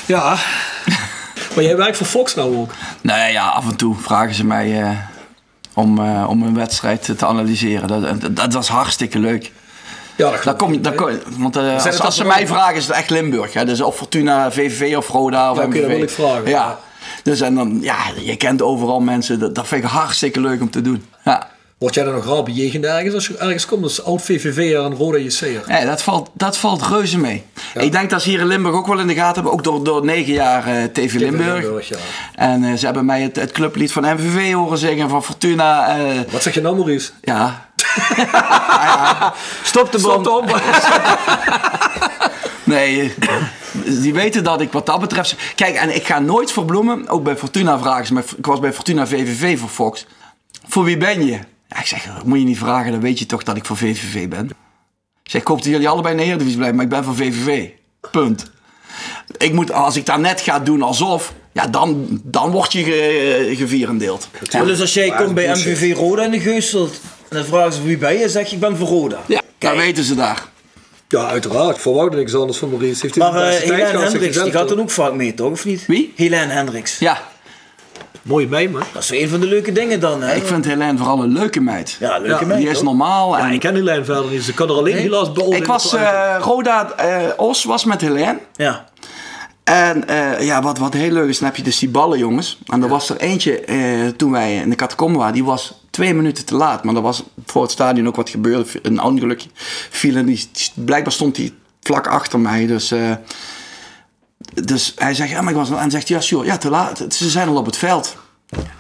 [0.06, 0.38] Ja.
[1.56, 2.72] maar jij werkt voor Fox nou ook.
[3.02, 4.98] Nee, ja, af en toe vragen ze mij eh,
[5.74, 7.88] om, om een wedstrijd te analyseren.
[7.88, 9.52] Dat, dat, dat was hartstikke leuk.
[10.16, 13.54] Ja, dat kom je, dan kom want als, ze mij vragen is het echt Limburg.
[13.54, 13.66] Hè?
[13.66, 16.48] Dus of Fortuna, VVV of Roda of Ja, dat wil ik vragen.
[16.48, 16.80] Ja.
[17.24, 19.40] Dus en dan, ja, je kent overal mensen.
[19.40, 21.06] Dat, dat vind ik hartstikke leuk om te doen.
[21.24, 21.48] Ja.
[21.80, 24.96] Word jij dan nog raar bejegend ergens als je ergens komt als oud VVV'er en
[24.96, 25.64] Roda JC'er?
[25.68, 27.44] Nee, dat valt, dat valt reuze mee.
[27.74, 29.52] Ik denk dat ze hier in Limburg ook wel in de gaten hebben.
[29.52, 31.62] Ook door, door negen jaar eh, TV, Limburg.
[31.64, 31.96] Limburg, ja.
[32.36, 35.10] En eh, ze hebben mij het, het clublied van MVV horen zingen.
[35.10, 35.98] Van Fortuna.
[35.98, 37.12] eh, Wat zeg je nou, Maurice?
[37.22, 37.70] ja.
[39.64, 40.62] Stop de Stop de op.
[42.64, 43.14] Nee,
[43.86, 45.36] die weten dat ik wat dat betreft...
[45.56, 47.08] Kijk, en ik ga nooit verbloemen.
[47.08, 48.22] Ook bij Fortuna vragen ze me.
[48.38, 50.06] Ik was bij Fortuna VVV voor Fox.
[50.68, 51.40] Voor wie ben je?
[51.70, 52.92] Ja, ik zeg, dat moet je niet vragen.
[52.92, 54.46] Dan weet je toch dat ik voor VVV ben.
[55.24, 56.76] Ik zeg, ik hoop dat jullie allebei in de Eredivisie blijven.
[56.78, 57.70] Maar ik ben voor VVV.
[58.12, 58.52] Punt.
[59.38, 61.34] Ik moet, als ik daar net ga doen alsof...
[61.52, 64.30] Ja, dan, dan word je ge, gevierendeeld.
[64.50, 67.00] Dus als jij komt bij MVV Roda in de Geuselt
[67.30, 69.20] en dan vragen ze wie ben je, zeg je ik ben voor Roda.
[69.28, 70.48] Ja, daar weten ze daar.
[71.08, 71.76] Ja, uiteraard.
[71.76, 73.02] Ik verwachtte niks anders van Maurice.
[73.02, 75.52] Heeft hij Maar uh, Helene Hendricks, die gaat dan ook vaak mee, toch?
[75.52, 75.86] Of niet?
[75.86, 76.14] Wie?
[76.16, 77.00] Helene Hendricks.
[77.00, 77.22] Ja,
[78.22, 78.84] Mooi mee, man.
[78.94, 80.36] Dat is een van de leuke dingen dan, hè?
[80.36, 81.98] ik vind Helene vooral een leuke meid.
[82.00, 83.38] Ja, leuke Ja, meid, Die is normaal.
[83.38, 85.62] Ja, en- ik ken die lijn verder niet, ik kan er alleen helaas beoordelen.
[85.62, 88.40] Ik was, eh, Roda eh, Os was met Helene.
[88.56, 88.86] Ja.
[89.64, 92.58] En eh, ja, wat, wat heel leuk is, dan heb je dus die ballen, jongens.
[92.66, 96.14] En er was er eentje, eh, toen wij in de catacombe waren, die was twee
[96.14, 96.84] minuten te laat.
[96.84, 98.80] Maar er was voor het stadion ook wat gebeurd.
[98.82, 99.46] Een ongeluk
[99.90, 102.66] viel en die, blijkbaar stond hij vlak achter mij.
[102.68, 103.12] Dus, eh,
[104.54, 105.72] dus hij zegt, ja, maar ik was...
[105.72, 107.06] En zegt, ja, sure, ja, te laat.
[107.10, 108.18] Ze zijn al op het veld.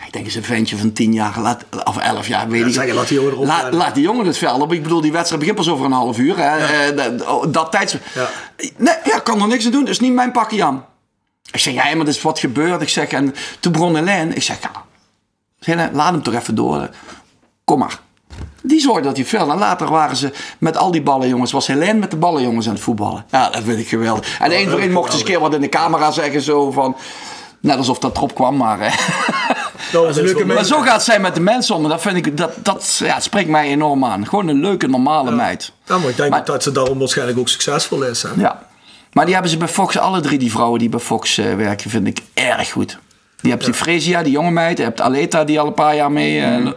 [0.05, 2.93] Ik denk, is een ventje van 10 jaar, laat, of 11 jaar, weet ik je,
[2.93, 4.73] laat die jongen erop Laat, die jongen het veld op.
[4.73, 6.37] Ik bedoel, die wedstrijd begint pas over een half uur.
[6.37, 6.57] Hè.
[6.57, 7.95] Eh, dat, oh, dat tijds...
[8.13, 8.29] Ja.
[8.77, 9.81] Nee, ja, ik kan er niks aan doen.
[9.81, 10.85] Dat is niet mijn pakje aan.
[11.51, 12.81] Ik zeg, ja, maar er is wat gebeurd.
[12.81, 14.33] Ik zeg, en toen begon Helene.
[14.33, 14.57] Ik zeg,
[15.59, 16.89] ja, laat hem toch even door.
[17.63, 17.99] Kom maar.
[18.61, 19.51] Die zorgde dat hij veel.
[19.51, 21.51] En later waren ze met al die ballenjongens.
[21.51, 23.25] Was Helene met de ballenjongens aan het voetballen.
[23.31, 24.39] Ja, dat vind ik geweldig.
[24.39, 26.41] En één voor één mocht eens een keer wat in de camera zeggen.
[26.41, 26.95] Zo van,
[27.59, 28.79] net alsof dat erop kwam, maar...
[28.79, 28.87] Hè.
[29.93, 31.83] Nou, dat is wel- Maar zo gaat zij met de mensen om.
[31.83, 34.27] En dat vind ik, dat, dat ja, spreekt mij enorm aan.
[34.27, 35.71] Gewoon een leuke, normale meid.
[35.85, 38.21] Ja, maar ik denk Maar- dat ze daarom waarschijnlijk ook succesvol is.
[38.23, 38.29] Hè?
[38.37, 38.67] Ja.
[39.13, 41.89] Maar die hebben ze bij Fox, alle drie die vrouwen die bij Fox eh, werken,
[41.89, 42.97] vind ik erg goed.
[43.41, 44.77] Die hebt die Fresia, die jonge meid.
[44.77, 46.41] Je hebt Aleta, die al een paar jaar mee.
[46.41, 46.67] eh,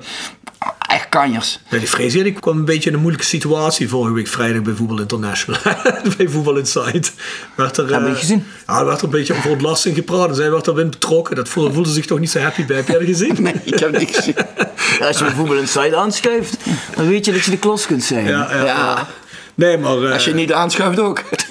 [0.92, 1.58] echt kanjers.
[1.68, 4.74] Ja, die Frazier die kwam een beetje in een moeilijke situatie vorige week vrijdag bij
[4.74, 5.60] Voetbal International.
[6.16, 7.12] bij Voetbal Insight.
[7.54, 8.44] Werd er, Heb eh, ik gezien.
[8.66, 10.28] Ja, er werd er een beetje over ontlasting gepraat.
[10.28, 11.36] En zij werd erin betrokken.
[11.36, 12.76] Dat voelde, voelde zich toch niet zo happy bij.
[12.76, 13.36] Heb je dat gezien?
[13.42, 14.34] Nee, ik heb niks gezien.
[14.98, 16.56] Ja, als je bijvoorbeeld een site aanschuift,
[16.96, 18.24] dan weet je dat je de klos kunt zijn.
[18.24, 18.64] Ja, ja, Ja.
[18.64, 19.08] ja.
[19.54, 21.22] Nee, maar eh, Als je niet aanschuift ook.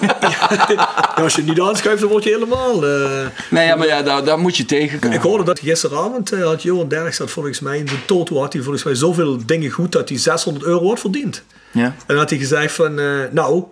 [0.70, 2.86] ja, als je het niet aanschuift, dan word je helemaal...
[2.86, 5.12] eh, Nee, ja, maar ja, daar, daar moet je tegen.
[5.12, 8.52] Ik hoorde dat gisteravond eh, had Johan Derks dat volgens mij in de toto had
[8.52, 11.42] hij volgens mij zoveel dingen goed dat hij 600 euro had verdiend.
[11.70, 11.84] Ja.
[11.84, 13.64] En dan had hij gezegd van, eh, nou,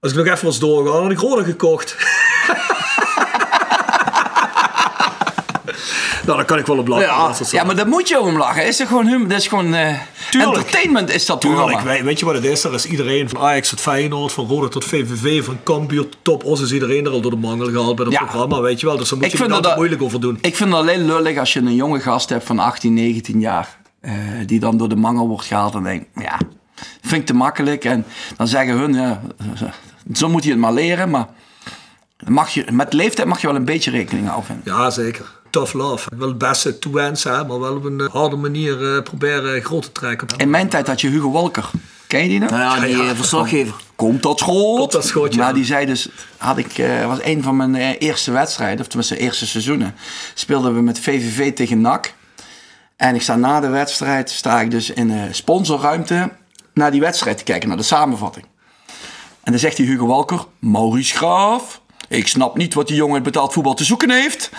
[0.00, 1.96] als ik nog even was doorgegaan, had ik Roda gekocht.
[6.28, 7.06] nou, dan kan ik wel op lachen.
[7.06, 8.66] Ja, Dat ja, maar daar moet je om lachen.
[8.66, 9.94] Is er gewoon hum, dat is gewoon eh,
[10.30, 11.90] entertainment is dat Tuurlijk, programma.
[11.92, 12.64] weet, weet je wat het is?
[12.64, 16.44] Er is iedereen van Ajax tot Feyenoord, van Roda tot VVV, van Cambuur tot Top
[16.44, 18.20] Os is iedereen er al door de mangel gehaald bij dat Ja.
[18.24, 18.96] programma, weet je wel.
[18.96, 20.38] Dus daar moet Ik je niet dat altijd dat- moeilijk over doen.
[20.40, 23.76] Ik vind het alleen lullig als je een jonge gast hebt van 18, 19 jaar.
[24.00, 24.12] eh,
[24.46, 25.74] die dan door de mangel wordt gehaald.
[25.74, 26.38] En denk ja,
[27.02, 27.84] vind ik te makkelijk.
[27.84, 28.04] En
[28.36, 29.20] dan zeggen hun, ja,
[30.12, 31.10] zo moet je het maar leren.
[31.10, 31.26] Maar
[32.26, 34.60] mag je, met leeftijd mag je wel een beetje rekening houden.
[34.64, 35.37] Ja, zeker.
[35.58, 36.08] Tough love.
[36.16, 39.82] Wel het beste toewensen, hè, maar wel op een eh, harde manier eh, proberen groot
[39.82, 40.28] te trekken.
[40.36, 41.70] In mijn tijd had je Hugo Walker.
[42.08, 42.50] Ken je die nog?
[42.50, 43.74] Nou ja, die Ja, eh, verslaggever.
[43.96, 44.78] Komt dat schot?
[44.78, 45.40] Komt dat schot, ja.
[45.40, 48.86] Nou, die zei dus, had ik, eh, was een van mijn eh, eerste wedstrijden, of
[48.86, 49.94] tenminste eerste seizoenen,
[50.34, 52.14] speelden we met VVV tegen NAC.
[52.96, 56.30] En ik sta na de wedstrijd, sta ik dus in de sponsorruimte
[56.74, 58.46] naar die wedstrijd te kijken, naar de samenvatting.
[59.42, 63.22] En dan zegt die Hugo Walker, Maurice Graaf, ik snap niet wat die jongen in
[63.22, 64.50] betaald voetbal te zoeken heeft.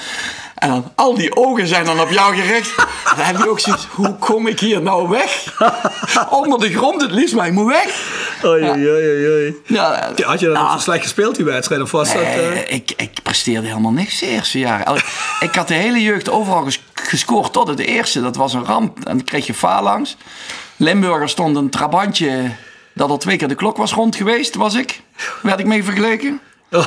[0.59, 2.75] En dan, al die ogen zijn dan op jou gericht.
[3.15, 5.57] Dan heb je ook zoiets, hoe kom ik hier nou weg?
[6.29, 8.17] Onder de grond het liefst, maar ik moet weg.
[8.45, 9.55] Oei, oei, oei, oei.
[9.65, 11.81] Ja, Ja, Had je dan ook zo slecht gespeeld die wedstrijd?
[11.81, 12.21] Of was dat...
[12.21, 14.95] eh, ik, ik presteerde helemaal niks de eerste jaren.
[15.39, 18.21] Ik had de hele jeugd overal ges- gescoord tot het eerste.
[18.21, 18.97] Dat was een ramp.
[18.97, 20.17] En dan kreeg je langs.
[20.75, 22.51] Limburger stond een trabantje
[22.93, 25.01] dat al twee keer de klok was rond geweest, was ik.
[25.41, 26.39] Werd ik mee vergeleken.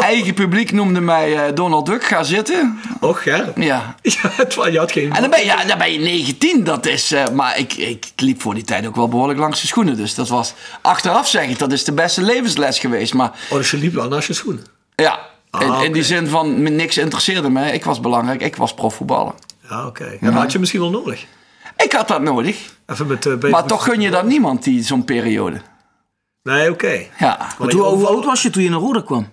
[0.00, 2.80] Eigen publiek noemde mij eh, Donald Duck, ga zitten.
[3.00, 3.24] Och.
[3.24, 3.44] Ja.
[3.56, 3.94] Ja,
[4.70, 5.12] je had geen...
[5.12, 7.12] En dan ben je, ja, dan ben je 19, dat is...
[7.12, 9.96] eh, maar ik, ik liep voor die tijd ook wel behoorlijk langs de schoenen.
[9.96, 13.14] Dus dat was, achteraf zeg ik, dat is de beste levensles geweest.
[13.14, 14.64] Maar Oh, dus je liep wel naast je schoenen.
[14.96, 15.18] Ja,
[15.60, 17.72] in, Ah, in die zin van niks interesseerde me.
[17.72, 19.32] Ik was belangrijk, ik was profvoetballer.
[19.68, 20.04] Ja, oké.
[20.20, 21.26] Ja, dat had je misschien wel nodig.
[21.76, 22.56] Ik had dat nodig.
[22.86, 23.26] Even met...
[23.26, 25.60] eh, Maar toch gun je dat niemand, die zo'n periode.
[26.50, 27.06] Nee, oké.
[27.18, 29.28] Ja, Maar Hoe, je oud was je toen je naar Roda kwam?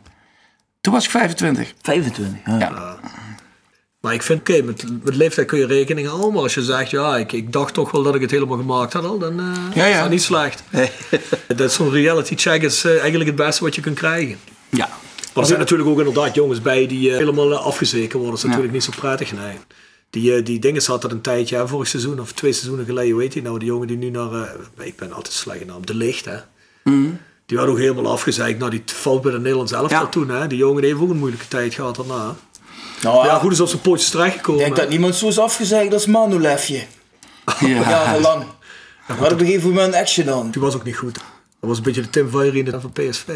[0.81, 1.73] toen was ik 25.
[1.81, 2.39] 25.
[2.45, 2.59] Ja.
[2.59, 2.99] Ja.
[4.01, 6.33] Maar ik vind, oké, met, met leeftijd kun je rekening houden.
[6.33, 8.93] Maar als je zegt, ja, ik, ik dacht toch wel dat ik het helemaal gemaakt
[8.93, 9.95] had al, dan eh, Ja, ja.
[9.95, 10.63] is dat niet slecht.
[11.55, 14.37] dat zo'n reality check is eh, eigenlijk het beste wat je kunt krijgen.
[14.69, 14.87] Ja.
[15.33, 18.29] Maar er zijn natuurlijk ook inderdaad jongens bij die eh, helemaal afgezeken worden.
[18.29, 19.57] Dat is natuurlijk niet zo prettig, nee.
[20.09, 23.33] Die, die dingen zat er een tijdje, hè, vorig seizoen of twee seizoenen geleden, heet
[23.33, 23.59] die nou?
[23.59, 26.37] Die jongen die nu naar, ik ben altijd slecht in naam, De Licht, hè.
[27.45, 28.59] Die werd ook helemaal afgezeikt.
[28.59, 30.07] Nou, die valt bij de Nederlands elftal Ja.
[30.07, 30.47] toen, hè.
[30.47, 32.35] Die jongen heeft ook een moeilijke tijd gehad daarna.
[33.01, 34.59] Nou, Ja, goed is op zijn pootjes terechtgekomen.
[34.61, 36.83] Ik denk dat niemand zo is afgezegd als Manulefje.
[37.59, 37.67] Ja.
[37.67, 38.43] Jarenlang.
[39.07, 40.51] Maar op een gegeven moment action dan.
[40.51, 41.13] Die was ook niet goed.
[41.13, 41.23] Dat
[41.69, 43.27] was een beetje de Tim Veury van PSV.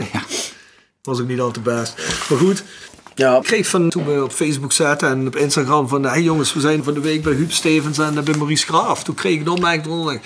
[1.02, 1.94] Was ook niet al te best.
[2.30, 2.64] Maar goed,
[3.16, 6.04] Ja, ik kreeg van toen we op Facebook zaten en op Instagram van...
[6.04, 8.66] Hé hey jongens, we zijn van de week bij Huub Stevens en eh, bij Maurice
[8.66, 9.04] Graaf.
[9.04, 10.20] Toen kreeg ik een opmerking eronder.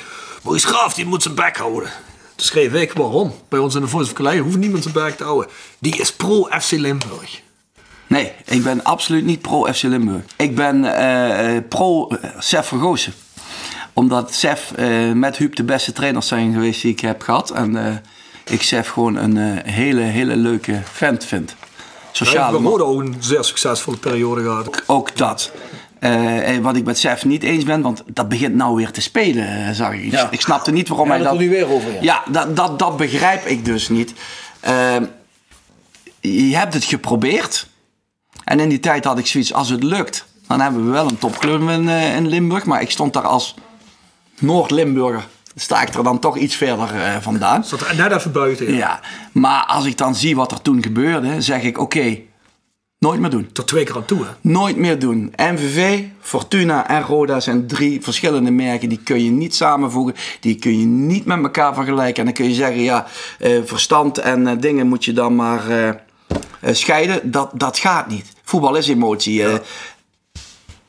[0.43, 1.89] Maurice Graaf, die moet zijn bek houden.
[2.35, 3.33] Toen schreef ik, waarom?
[3.49, 5.49] Bij ons in de Voice of Calais hoeft niemand zijn bek te houden.
[5.79, 7.41] Die is pro-FC Limburg.
[8.07, 10.23] Nee, ik ben absoluut niet pro-FC Limburg.
[10.35, 13.13] Ik ben eh, eh, pro-Sef Vergoosen.
[13.93, 17.49] Omdat Sef eh, met Huub de beste trainers zijn geweest die ik heb gehad.
[17.49, 17.95] En eh,
[18.53, 21.49] ik Sef gewoon een eh, hele, hele leuke vent vind.
[21.49, 21.57] Hij
[22.11, 22.71] Sociale heeft man.
[22.71, 24.83] Roda ook een zeer succesvolle periode gehad.
[24.85, 25.51] Ook dat.
[25.99, 29.01] Eh, en wat ik met Sef niet eens ben, want dat begint nou weer te
[29.01, 30.11] spelen, eh, zag ik.
[30.11, 30.27] Ja.
[30.31, 31.39] Ik snapte niet waarom Ja, hij dat dat...
[31.41, 32.01] nu weer over, ja.
[32.01, 34.13] Ja, dat, dat, dat begrijp ik dus niet.
[34.59, 34.95] Eh,
[36.21, 37.67] je hebt het geprobeerd.
[38.43, 41.17] En in die tijd had ik zoiets, als het lukt, dan hebben we wel een
[41.17, 42.65] topclub in, eh, in Limburg.
[42.65, 43.55] Maar ik stond daar als
[44.39, 45.27] Noord-Limburger.
[45.55, 47.63] Sta ik er dan toch iets verder eh, vandaan.
[47.63, 48.71] Zat er net even buiten.
[48.71, 48.77] ja.
[48.77, 48.99] Ja,
[49.31, 52.17] maar als ik dan zie wat er toen gebeurde, zeg ik: oké,
[53.05, 53.49] Nooit meer doen.
[53.51, 54.29] Tot twee keer aan toe, hè?
[54.41, 55.33] Nooit meer doen.
[55.37, 58.89] MVV, Fortuna en Roda zijn drie verschillende merken.
[58.89, 60.15] Die kun je niet samenvoegen.
[60.39, 62.15] Die kun je niet met elkaar vergelijken.
[62.15, 63.05] En dan kun je zeggen, ja,
[63.39, 65.89] eh, verstand en eh, dingen moet je dan maar eh,
[66.73, 67.31] scheiden.
[67.31, 68.33] Dat, dat gaat niet.
[68.43, 69.43] Voetbal is emotie.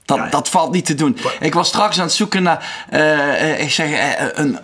[0.04, 1.16] dat, dat valt niet te doen.
[1.40, 2.58] Ik was straks aan het zoeken naar,
[3.58, 4.58] ik zeg, een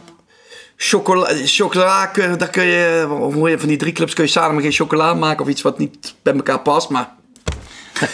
[0.77, 4.63] chocola, chocola, daar kun je, of hoe je van die drie clubs kun je samen
[4.63, 6.89] geen chocola maken of iets wat niet bij elkaar past.
[6.89, 7.21] Maar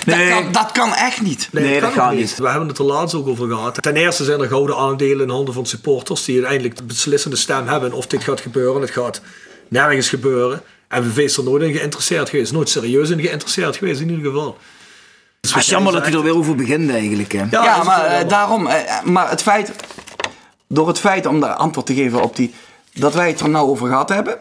[0.06, 0.28] Nee.
[0.30, 1.48] dat, kan, dat kan echt niet.
[1.52, 2.36] Nee, dat gaat niet.
[2.38, 3.82] We hebben het er laatst ook over gehad.
[3.82, 7.66] Ten eerste zijn er gouden aandelen in handen van supporters die uiteindelijk de beslissende stem
[7.68, 8.80] hebben of dit gaat gebeuren.
[8.80, 9.20] Het gaat
[9.68, 10.62] nergens gebeuren.
[10.90, 12.52] MVV is er nooit in geïnteresseerd geweest.
[12.52, 14.56] Nooit serieus in geïnteresseerd geweest in ieder geval.
[15.40, 17.32] Dus Het is jammer dat hij er weer over begint eigenlijk.
[17.32, 17.44] Hè.
[17.50, 18.66] Ja, maar eh, daarom.
[18.66, 19.72] eh, maar het feit,
[20.68, 22.54] door het feit om daar antwoord te geven op die,
[22.94, 24.38] dat wij het er nou over gehad hebben.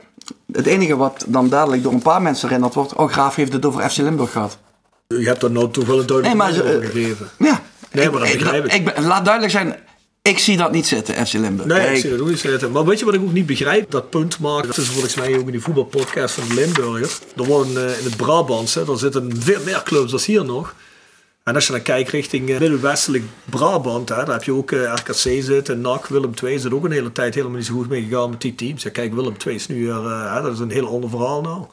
[0.52, 3.66] Het enige wat dan dadelijk door een paar mensen herinnerd wordt, oh Graaf heeft het
[3.66, 4.58] over FC Limburg gehad.
[5.08, 7.30] Je hebt er nou toch wel een Nee, duidelijk maar mening ze- over gegeven.
[7.40, 7.64] Ja.
[7.92, 8.74] Nee, maar dat begrijp ik.
[8.74, 9.76] ik ben- laat duidelijk zijn,
[10.22, 11.68] ik zie dat niet zitten, FC Limburg.
[11.68, 12.72] Nee, ik Ik- zie dat ook niet zitten.
[12.72, 13.92] Maar weet je wat ik ook niet begrijp?
[13.92, 17.10] Dat punt maken, dat is volgens mij ook in die voetbalpodcast van de Limburger.
[17.36, 20.76] Er worden eh, in het Brabantse, er zitten veel meer clubs dan hier nog.
[21.44, 24.94] En als je dan kijkt richting eh, middenwestelijk Brabant, hè, daar heb je ook eh,
[24.96, 28.04] RKC zitten, NAC, Willem II zit ook een hele tijd helemaal niet zo goed mee
[28.04, 28.84] gegaan met die teams.
[28.84, 31.66] Ja, kijk, Willem II is nu eh, hè, dat is een heel ander verhaal nou.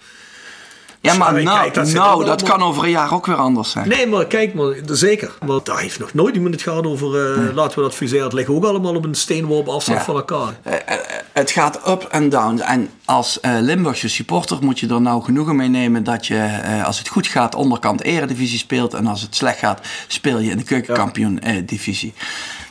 [1.05, 3.37] Ja, maar Sorry, nou, kijk, dat nou dat allemaal- kan over een jaar ook weer
[3.37, 3.89] anders zijn.
[3.89, 5.33] Nee, maar kijk, maar, zeker.
[5.47, 8.25] Maar daar heeft nog nooit iemand het gehad over, eh, laten we dat fuseren.
[8.25, 10.05] Het ligt ook allemaal op een steenworp afstand Ja.
[10.05, 10.55] van elkaar.
[10.63, 10.99] Eh, eh,
[11.33, 12.59] het gaat up en down.
[12.61, 17.09] En als Limburgse supporter moet je er nou genoegen mee nemen dat je, als het
[17.09, 18.95] goed gaat, onderkant eredivisie speelt.
[18.95, 22.15] En als het slecht gaat, speel je in de keukenkampioen-divisie.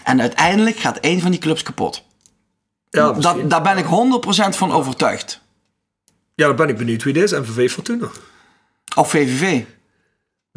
[0.04, 2.04] en uiteindelijk gaat één van die clubs kapot.
[2.90, 3.12] Ja.
[3.12, 5.42] Dat, daar ben ik 100% van overtuigd.
[6.36, 7.32] Ja, dan ben ik benieuwd wie dit is.
[7.32, 8.08] MVV Fortuna.
[8.96, 9.62] Of VVV.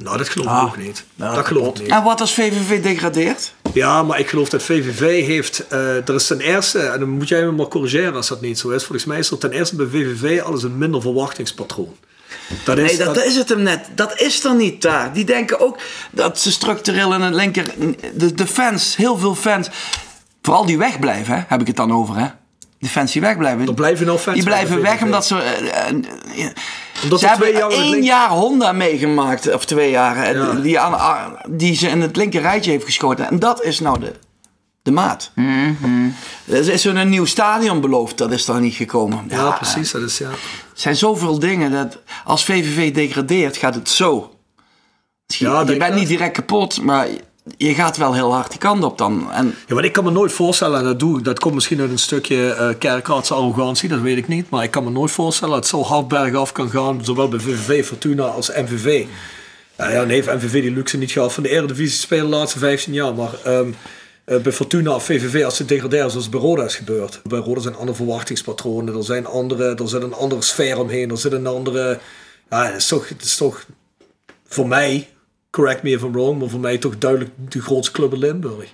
[0.02, 1.04] Nou, dat geloof ik Ah, ook niet.
[1.14, 1.90] ja, dat geloof ik niet.
[1.90, 3.54] En wat als VVV degradeert?
[3.74, 5.66] Ja, maar ik geloof dat VVV heeft...
[5.68, 8.58] eh, er is ten eerste, en dan moet jij me maar corrigeren als dat niet
[8.58, 8.84] zo is.
[8.84, 11.96] Volgens mij is er ten eerste bij VVV alles een minder verwachtingspatroon.
[12.64, 13.88] Dat is, Nee, dat, is het hem net.
[13.94, 15.12] Dat is er niet daar.
[15.12, 15.78] Die denken ook
[16.10, 17.66] dat ze structureel in het linker...
[18.14, 19.68] De, de fans, heel veel fans...
[20.42, 22.26] Vooral die wegblijven, hè, heb ik het dan over, hè.
[22.78, 23.66] De fans die wegblijven.
[23.66, 25.38] Er blijven nou fans Die blijven weg omdat ze...
[25.38, 26.50] eh, eh,
[27.02, 30.52] Omdat ze hebben jaar één link- jaar Honda meegemaakt, of twee jaar, Ja.
[30.52, 33.28] die, aan, die ze in het linker rijtje heeft geschoten.
[33.28, 34.12] En dat is nou de,
[34.82, 35.30] de maat.
[35.34, 36.08] Mhm.
[36.48, 39.24] Er is zo'n nieuw stadion beloofd, dat is daar niet gekomen.
[39.28, 39.90] Ja, precies.
[39.90, 40.28] Dat is, ja.
[40.28, 40.36] Er
[40.74, 44.30] zijn zoveel dingen dat als VVV degradeert, gaat het zo.
[45.26, 45.94] Je, Ja, je bent dat.
[45.94, 47.06] niet direct kapot, maar
[47.56, 49.32] je gaat wel heel hard die kant op dan.
[49.32, 51.90] En Ja, maar ik kan me nooit voorstellen, en dat doe dat komt misschien uit
[51.90, 54.50] een stukje kerkraadse arrogantie, dat weet ik niet.
[54.50, 57.38] Maar ik kan me nooit voorstellen dat het zo hard bergaf kan gaan, zowel bij
[57.38, 59.04] VVV, Fortuna als MVV.
[59.78, 63.14] Ja, nee, MVV die luxe niet gehad van de Eredivisie spelen de laatste 15 jaar.
[63.14, 63.70] Maar ehm,
[64.24, 67.20] eh, bij Fortuna of VVV, als ze degraderen zoals bij Roda is gebeurd.
[67.24, 71.18] Bij Roda zijn andere verwachtingspatronen, er, zijn andere, er zit een andere sfeer omheen, er
[71.18, 71.98] zit een andere...
[72.50, 73.66] Ja, toch, het is toch
[74.48, 75.08] voor mij,
[75.56, 78.72] correct me if I'm wrong, maar voor mij toch duidelijk de grootste club in Limburg.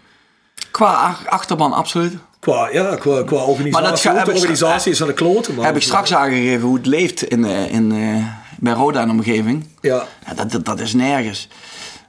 [0.70, 2.12] qua ach- achterban, absoluut.
[2.41, 3.70] Qua, ja, qua, qua organisatie.
[3.70, 5.59] Maar dat ga- ook heb de organisatie is aan de kloten.
[5.59, 8.26] Heb ik straks aangegeven hoe het leeft in, eh, in, eh,
[8.59, 9.66] bij Roda en omgeving.
[9.80, 10.07] Ja.
[10.26, 11.49] Ja, dat, dat, dat is nergens.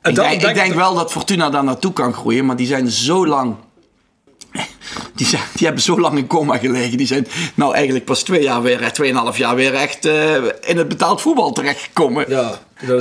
[0.03, 2.89] Ik denk, denk ik denk wel dat Fortuna daar naartoe kan groeien, maar die zijn
[2.89, 3.55] zo lang.
[5.15, 6.97] Die, zijn, die hebben zo lang in coma gelegen.
[6.97, 10.05] Die zijn nou eigenlijk pas twee jaar weer, eh, tweeënhalf jaar weer echt
[10.61, 12.25] in het betaald voetbal terechtgekomen.
[12.29, 12.59] Ja,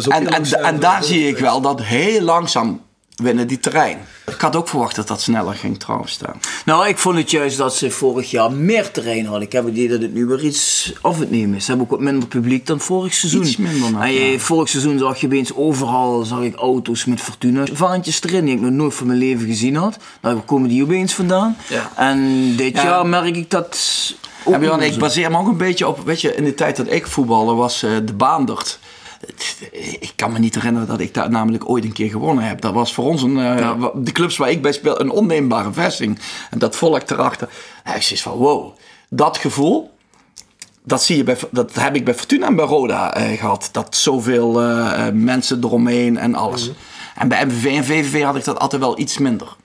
[0.09, 2.81] en, en, en daar voor- zie ik wel dat heel langzaam
[3.17, 3.99] winnen die terrein.
[4.27, 6.41] Ik had ook verwacht dat dat sneller ging trouwens staan.
[6.65, 9.43] Nou, ik vond het juist dat ze vorig jaar meer terrein hadden.
[9.43, 11.63] Ik heb het idee dat het nu weer iets af het nemen is.
[11.65, 13.43] Ze hebben ook wat minder publiek dan vorig seizoen.
[13.43, 14.39] Iets minder nog, En je, ja.
[14.39, 17.65] vorig seizoen zag je opeens overal zag ik auto's met Fortuna.
[17.73, 19.97] Vaantjes erin die ik nog nooit van mijn leven gezien had.
[20.21, 21.57] Nou, waar komen die opeens vandaan?
[21.69, 21.91] Ja.
[21.97, 22.83] En dit Ja.
[22.83, 23.79] jaar merk ik dat
[24.45, 26.55] ook Ja, Björn, niet ik baseer me ook een beetje op, weet je, in de
[26.55, 28.79] tijd dat ik voetbalde was eh, de Baandert.
[30.01, 32.61] Ik kan me niet herinneren dat ik daar namelijk ooit een keer gewonnen heb.
[32.61, 36.19] Dat was voor ons, een, eh, de clubs waar ik bij speel, een onneembare vesting.
[36.51, 37.49] En dat volk erachter.
[37.85, 38.77] Ja, ik zoiets van, wow,
[39.09, 39.91] dat gevoel,
[40.85, 43.69] dat, zie je bij, dat heb ik bij Fortuna en bij Roda eh, gehad.
[43.73, 46.71] Dat zoveel eh, mensen eromheen en alles.
[47.15, 49.57] En bij MVV en VVV had ik dat altijd wel iets minder.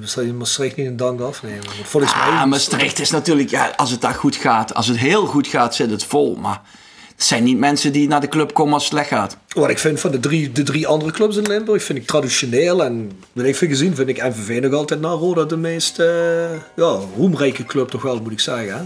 [0.00, 1.64] Zal je Maastricht niet een dank afnemen?
[1.64, 2.22] Want volgens mij...
[2.22, 5.74] Ah, Maastricht is natuurlijk, ja, als het daar goed gaat, als het heel goed gaat,
[5.74, 6.36] zit het vol.
[6.36, 6.60] Maar
[7.18, 9.36] het zijn niet mensen die naar de club komen als het slecht gaat.
[9.48, 12.84] Wat ik vind van de drie, de drie andere clubs in Limburg, vind ik traditioneel
[12.84, 16.50] en wat ik vind gezien, vind ik MVV nog altijd na Roda de meest eh,
[16.76, 18.74] ja, roemrijke club toch wel, moet ik zeggen.
[18.76, 18.82] Hè?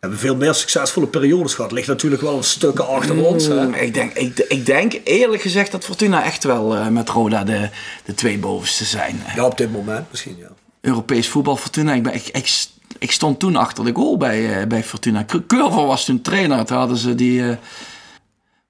[0.00, 1.72] hebben veel meer succesvolle periodes gehad.
[1.72, 3.46] Ligt natuurlijk wel stukken achter ons.
[3.46, 3.66] Hè?
[3.66, 7.44] Mm, ik, denk, ik, ik denk eerlijk gezegd dat Fortuna echt wel uh, met Roda
[7.44, 7.68] de,
[8.04, 9.22] de twee bovenste zijn.
[9.34, 10.50] Ja, op dit moment misschien, ja.
[10.80, 11.94] Europees voetbal Fortuna.
[11.94, 12.66] Ik, ben, ik, ik,
[13.00, 15.24] ik stond toen achter de goal bij, uh, bij Fortuna.
[15.46, 16.64] Curver was toen trainer.
[16.64, 17.40] Toen hadden ze die...
[17.40, 17.56] Uh,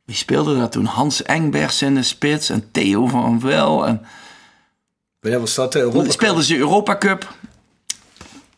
[0.04, 0.84] wie speelde dat toen?
[0.84, 3.86] Hans Engbers in de spits en Theo van Wel.
[3.86, 4.06] En...
[5.20, 5.74] Ja, was dat?
[5.74, 7.34] Europa speelden ze Europa Cup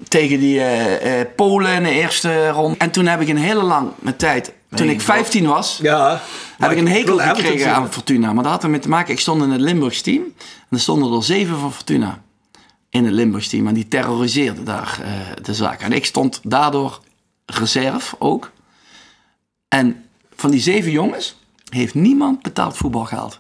[0.09, 2.77] tegen die uh, uh, Polen in de eerste ronde.
[2.79, 6.23] En toen heb ik een hele lange tijd, toen ik 15 was, ja,
[6.59, 8.33] heb ik een hekel gekregen aan Fortuna.
[8.33, 10.23] Maar dat had ermee te maken, ik stond in het Limburgs team.
[10.23, 12.23] En er stonden er zeven van Fortuna
[12.93, 13.67] in het Limburgs team.
[13.67, 15.09] En die terroriseerden daar uh,
[15.43, 15.81] de zaak.
[15.81, 17.01] En ik stond daardoor
[17.47, 18.51] reserve ook.
[19.69, 20.05] En
[20.35, 21.37] van die zeven jongens
[21.69, 23.39] heeft niemand betaald voetbal gehaald.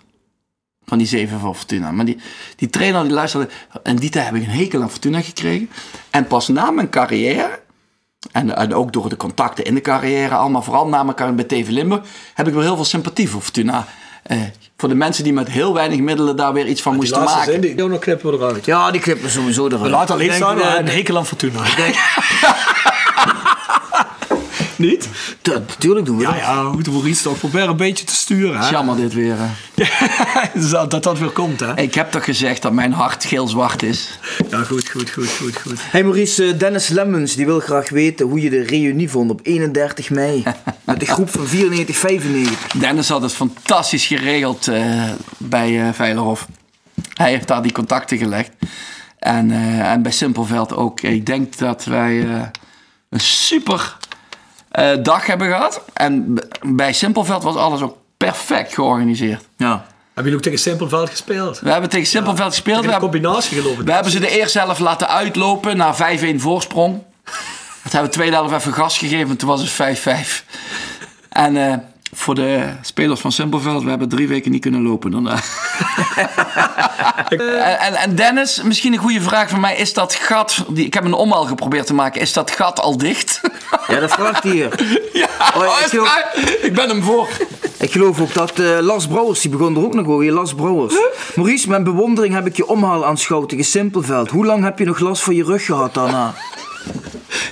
[0.85, 1.91] Van die zeven van Fortuna.
[1.91, 2.19] Maar die,
[2.57, 3.49] die trainer die luisterde.
[3.83, 5.71] En die tijd heb ik een hekel aan Fortuna gekregen.
[6.11, 7.61] En pas na mijn carrière.
[8.33, 10.35] En, en ook door de contacten in de carrière.
[10.35, 12.07] Allemaal vooral na mijn carrière bij TV Limburg.
[12.35, 13.87] Heb ik wel heel veel sympathie voor Fortuna.
[14.23, 14.43] Eh,
[14.77, 17.53] voor de mensen die met heel weinig middelen daar weer iets van moesten die maken.
[17.53, 18.65] Zin, die, die knippen we eruit.
[18.65, 19.91] Ja, die knippen we sowieso eruit.
[19.91, 21.61] Laat alleen staan, uh, een hekel aan Fortuna.
[24.83, 25.09] Niet?
[25.43, 26.41] Natuurlijk doen we ja, dat.
[26.41, 28.61] Ja, we moeten Maurice toch proberen een beetje te sturen.
[28.61, 28.69] Hè?
[28.69, 29.37] Jammer dit weer.
[30.71, 31.77] dat, dat dat weer komt, hè?
[31.77, 34.19] Ik heb toch gezegd dat mijn hart geel-zwart is.
[34.51, 35.79] Ja, goed, goed, goed, goed, goed.
[35.81, 40.11] Hey Maurice, Dennis Lemmens die wil graag weten hoe je de reunie vond op 31
[40.11, 40.43] mei.
[40.85, 42.67] met de groep van 94, 95.
[42.73, 46.47] Dennis had het fantastisch geregeld uh, bij uh, Veilerhof.
[47.15, 48.51] Hij heeft daar die contacten gelegd.
[49.19, 51.01] En, uh, en bij Simpelveld ook.
[51.01, 52.27] Ik denk dat wij
[53.09, 53.97] een super
[54.79, 55.83] uh, dag hebben gehad.
[55.93, 59.45] En bij Simpelveld was alles ook perfect georganiseerd.
[59.57, 59.85] Ja.
[60.15, 61.61] Hebben jullie ook tegen Simpelveld gespeeld?
[61.61, 62.55] We hebben tegen Simpelveld ja.
[62.55, 62.83] gespeeld.
[62.83, 63.87] Tegen we combinatie geloof ik.
[63.87, 67.03] We hebben ze de eerste helft laten uitlopen naar 5-1 voorsprong.
[67.83, 69.37] Dat hebben we de tweede helft even gas gegeven.
[69.37, 70.45] Toen was het 5-5.
[71.29, 71.75] En uh,
[72.15, 75.41] voor de spelers van Simpelveld, we hebben drie weken niet kunnen lopen daarna.
[77.29, 79.77] en, en, en, Dennis, misschien een goede vraag van mij.
[79.77, 82.97] Is dat gat, die, ik heb een omhaal geprobeerd te maken, is dat gat al
[82.97, 83.41] dicht?
[83.89, 84.69] Ja, dat vraagt hij hier.
[85.13, 86.25] Ja, oh, ik, geloof,
[86.63, 87.29] ik, ben hem voor.
[87.79, 90.95] Ik geloof ook dat uh, Las Brouwers, die begon er ook nog over, Las Brouwers.
[91.35, 94.31] Maurice, met bewondering heb ik je omhaal aanschouwd tegen Simpelveld.
[94.31, 96.35] Hoe lang heb je nog last van je rug gehad daarna?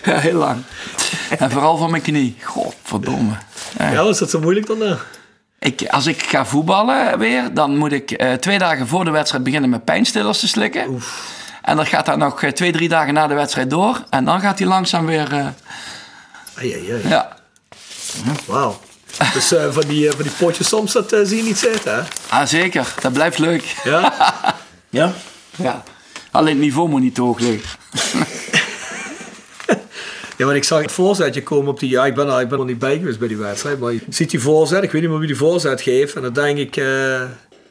[0.05, 0.63] Ja, heel lang.
[1.39, 2.37] En vooral van mijn knie.
[2.43, 3.33] Godverdomme.
[3.79, 4.83] Ja, was dat zo moeilijk dan?
[4.83, 4.93] Uh?
[5.59, 9.45] Ik, als ik ga voetballen weer, dan moet ik uh, twee dagen voor de wedstrijd
[9.45, 10.89] beginnen met pijnstillers te slikken.
[10.89, 11.39] Oef.
[11.63, 14.05] En dat gaat dan nog uh, twee, drie dagen na de wedstrijd door.
[14.11, 15.33] En dan gaat hij langzaam weer...
[16.55, 17.09] Ai, ai, ai.
[17.09, 17.37] Ja.
[18.47, 18.81] Wauw.
[19.33, 22.03] Dus van, die, van die potjes soms, dat zie je niet zitten, hè?
[22.29, 22.95] Ah, zeker.
[23.01, 23.77] Dat blijft leuk.
[23.85, 24.15] Ja?
[24.91, 25.13] ja?
[25.57, 25.83] Ja.
[26.31, 27.79] Alleen het niveau moet niet te hoog liggen.
[30.41, 31.91] Ja, want ik zag het voorzetje komen op die...
[31.91, 33.79] Ja, ik ben er, ik ben er niet bij geweest bij die wedstrijd.
[33.79, 34.83] Maar je ziet die voorzet.
[34.83, 36.15] Ik weet niet meer wie die voorzet geeft.
[36.15, 36.77] En dan denk ik...
[36.77, 37.23] Uh...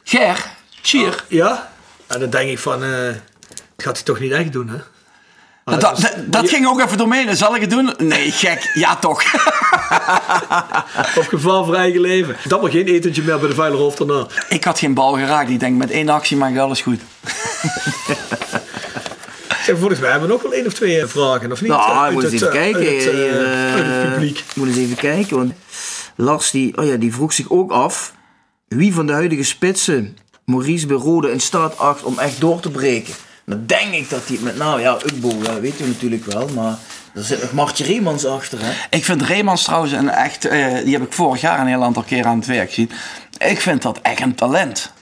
[0.04, 0.46] Ger?
[0.82, 1.08] Cheer?
[1.08, 1.72] Oh, ja.
[2.06, 2.84] En dan denk ik van...
[2.84, 3.16] Uh, dat
[3.76, 4.76] gaat hij toch niet echt doen, hè?
[5.64, 7.36] Dat, dat, dat, dat ging ook even door me.
[7.36, 7.94] Zal ik het doen?
[7.98, 8.70] Nee, gek.
[8.74, 9.22] Ja, toch.
[11.18, 12.36] Op voor eigen leven.
[12.48, 14.26] Dat maar geen etentje meer bij de Veilerhof daarna.
[14.48, 15.50] Ik had geen bal geraakt.
[15.50, 17.00] Ik denk, met één actie maak ik alles goed.
[19.64, 21.70] Zeg, volgens mij hebben we nog wel één of twee vragen, of niet?
[21.70, 22.80] Nou, ik moet eens even kijken.
[22.80, 24.44] Uit het, uh, uit het publiek.
[24.54, 25.52] moet eens even kijken, want
[26.16, 28.14] Lars die, oh ja, die vroeg zich ook af...
[28.68, 32.70] wie van de huidige spitsen Maurice bij Rode in staat acht om echt door te
[32.70, 33.14] breken.
[33.44, 36.78] Dan denk ik dat hij met, nou ja, Ukbo, ja, weet je natuurlijk wel, maar...
[37.14, 38.72] Er zit nog Martje Reemans achter, hè?
[38.90, 40.46] Ik vind Reemans trouwens een echt...
[40.46, 40.52] Uh,
[40.84, 42.90] die heb ik vorig jaar een heel aantal keer aan het werk gezien.
[43.38, 44.92] Ik vind dat echt een talent.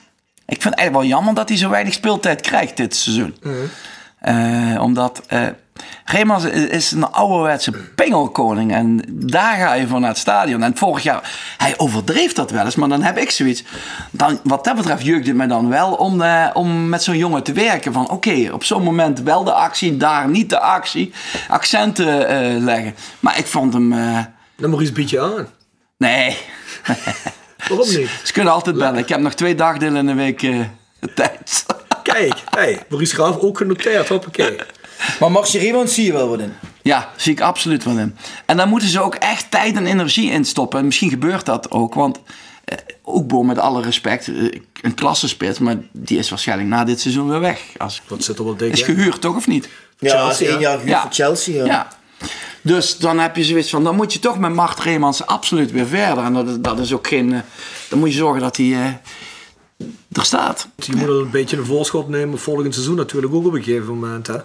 [0.45, 3.35] Ik vind het eigenlijk wel jammer dat hij zo weinig speeltijd krijgt dit seizoen.
[3.41, 3.69] Mm.
[4.27, 5.47] Uh, omdat uh,
[6.05, 8.73] Reemans is een ouderwetse pingelkoning.
[8.73, 10.63] En daar ga je voor naar het stadion.
[10.63, 12.75] En vorig jaar, hij overdreef dat wel eens.
[12.75, 13.63] Maar dan heb ik zoiets.
[14.11, 17.43] Dan, wat dat betreft jeukt het me dan wel om, uh, om met zo'n jongen
[17.43, 17.93] te werken.
[17.93, 21.13] Van oké, okay, op zo'n moment wel de actie, daar niet de actie.
[21.47, 22.95] Accenten leggen.
[23.19, 23.89] Maar ik vond hem...
[24.57, 25.47] Dan bied je aan.
[25.97, 26.37] Nee.
[27.67, 28.09] Waarom niet?
[28.23, 28.99] Ze kunnen altijd bellen.
[28.99, 30.47] Ik heb nog twee dagdelen in de week
[31.15, 31.65] tijd.
[32.13, 34.55] Kijk, hey, Maurice Graaf ook genoteerd, hoppakee.
[35.19, 36.53] Maar Marcie Reemans zie je wel wat in?
[36.81, 38.17] Ja, zie ik absoluut wat in.
[38.45, 40.79] En daar moeten ze ook echt tijd en energie in stoppen.
[40.79, 42.19] En misschien gebeurt dat ook, want
[42.65, 44.35] eh, ook met alle respect, eh,
[44.81, 47.61] een klassenspits, maar die is waarschijnlijk na dit seizoen weer weg.
[47.77, 49.69] Als, dat zit er wel dik Is gehuurd, toch of niet?
[49.99, 51.01] Ja, Chelsea, is één jaar gehuurd ja.
[51.01, 51.65] voor Chelsea.
[51.65, 51.65] Ja.
[51.65, 51.87] ja.
[52.61, 55.87] Dus dan heb je zoiets van, dan moet je toch met Mart Reemans absoluut weer
[55.87, 56.23] verder.
[56.23, 57.41] En dat, dat is ook geen,
[57.89, 58.99] dan moet je zorgen dat hij...
[60.11, 60.67] Er staat.
[60.75, 63.93] Je moet al een beetje een voorschot nemen volgend seizoen natuurlijk ook op een gegeven
[63.93, 64.27] moment.
[64.27, 64.37] Hè?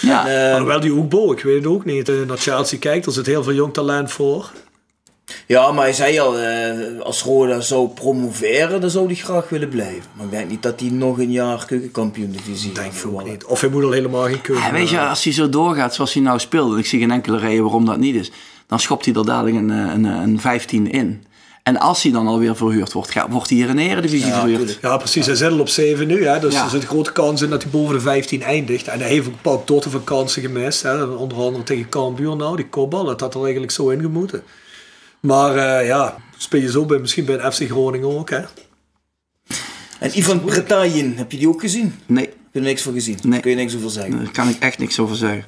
[0.00, 0.26] Ja.
[0.26, 2.08] Eh, Maar wel die Oekbo, ik weet het ook niet.
[2.08, 4.50] Eh, Naar Chelsea kijkt, er zit heel veel jong talent voor.
[5.46, 9.68] Ja, maar hij zei al, eh, als Roda zou promoveren, dan zou hij graag willen
[9.68, 10.02] blijven.
[10.16, 12.98] Maar ik denk niet dat hij nog een jaar keukenkampioen divisie Denk gaat ik ook
[12.98, 13.30] voetballen.
[13.32, 13.44] niet.
[13.44, 16.12] Of hij moet al helemaal geen keuze Ja, weet je, als hij zo doorgaat zoals
[16.14, 18.30] hij nou speelt, en ik zie geen enkele reden waarom dat niet is,
[18.66, 21.24] dan schopt hij er dadelijk een, eh, een, een 15 in.
[21.64, 24.34] En als hij dan alweer verhuurd wordt, gaat, wordt hij hier in de Eredivisie Ja,
[24.38, 24.58] verhuurd.
[24.58, 24.78] tuurlijk.
[24.82, 25.26] Ja, precies.
[25.26, 26.26] Hij zit al op 7 nu.
[26.26, 26.38] Hè?
[26.40, 26.64] Dus Ja.
[26.64, 28.88] er zit een grote kans in dat hij boven de 15 eindigt.
[28.88, 30.82] En hij heeft ook een paar totten van kansen gemist.
[30.82, 31.04] Hè?
[31.04, 33.04] Onder andere tegen Cambuur nou, die kopbal.
[33.04, 34.42] Dat had er eigenlijk zo ingemoeten.
[35.20, 38.30] Maar eh, ja, speel je zo bij, misschien bij een FC Groningen ook.
[38.30, 38.40] Hè?
[39.98, 41.94] En Ivan Pretayin, heb je die ook gezien?
[42.06, 43.18] Nee, Heb je er niks van gezien?
[43.22, 43.40] Nee.
[43.40, 44.16] Kun je niks over zeggen?
[44.24, 45.44] daar kan ik echt niks over zeggen.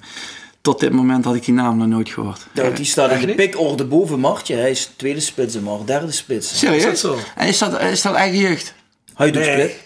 [0.67, 2.47] Tot dit moment had ik die naam nog nooit gehoord.
[2.55, 4.55] Ja, die staat in de pikorde boven Martje.
[4.55, 6.59] Hij is tweede spits, maar derde spits.
[6.59, 6.85] Serieus?
[6.85, 7.19] Is dat zo?
[7.37, 8.75] En is dat, is dat eigen jeugd?
[9.15, 9.53] Hajduk Nee.
[9.53, 9.79] split.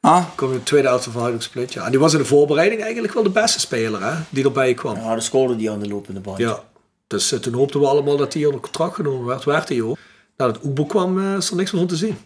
[0.00, 0.24] Ah?
[0.34, 1.40] Komt in de tweede helft van.
[1.68, 1.84] Ja.
[1.84, 4.14] En die was in de voorbereiding eigenlijk wel de beste speler hè?
[4.28, 4.96] die erbij kwam.
[4.96, 6.38] Ja, dan scoorde die aan de lopende band.
[6.38, 6.62] Ja.
[7.06, 9.44] Dus eh, toen hoopten we allemaal dat hij onder contract genomen werd.
[9.44, 9.96] Werd hij ook.
[10.36, 12.18] Nadat het Oebo kwam, eh, is er niks meer van te zien.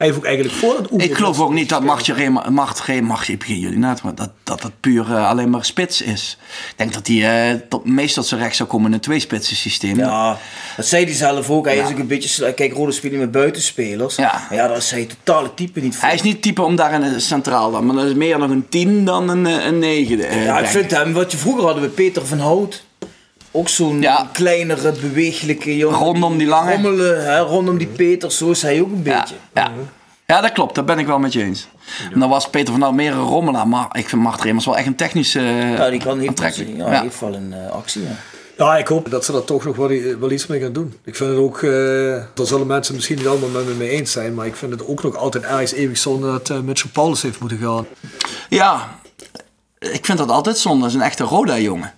[0.00, 1.02] Hij heeft ook eigenlijk voor het.
[1.02, 1.82] Ik geloof ook niet dat
[3.38, 6.38] begin jullie net, maar dat, dat het puur eh, alleen maar spits is.
[6.68, 9.98] Ik denk dat hij eh, tot, meestal zijn recht zou komen in een tweespitsen systeem.
[9.98, 10.38] Ja,
[10.76, 11.64] dat zei hij zelf ook.
[11.64, 12.52] Hij is ook een beetje...
[12.52, 14.16] Kijk, Rode spelen met buitenspelers.
[14.16, 14.46] Ja.
[14.48, 16.04] Maar ja, daar is hij totale type niet voor.
[16.04, 18.50] Hij is niet type om daar in het centraal dan, maar dat is meer nog
[18.50, 20.28] een 10 dan een, eh, een 9.
[20.28, 22.84] eh, Ja, ik vind hem, wat je vroeger hadden bij Peter van Hout.
[23.50, 24.28] Ook zo'n Ja.
[24.32, 25.98] kleinere, bewegelijke jongen.
[25.98, 26.72] Rondom die lange.
[26.72, 29.34] Rommelen, hè, rondom die Peter, zo is hij ook een beetje.
[29.54, 29.70] ja.
[30.26, 31.68] ja, dat klopt, daar ben ik wel met je eens.
[32.12, 34.86] En dan was Peter van meer een rommelaar, maar ik vind Mart Remers wel echt
[34.86, 36.70] een technische Ja, die kan heeft, aantrekkelijk.
[36.76, 36.90] ja, Ja.
[36.90, 38.02] die heeft wel een eh, actie.
[38.02, 38.08] Ja.
[38.56, 39.88] Ja, ik hoop dat ze daar toch nog wel,
[40.20, 40.94] wel iets mee gaan doen.
[41.04, 41.70] Ik vind het ook, eh
[42.34, 44.86] daar zullen mensen misschien niet allemaal met me mee eens zijn, maar ik vind het
[44.86, 47.86] ook nog altijd ergens eeuwig zonde dat eh Mitchell Paulus heeft moeten gaan.
[48.48, 48.98] Ja,
[49.78, 50.80] ik vind dat altijd zonde.
[50.80, 51.92] Dat is een echte Roda-jongen.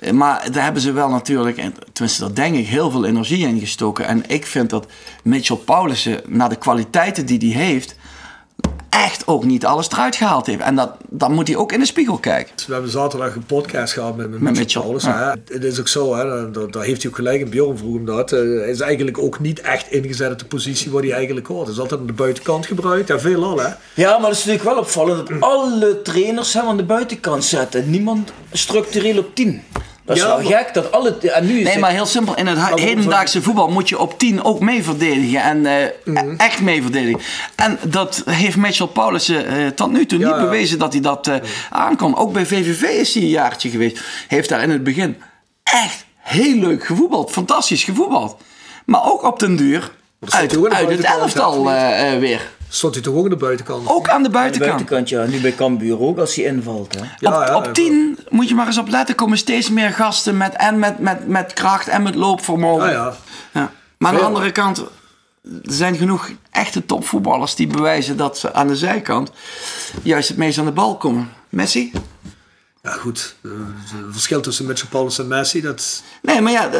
[0.00, 3.46] Eh, Maar daar hebben ze wel natuurlijk, en tenminste daar denk ik, heel veel energie
[3.46, 4.06] in gestoken.
[4.06, 4.86] En ik vind dat
[5.22, 7.94] Mitchell Paulussen, naar de kwaliteiten die hij heeft,
[8.88, 10.60] echt ook niet alles eruit gehaald heeft.
[10.60, 12.54] En dat, dan moet hij ook in de spiegel kijken.
[12.66, 15.02] We hebben zaterdag een podcast gehad met, met, Met Mitchell Mitchell, Paulus.
[15.04, 15.36] ja.
[15.46, 15.54] hè.
[15.54, 17.50] Het is ook zo, hè, daar, daar heeft hij ook gelijk in.
[17.50, 18.32] Bjorn vroeg hem dat.
[18.32, 21.64] Eh, hij is eigenlijk ook niet echt ingezet op de positie waar hij eigenlijk hoort.
[21.64, 23.08] Hij is altijd aan de buitenkant gebruikt.
[23.08, 23.68] Ja, veelal hè.
[23.94, 27.90] ja, maar dat is natuurlijk wel opvallend dat alle trainers hem aan de buitenkant zetten.
[27.90, 29.62] Niemand structureel op 10.
[30.04, 30.74] Dat is Ja, wel gek.
[30.74, 32.36] Dat alle, en nu is Nee, maar heel simpel.
[32.36, 35.42] In het hedendaagse voetbal moet je op 10 ook mee verdedigen.
[35.42, 37.20] En eh, echt mee verdedigen.
[37.54, 40.42] En dat heeft Mitchell Paulussen eh, tot nu toe Ja, niet ja.
[40.42, 41.36] bewezen dat hij dat eh
[41.70, 42.16] aan kon.
[42.16, 44.00] Ook bij VVV is hij een jaartje geweest.
[44.28, 45.16] Heeft daar in het begin
[45.62, 47.30] echt heel leuk gevoetbald.
[47.30, 48.36] Fantastisch gevoetbald.
[48.84, 49.90] Maar ook op den duur
[50.28, 51.64] uit, de uit het elftal
[52.18, 52.50] weer.
[52.72, 53.88] Stond hij toch ook aan de buitenkant?
[53.88, 55.08] Ook aan de aan de buitenkant.
[55.08, 55.24] ja.
[55.24, 56.94] Nu bij Cambuur ook, als hij invalt.
[56.94, 57.00] Hè.
[57.18, 59.14] Ja, op, ja, op 10 moet je maar eens op letten.
[59.14, 62.86] Komen steeds meer gasten met, en met, met, met kracht en met loopvermogen.
[62.86, 63.14] Ja, ja.
[63.52, 63.72] Ja.
[63.98, 68.66] Maar aan de andere kant, er zijn genoeg echte topvoetballers die bewijzen dat ze aan
[68.66, 69.30] de zijkant
[70.02, 71.28] juist het meest aan de bal komen.
[71.48, 71.92] Messi?
[72.82, 73.34] Ja, goed.
[73.44, 73.50] Eh,
[74.04, 76.02] Het verschil tussen Mitchell Paulus en Messi, dat...
[76.22, 76.70] Nee, maar ja,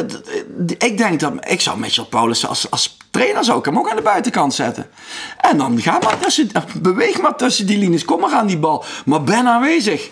[0.77, 3.95] ik denk dat ik zou Mitchell Paulus als, als trainer zou ik hem ook aan
[3.95, 4.89] de buitenkant zetten.
[5.37, 6.51] En dan ga maar tussen,
[6.81, 10.09] beweeg maar tussen die linies, kom maar aan die bal, maar ben aanwezig.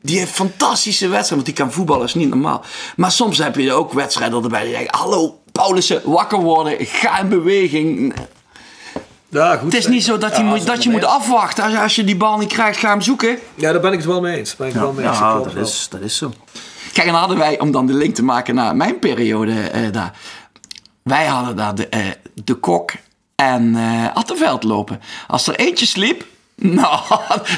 [0.00, 2.64] Die heeft fantastische wedstrijden, want die kan voetballen, is niet normaal.
[2.96, 7.28] Maar soms heb je ook wedstrijden erbij die denken, hallo Paulussen, wakker worden, ga in
[7.28, 8.14] beweging.
[9.32, 9.72] Ja, goed.
[9.72, 11.64] Het is niet zo dat, je, moet, dat je moet afwachten.
[11.64, 13.38] Als je, als je die bal niet krijgt, ga hem zoeken.
[13.54, 14.56] Ja, daar ben ik het wel mee eens.
[14.56, 15.18] Ben ik wel mee eens.
[15.18, 15.72] dat klopt wel.
[15.90, 16.32] dat is zo.
[16.92, 19.92] Kijk, en dan hadden wij, om dan de link te maken naar mijn periode eh,
[19.92, 20.12] daar.
[21.02, 22.06] Wij hadden daar de, eh,
[22.44, 22.92] de kok
[23.34, 25.00] en eh Attenveld lopen.
[25.26, 27.00] Als er eentje sliep, nou,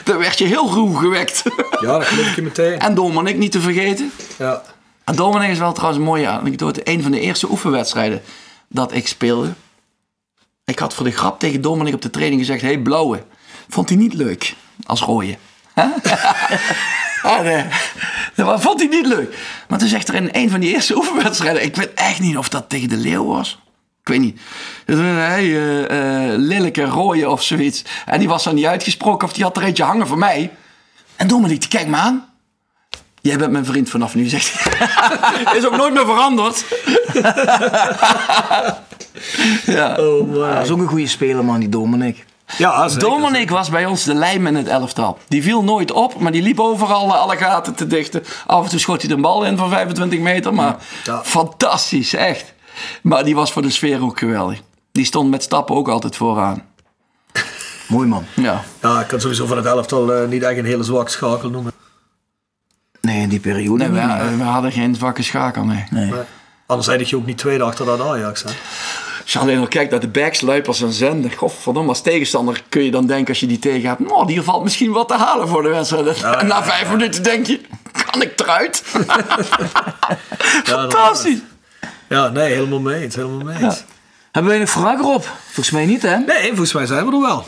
[0.05, 1.43] dan werd je heel ruw gewekt.
[1.81, 2.79] Ja, dat geloof ik je meteen.
[2.79, 4.13] en Dominic niet te vergeten.
[4.39, 4.63] Ja.
[5.05, 6.81] En Dominic is wel trouwens een mooie anekdote.
[6.85, 8.23] Een van de eerste oefenwedstrijden
[8.69, 9.53] dat ik speelde.
[10.65, 13.25] Ik had voor de grap tegen Dominic op de training gezegd: hey, blauwe.
[13.69, 14.55] Vond hij niet leuk
[14.87, 15.37] als rode.
[17.25, 17.65] En, eh,
[18.35, 19.39] dat vond hij niet leuk.
[19.69, 22.49] Maar toen zegt er in een van die eerste oefenwedstrijden: ik weet echt niet of
[22.49, 23.59] dat tegen de Leeuw was.
[24.05, 24.41] Ik weet niet.
[24.87, 27.85] Eh, hey, eh, eh, Lilleke Rooien of zoiets.
[28.07, 30.51] En die was dan niet uitgesproken of die had er eentje hangen voor mij.
[31.17, 32.29] En Dominic, die kijkt me aan.
[33.25, 35.57] Jij bent mijn vriend vanaf nu, zegt hij.
[35.59, 36.65] Is ook nooit meer veranderd.
[39.77, 39.97] ja.
[39.97, 40.55] Oh, my.
[40.55, 42.25] Dat is ook een goede speler, man, die Dominic.
[42.59, 43.09] Ja, zeker.
[43.09, 45.19] Dominic was bij ons de lijm in het elftal.
[45.29, 48.23] Die viel nooit op, maar die liep overal eh, alle gaten te dichten.
[48.47, 51.21] Af en toe schoot hij de bal in van 25 meter, maar Ja.
[51.25, 52.53] fantastisch, echt.
[53.03, 54.61] Maar die was voor de sfeer ook geweldig.
[54.93, 56.63] Die stond met stappen ook altijd vooraan.
[57.89, 58.25] Mooi man.
[58.35, 58.65] Ja.
[58.83, 61.73] Ja, ik kan sowieso van het elftal uh, niet echt een hele zwakke schakel noemen.
[63.05, 64.31] Nee, in die periode nee, niet.
[64.31, 65.85] We, we, hadden geen zwakke schakel, nee.
[65.91, 66.11] nee.
[66.11, 66.21] nee.
[66.67, 68.43] Anders eindig je ook niet tweede achter dat Ajax.
[68.43, 68.51] Hè?
[69.23, 71.31] Als je alleen al kijkt naar de backs, Luipers en Zender.
[71.31, 74.01] Godverdomme, als tegenstander kun je dan denken als je die tegen hebt.
[74.01, 76.19] Nou, die valt misschien wat te halen voor de wedstrijd.
[76.19, 76.91] Ja, en na vijf ja.
[76.91, 77.61] minuten denk je,
[78.11, 78.83] kan ik eruit?
[80.65, 81.39] Ja, Fantastisch.
[82.09, 83.15] Ja, nee, helemaal mee eens.
[83.15, 83.85] Helemaal mee eens.
[84.31, 85.31] Hebben wij nog vragen op?
[85.45, 86.17] Volgens mij niet, hè?
[86.17, 87.47] Nee, volgens mij zijn we er wel.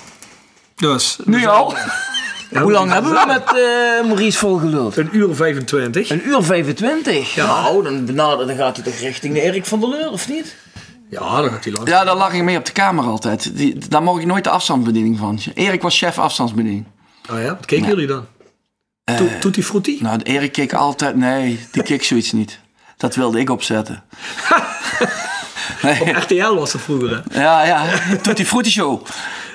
[0.77, 1.75] Dus, Nu al?
[2.51, 4.97] Ja, Hoe lang hebben we met eh, Maurice volgeluld?
[4.97, 6.11] Een uur 25.
[6.11, 7.35] Een uur 25.
[7.35, 7.47] Ja.
[7.47, 8.07] Nou, dan,
[8.47, 10.57] dan gaat hij toch richting de Erik van der Leur, of niet?
[11.11, 11.91] Ja, dan gaat hij langs.
[11.91, 13.57] Ja, daar lag ik mee op de kamer altijd.
[13.57, 15.39] Die, daar mocht ik nooit de afstandsbediening van.
[15.55, 16.85] Erik was chef afstandsbediening.
[17.31, 18.27] Oh ja, wat keken jullie dan?
[19.05, 19.99] To- Tutti Frutti?
[20.01, 21.17] Nou, Erik keek altijd...
[21.17, 22.61] Nee, die keek zoiets niet.
[22.97, 24.05] Dat wilde ik opzetten.
[25.83, 26.11] nee.
[26.13, 27.41] RTL was dat vroeger, hè?
[27.43, 27.85] Ja, ja.
[28.23, 29.07] Tutti Frutti Show.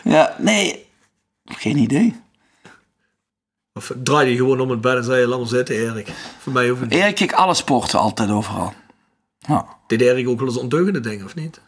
[0.03, 0.85] Ja, nee.
[1.45, 2.15] Geen idee.
[3.81, 6.11] Of draai je gewoon om het bed en zei je, laat maar zitten, Erik.
[6.39, 6.91] Voor mij hoeft het.
[6.91, 8.73] Erik keek alle sporten altijd overal.
[9.37, 9.65] Ja.
[9.87, 11.61] Deed Erik ook wel eens ondeugende dingen, of niet?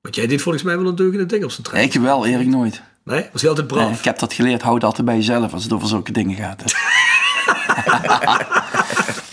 [0.00, 1.84] Want jij deed volgens mij wel ondeugende dingen op zijn trein.
[1.84, 2.82] Ik wel, Erik nooit.
[3.04, 3.28] Nee?
[3.32, 3.88] Was hij altijd braaf?
[3.88, 4.62] Nee, ik heb dat geleerd.
[4.62, 6.62] Houd altijd bij jezelf als het over zulke dingen gaat.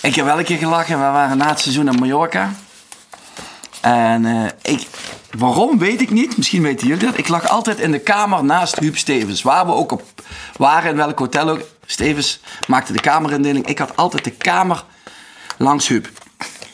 [0.09, 0.95] ik heb wel een keer gelachen.
[0.95, 2.53] We waren na het seizoen naar Mallorca.
[3.81, 4.87] En eh, ik,
[5.37, 6.37] waarom weet ik niet.
[6.37, 7.17] Misschien weten jullie dat.
[7.17, 9.41] Ik lag altijd in de kamer naast Huub Stevens.
[9.41, 10.03] Waar we ook op
[10.57, 11.61] waren, in welk hotel ook.
[11.89, 13.65] Stevens maakte de kamerindeling.
[13.67, 14.83] Ik had altijd de kamer
[15.57, 16.09] langs Huub.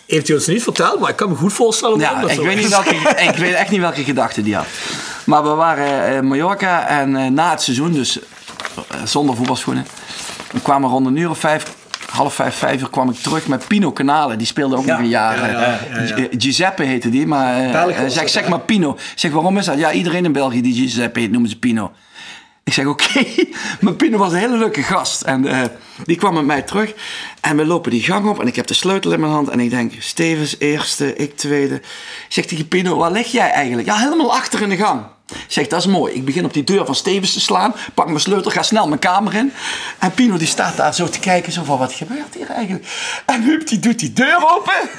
[0.08, 2.56] Heeft hij ons niet verteld, maar ik kan me goed voorstellen Ja, dat ik weet,
[2.58, 2.96] niet welke,
[3.30, 4.66] ik weet echt niet welke gedachten die had.
[5.26, 9.86] Maar we waren in Mallorca en eh, na het seizoen, dus eh, zonder voetbalschoenen.
[10.52, 11.74] We kwamen rond een uur of vijf,
[12.10, 14.36] half vijf, vijf uur kwam ik terug met Pino Canale.
[14.36, 15.38] Die speelde ook nog een jaar.
[15.40, 16.16] ja, ja, ja, ja.
[16.16, 17.72] Gi- Giuseppe heette die, maar eh,
[18.04, 18.98] eh, zeg, zeg maar Pino.
[19.16, 19.78] Zeg, waarom is dat?
[19.78, 21.92] Ja, iedereen in België die Giuseppe heet, noemen ze Pino.
[22.64, 23.26] Ik zeg, oké.
[23.82, 25.22] Maar Pino was een hele leuke gast.
[25.22, 25.64] En eh,
[26.06, 26.94] die kwam met mij terug.
[27.42, 28.40] En we lopen die gang op.
[28.40, 29.50] En ik heb de sleutel in mijn hand.
[29.50, 31.76] En ik denk, Stevens eerste, ik tweede.
[31.76, 31.84] Ik
[32.28, 33.88] zeg tegen Pino, waar lig jij eigenlijk?
[33.88, 35.02] Ja, helemaal achter in de gang.
[35.34, 36.14] Ik zeg, dat is mooi.
[36.14, 37.76] Ik begin op die deur van Stevens te slaan.
[37.94, 39.54] Pak mijn sleutel, ga snel mijn kamer in.
[40.00, 41.52] En Pino die staat daar zo te kijken.
[41.52, 42.88] Zo wat gebeurt hier eigenlijk?
[43.26, 44.90] En Huub die doet die deur open.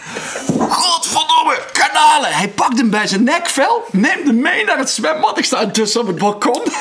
[0.69, 2.33] Godverdomme, kanalen.
[2.33, 3.85] Hij pakt hem bij zijn nekvel.
[3.91, 5.39] Neemt hem mee naar het zwembad.
[5.39, 6.63] Ik sta intussen op het balkon.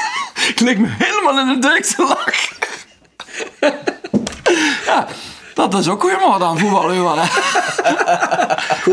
[0.51, 2.55] Ik lig me helemaal in de deuk te lachen.
[4.85, 5.07] Ja,
[5.53, 6.95] dat is ook weer maar aan voetballen.
[6.95, 7.41] joh, hè.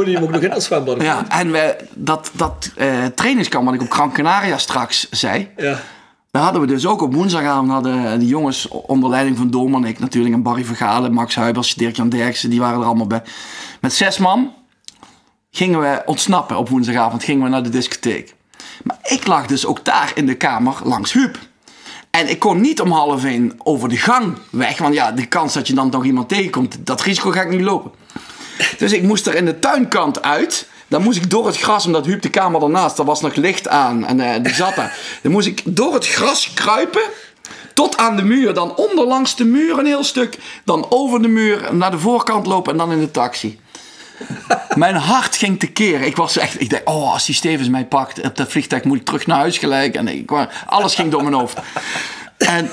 [0.05, 1.03] Hem ook nog in dat zwembad?
[1.03, 5.49] Ja, en we, dat, dat eh trainingskamp wat ik op Gran Canaria straks zei...
[5.57, 5.81] Ja.
[6.31, 9.99] Daar hadden we dus ook op woensdagavond hadden de jongens onder leiding van Doorman, ik
[9.99, 13.23] natuurlijk, en Barry Vergalen, Max Huibers, Dirk-Jan Derksen, die waren er allemaal bij.
[13.81, 14.53] Met zes man
[15.51, 18.35] gingen we ontsnappen op woensdagavond, gingen we naar de discotheek.
[18.83, 21.39] Maar ik lag dus ook daar in de kamer langs Huub.
[22.11, 25.53] En ik kon niet om half één over de gang weg, want ja, de kans
[25.53, 27.91] dat je dan nog iemand tegenkomt, dat risico ga ik niet lopen.
[28.79, 30.69] Dus ik moest er in de tuinkant uit.
[30.89, 33.69] Dan moest ik door het gras, omdat Huub de kamer daarnaast, daar was nog licht
[33.69, 34.75] aan en eh, die zat.
[35.23, 37.03] Dan moest ik door het gras kruipen
[37.75, 38.55] tot aan de muur.
[38.55, 40.39] Dan onderlangs de muur een heel stuk.
[40.65, 43.59] Dan over de muur naar de voorkant lopen en dan in de taxi.
[44.75, 46.01] Mijn hart ging tekeer.
[46.01, 48.97] Ik was echt, ik dacht, oh, als die Stevens mij pakt op dat vliegtuig moet
[48.97, 49.95] ik terug naar huis gelijk.
[49.95, 50.31] En ik,
[50.67, 51.59] alles ging door mijn hoofd.
[52.39, 52.71] En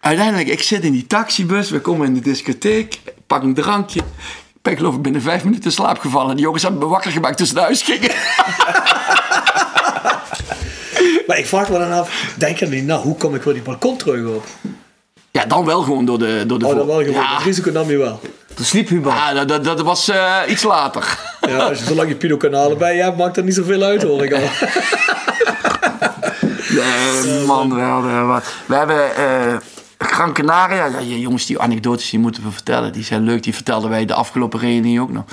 [0.00, 4.00] uiteindelijk, ik zit in die taxibus, we komen in de discotheek, pak een drankje.
[4.00, 6.36] Ik ben geloof ik binnen vijf minuten in slaap gevallen.
[6.36, 8.10] Die jongens hebben me wakker gemaakt tussen de huis gingen.
[11.26, 14.46] Maar ik vraag me dan af, nou, hoe kom ik weer die balkon terug op?
[15.30, 17.12] Ja, dan wel gewoon door de, door de Oh, dan wel gewoon.
[17.12, 18.20] Ja, Het risico nam je wel.
[18.54, 21.18] De sliep ja dat, dat, dat was eh, iets later.
[21.40, 24.24] Ja, als je zolang je Pino-kanalen bij je hebt, maakt dat niet zoveel uit, hoor
[24.24, 24.40] ik al.
[26.68, 28.44] Nee, man, we, hadden wat.
[28.66, 29.56] we hebben eh
[29.98, 30.86] Gran Canaria.
[30.86, 32.92] Ja, die jongens, die anekdotes die moeten we vertellen.
[32.92, 33.42] Die zijn leuk.
[33.42, 35.24] Die vertelden wij de afgelopen reunie ook nog.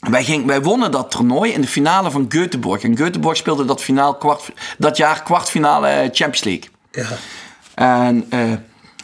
[0.00, 2.82] Wij, ging, wij wonnen dat toernooi in de finale van Göteborg.
[2.82, 6.68] En Göteborg speelde dat, finaal, kwart, dat jaar kwartfinale eh, Champions League.
[6.90, 7.06] Ja.
[7.74, 8.52] En eh,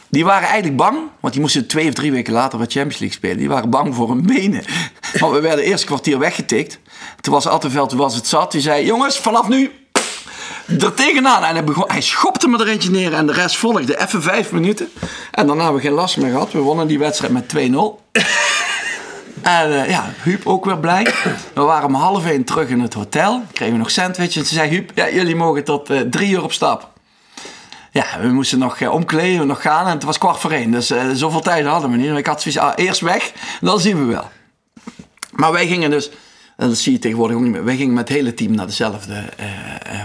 [0.09, 3.17] die waren eigenlijk bang, want die moesten twee of drie weken later bij Champions League
[3.17, 3.37] spelen.
[3.37, 4.63] Die waren bang voor hun benen.
[5.19, 6.79] Want we werden eerst kwartier weggetikt.
[7.21, 8.51] Toen was Attenveld, toen was het zat.
[8.51, 9.71] Die zei, jongens, vanaf nu
[10.79, 11.43] er tegenaan.
[11.43, 14.01] En hij, begon, hij schopte me er eentje neer en de rest volgde.
[14.01, 14.89] Even vijf minuten.
[15.31, 16.51] En daarna hebben we geen last meer gehad.
[16.51, 17.57] We wonnen die wedstrijd met 2-0.
[19.41, 21.07] En eh, ja, Huub ook weer blij.
[21.53, 23.41] We waren om half één terug in het hotel.
[23.53, 24.35] Kregen we nog sandwiches.
[24.35, 26.96] En toen zei Huub, ja, jullie mogen tot eh, drie uur op stap.
[27.97, 29.85] Ja, we moesten nog eh, omkleden, nog gaan.
[29.85, 30.71] En het was kwart voor één.
[30.71, 32.17] Dus eh, zoveel tijd hadden we niet.
[32.17, 34.29] Ik had zoiets, ah, eerst weg, dan zien we wel.
[35.31, 36.09] Maar wij gingen dus,
[36.57, 37.63] en dat zie je tegenwoordig ook niet meer.
[37.63, 40.03] Wij gingen met het hele team naar dezelfde eh,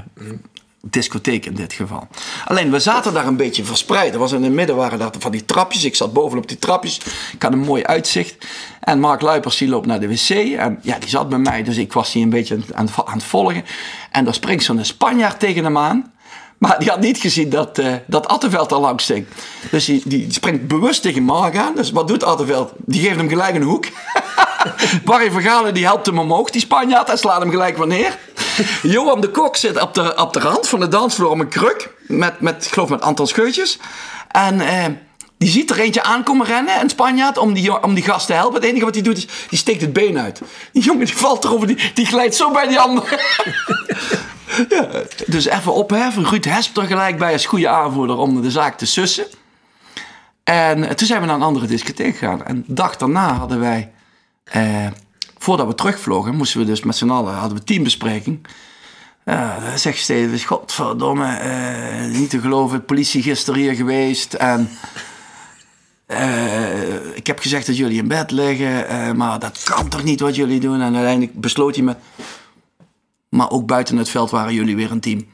[0.81, 2.09] discotheek in dit geval.
[2.45, 4.13] Alleen, we zaten daar een beetje verspreid.
[4.13, 5.85] Er was in het midden waren daar van die trapjes.
[5.85, 7.01] Ik zat bovenop die trapjes.
[7.33, 8.47] Ik had een mooi uitzicht.
[8.81, 10.31] En Mark Luipers die loopt naar de wc.
[10.31, 13.25] En ja, die zat bij mij, dus ik was die een beetje aan, aan het
[13.25, 13.65] volgen.
[14.11, 16.12] En daar springt zo'n Spanjaard tegen hem aan.
[16.63, 19.27] Maar die had niet gezien dat, uh, dat Atteveld al langs sting.
[19.71, 21.75] Dus die, die springt bewust tegen Mark aan.
[21.75, 22.73] Dus wat doet Atteveld?
[22.77, 23.85] Die geeft hem gelijk een hoek.
[25.05, 28.19] Barry Vergalen die helpt hem omhoog, die Spanjaard, en slaat hem gelijk wanneer.
[28.83, 31.95] Johan de Kok zit op de, op de rand van de dansvloer om een kruk.
[32.07, 33.79] Met, met, ik geloof met Anton Scheutjes.
[34.29, 34.85] En uh,
[35.39, 38.55] die ziet er eentje aankomen rennen, een Spanjaard, om die, om die gast te helpen.
[38.55, 40.41] Het enige wat hij doet is, die steekt het been uit.
[40.73, 43.19] Die jongen die valt erover, die, die glijdt zo bij die andere.
[44.69, 44.89] ja,
[45.27, 46.29] dus even opheffen.
[46.29, 49.27] Ruud Hesp er gelijk bij als goede aanvoerder om de zaak te sussen.
[50.45, 52.45] En toen zijn we naar een andere discotheek gegaan.
[52.45, 53.93] En de dag daarna hadden wij
[54.45, 54.87] eh,
[55.39, 58.47] voordat we terugvlogen, moesten we dus met z'n allen, hadden we teambespreking.
[59.25, 64.35] Uh, zegt Steven, godverdomme, uh, niet te geloven, politie gisteren hier geweest.
[64.35, 64.71] En
[66.07, 70.37] uh, ik heb gezegd dat jullie in bed liggen, maar dat kan toch niet wat
[70.37, 70.81] jullie doen?
[70.81, 71.97] En uiteindelijk besloot hij met,
[73.33, 75.27] maar ook buiten het veld waren jullie weer een team.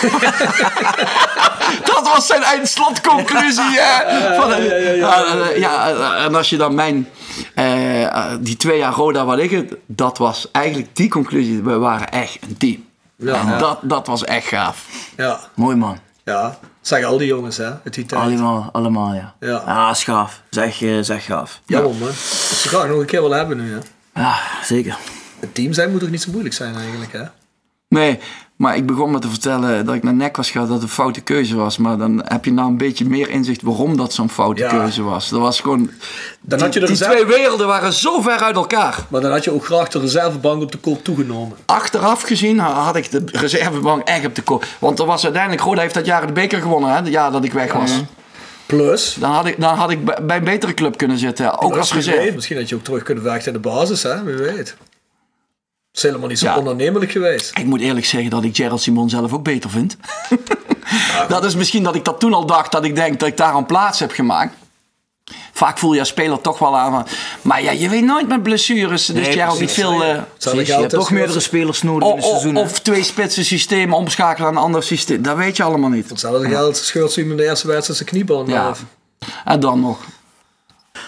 [1.92, 3.70] dat was zijn eindslotconclusie.
[3.70, 7.08] Ja, ja, ja, en als je dan mijn
[7.54, 11.62] uh, die twee jaar Roda waar liggen, dat was eigenlijk die conclusie.
[11.62, 12.86] We waren echt een team.
[13.16, 14.86] Ja, en Dat, dat was echt gaaf.
[15.16, 15.40] Ja.
[15.54, 15.98] Mooi man.
[16.24, 18.22] Ja, zeg al die jongens hè, uit die tijd.
[18.22, 19.34] Allemaal, allemaal ja.
[19.40, 20.42] Ja, ah, is gaaf.
[20.50, 21.60] Zeg, zeg gaaf.
[21.66, 22.12] Ja, man.
[22.60, 23.78] Ze gaan nog een keer wel hebben nu hè.
[24.20, 24.96] Ja, zeker.
[25.40, 27.22] Het team zijn moet toch niet zo moeilijk zijn eigenlijk hè?
[27.90, 28.18] Nee,
[28.56, 30.88] maar ik begon me te vertellen dat ik naar nek was gegaan dat het een
[30.88, 31.78] foute keuze was.
[31.78, 35.28] Maar dan heb je nou een beetje meer inzicht waarom dat zo'n foute keuze was.
[35.28, 35.90] Dat was gewoon...
[36.40, 38.98] Dan had je de die twee werelden waren zo ver uit elkaar.
[39.08, 41.56] Maar dan had je ook graag de reservebank op de kop toegenomen.
[41.66, 44.64] Achteraf gezien had ik de reservebank echt op de kop.
[44.78, 45.62] Want er was uiteindelijk...
[45.62, 46.96] Roda heeft dat jaar de beker gewonnen, hè?
[46.96, 47.92] Het jaar dat ik weg was.
[48.66, 49.16] Plus?
[49.20, 51.60] Dan had ik, dan had ik bij een betere club kunnen zitten.
[51.60, 52.34] Ook als reserve.
[52.34, 54.24] Misschien had je ook terug kunnen werken in de basis, hè?
[54.24, 54.76] Wie weet.
[56.00, 56.58] Het is helemaal niet zo ja.
[56.58, 57.58] ondernemelijk geweest.
[57.58, 59.96] Ik moet eerlijk zeggen dat ik Gerald Simon zelf ook beter vind.
[61.28, 63.54] dat is misschien dat ik dat toen al dacht, dat ik denk dat ik daar
[63.54, 64.54] een plaats heb gemaakt.
[65.52, 67.06] Vaak voel je als speler toch wel aan.
[67.42, 69.06] Maar ja, je weet nooit met blessures.
[69.06, 70.04] Dus nee, Gerald niet veel.
[70.04, 72.56] Uh, precies, je hebt toch meerdere spelers nodig in het seizoen.
[72.56, 75.22] Of twee spitsen systemen omschakelen naar een ander systeem.
[75.22, 76.08] Dat weet je allemaal niet.
[76.08, 78.74] Hetzelfde geld scheurt ze in de eerste wedstrijd zijn knieband ja.
[79.44, 79.98] En dan nog.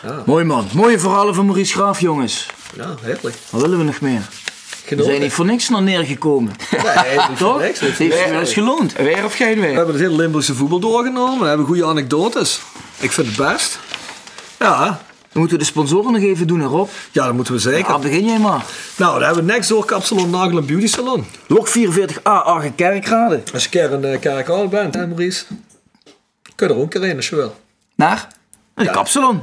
[0.02, 0.22] Ja.
[0.26, 0.68] Mooi man.
[0.72, 2.46] Mooie verhalen van Maurice Graaf, jongens.
[2.76, 3.36] Ja, heerlijk.
[3.50, 4.28] Wat willen we nog meer?
[4.84, 4.96] Genoten.
[4.96, 6.52] We zijn niet voor niks naar neergekomen.
[6.70, 7.60] Nee, Toch?
[7.60, 8.92] Niks, het heeft wel eens geloond.
[8.92, 9.70] Weer of geen weer?
[9.70, 11.40] We hebben het hele Limburgse voetbal doorgenomen.
[11.40, 12.60] We hebben goede anekdotes.
[12.98, 13.78] Ik vind het best.
[14.58, 15.00] Ja.
[15.32, 16.90] We moeten de sponsoren nog even doen erop.
[17.10, 17.92] Ja, dat moeten we zeker.
[17.92, 18.64] Ja, begin jij maar.
[18.96, 21.26] Nou, dan hebben we Next Door Kapsalon Nagel en Beauty Salon.
[21.46, 23.42] Lok 44A Arge Kerkrade.
[23.52, 25.44] Als je een keer een uh, kerkrade bent, hè Maurice?
[26.54, 27.56] Kun je er ook een keer als je wil.
[27.94, 28.28] Naar?
[28.74, 28.90] Een ja.
[28.92, 29.42] kapsalon.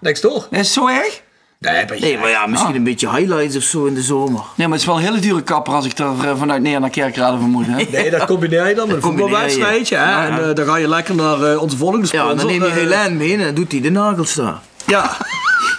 [0.00, 0.46] Next Door.
[0.50, 1.22] Is het zo erg?
[1.62, 2.76] Nee, nee, maar ja, misschien ah.
[2.76, 4.40] een beetje highlights of zo in de zomer.
[4.56, 6.90] Nee, maar het is wel een hele dure kapper als ik er vanuit neer naar
[6.90, 7.66] Kerkrade van moet.
[7.66, 7.84] Hè?
[7.90, 9.94] Nee, dat combineer je dan met een voetbalwedstrijdje.
[9.94, 12.28] Ja, en uh, dan ga je lekker naar uh, onze volgende sponsor.
[12.28, 14.60] Ja, dan neem je Helene mee en dan doet hij de nagels daar.
[14.86, 15.16] Ja.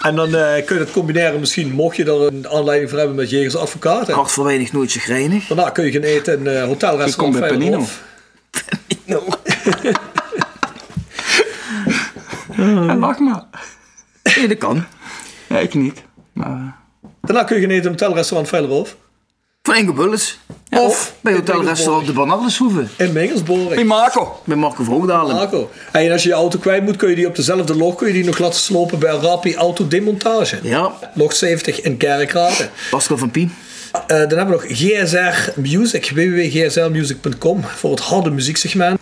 [0.02, 3.16] En dan uh, kun je het combineren misschien, mocht je er een aanleiding voor hebben
[3.16, 4.10] met Jegers advocaat.
[4.10, 5.46] Hart voor weinig, nooit chagrijnig.
[5.46, 7.84] Daarna kun je gaan eten in uh, hotelrestaurant Ik kom bij Panino.
[9.04, 9.24] Panino.
[12.88, 13.42] en lach maar.
[14.22, 14.84] Nee, dat kan.
[15.54, 16.02] Ja, ik niet.
[16.32, 16.76] Maar...
[17.20, 18.96] Daarna kun je in het hotelrestaurant Veilerhof.
[19.62, 20.18] Van.
[20.68, 22.84] Ja, of bij hotelrestaurant De Banaleshoeve.
[22.96, 23.74] In Mengelsborg.
[23.74, 24.40] Bij Marco.
[24.44, 25.34] Bij Marco Vroegdalen.
[25.36, 25.70] Marco.
[25.92, 28.12] En als je je auto kwijt moet, kun je die op dezelfde log kun je
[28.12, 30.58] die nog laten slopen bij Rapi Auto Demontage.
[30.62, 30.92] Ja.
[31.14, 32.68] Log 70 in Kerkrade.
[32.90, 33.52] Pascal van Pien.
[33.94, 39.00] Uh, dan hebben we nog GSR Music, www.gsrmusic.com voor het harde muzieksegment.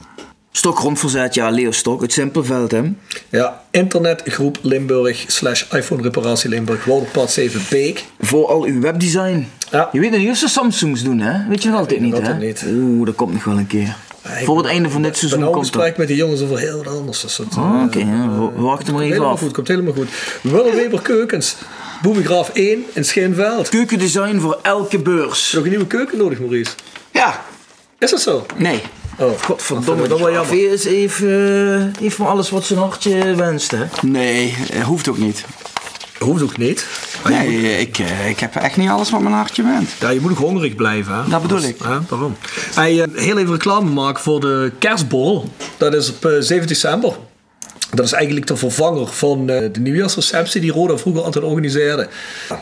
[0.54, 2.80] Stok grondverzet, ja, Leo Stok uit Simpelveld, hè?
[3.28, 8.04] Ja, internetgroep Limburg slash iPhone reparatie Limburg, Wouderpad 7 Beek.
[8.20, 9.48] Voor al uw webdesign.
[9.70, 9.88] Ja.
[9.92, 11.48] Je weet nog niet of ze Samsungs doen, hè?
[11.48, 12.34] Weet je nog altijd niet, hè?
[12.34, 12.64] Niet.
[12.68, 13.96] Oeh, dat komt nog wel een keer.
[14.24, 16.76] Ja, Voor het einde van dit seizoen komt Ik gesprek met die jongens over heel
[16.84, 17.20] wat anders.
[17.20, 19.40] Dus dat, oh, Oké, okay, uh, we wachten maar even helemaal af.
[19.40, 20.08] goed, komt helemaal goed.
[20.42, 21.56] Willem Weber Keukens,
[22.02, 23.68] Boebegraaf 1 in Scheenveld.
[23.68, 25.52] Keukendesign voor elke beurs.
[25.52, 26.72] Nog een nieuwe keuken nodig, Maurice?
[27.10, 27.44] Ja.
[27.98, 28.46] Is dat zo?
[28.56, 28.80] Nee.
[29.18, 30.08] Oh, godverdomme.
[30.08, 30.72] Dat wel jammer.
[30.72, 33.84] is even, even van alles wat zijn hartje wenst, hè?
[34.02, 35.44] Nee, hoeft ook niet.
[36.18, 36.86] Hoeft ook niet.
[37.28, 37.98] Nee, ik,
[38.28, 40.00] ik heb echt niet alles wat mijn hartje wenst.
[40.00, 41.14] Ja, je moet ook hongerig blijven.
[41.14, 41.28] Hè?
[41.28, 41.76] Dat bedoel ik.
[41.82, 41.98] Hè?
[42.08, 42.36] Daarom.
[42.74, 45.44] Hey, heel even reclame maken voor de kerstbol.
[45.76, 47.16] Dat is op 7 december.
[47.94, 52.08] Dat is eigenlijk de vervanger van uh, de nieuwjaarsreceptie die Roda vroeger altijd organiseerde.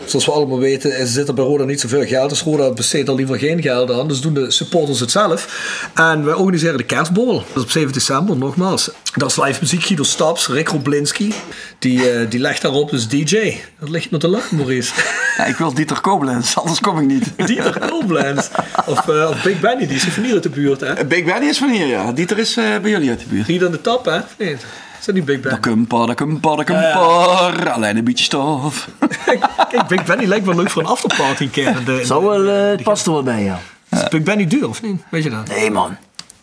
[0.05, 2.31] Zoals we allemaal weten zit er bij Roda niet zoveel geld.
[2.31, 4.09] Dus Roda besteedt er liever geen geld aan.
[4.09, 5.91] Dus doen de supporters het zelf.
[5.95, 7.33] En wij organiseren de kerstbol.
[7.33, 8.91] Dat is op 7 december nogmaals.
[9.15, 9.83] Dat is live muziek.
[9.83, 11.35] Guido Staps, Rick Roblinski.
[11.79, 13.57] Die, uh, die legt daarop dus DJ.
[13.79, 14.93] Dat ligt met de lachen, Maurice.
[15.37, 17.25] Ja, ik wil Dieter Koblenz, anders kom ik niet.
[17.47, 18.49] Dieter Koblenz.
[18.87, 21.05] Of, uh, of Big Benny, die is van hier uit de buurt, hè?
[21.05, 22.13] Big Benny is van hier, ja.
[22.13, 23.47] Dieter is bij jullie uit de buurt.
[23.47, 24.19] Hier aan de tap, hè?
[24.39, 24.57] Nee.
[25.01, 25.61] Zijn die Big Ben?
[25.61, 26.73] Kumper, de kumper.
[26.73, 28.89] Ja, Alleen een beetje stof.
[29.25, 31.85] Kijk, Big Benny lijkt wel leuk voor een afterparty een keer.
[31.85, 33.61] De, Zou wel, uh, het past er wel bij, ja.
[33.91, 35.03] Is Big Benny duur of niet?
[35.11, 35.49] Weet je dat?
[35.49, 35.97] Nee, man.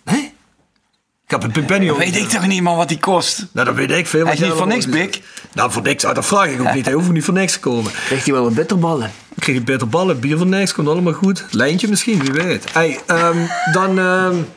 [0.03, 0.33] Nee?
[1.25, 1.97] Ik heb een Big Benny ook.
[1.97, 3.45] Weet ik toch niet, man, wat die kost?
[3.51, 4.25] Nou, dat weet ik veel.
[4.25, 5.21] Hij is niet voor niks big.
[5.53, 6.03] Nou, voor niks.
[6.03, 6.85] Dat vraag ik ook niet.
[6.85, 7.91] Hij hoeft niet voor niks te komen.
[8.05, 9.11] Krijgt hij wel wat bitterballen?
[9.39, 11.45] Krijg je bitterballen, bier voor niks, komt allemaal goed.
[11.51, 12.73] Lijntje misschien, wie weet.
[12.73, 13.97] Hey, um, dan...
[13.97, 14.47] Um,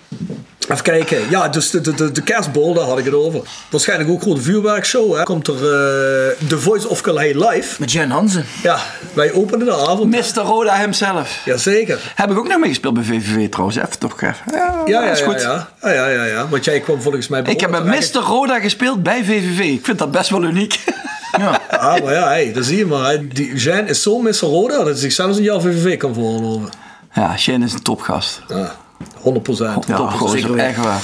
[0.68, 1.30] Even kijken.
[1.30, 3.40] Ja, dus de, de, de kerstbol, daar had ik het over.
[3.70, 5.16] Waarschijnlijk ook gewoon de vuurwerkshow.
[5.16, 5.22] Hè.
[5.22, 7.80] Komt er uh, The Voice of Calais live.
[7.80, 8.44] Met Jan Hansen.
[8.62, 8.78] Ja,
[9.12, 10.10] wij openen de avond.
[10.10, 10.42] Mr.
[10.42, 11.40] Roda hemzelf.
[11.44, 12.12] Jazeker.
[12.14, 13.76] Heb ik ook nog meegespeeld bij VVV trouwens.
[13.76, 14.36] Even toch even.
[14.52, 15.40] Ja, ja, ja, is goed.
[15.40, 16.48] Ja, ja, ja, ja, ja.
[16.48, 18.20] Want jij kwam volgens mij bij Ik heb met Mr.
[18.20, 19.60] Roda gespeeld bij VVV.
[19.60, 20.78] Ik vind dat best wel uniek.
[21.38, 23.28] Ja, ah, maar ja, hey, dat zie je maar.
[23.28, 24.38] Die Jean is zo Mr.
[24.40, 26.68] Roda dat hij zichzelfs een jaar VVV kan veroorloven.
[27.12, 28.42] Ja, Jean is een topgast.
[28.48, 28.76] Ja.
[29.14, 29.86] 100 procent.
[29.86, 31.02] Ja, zeker echt waar.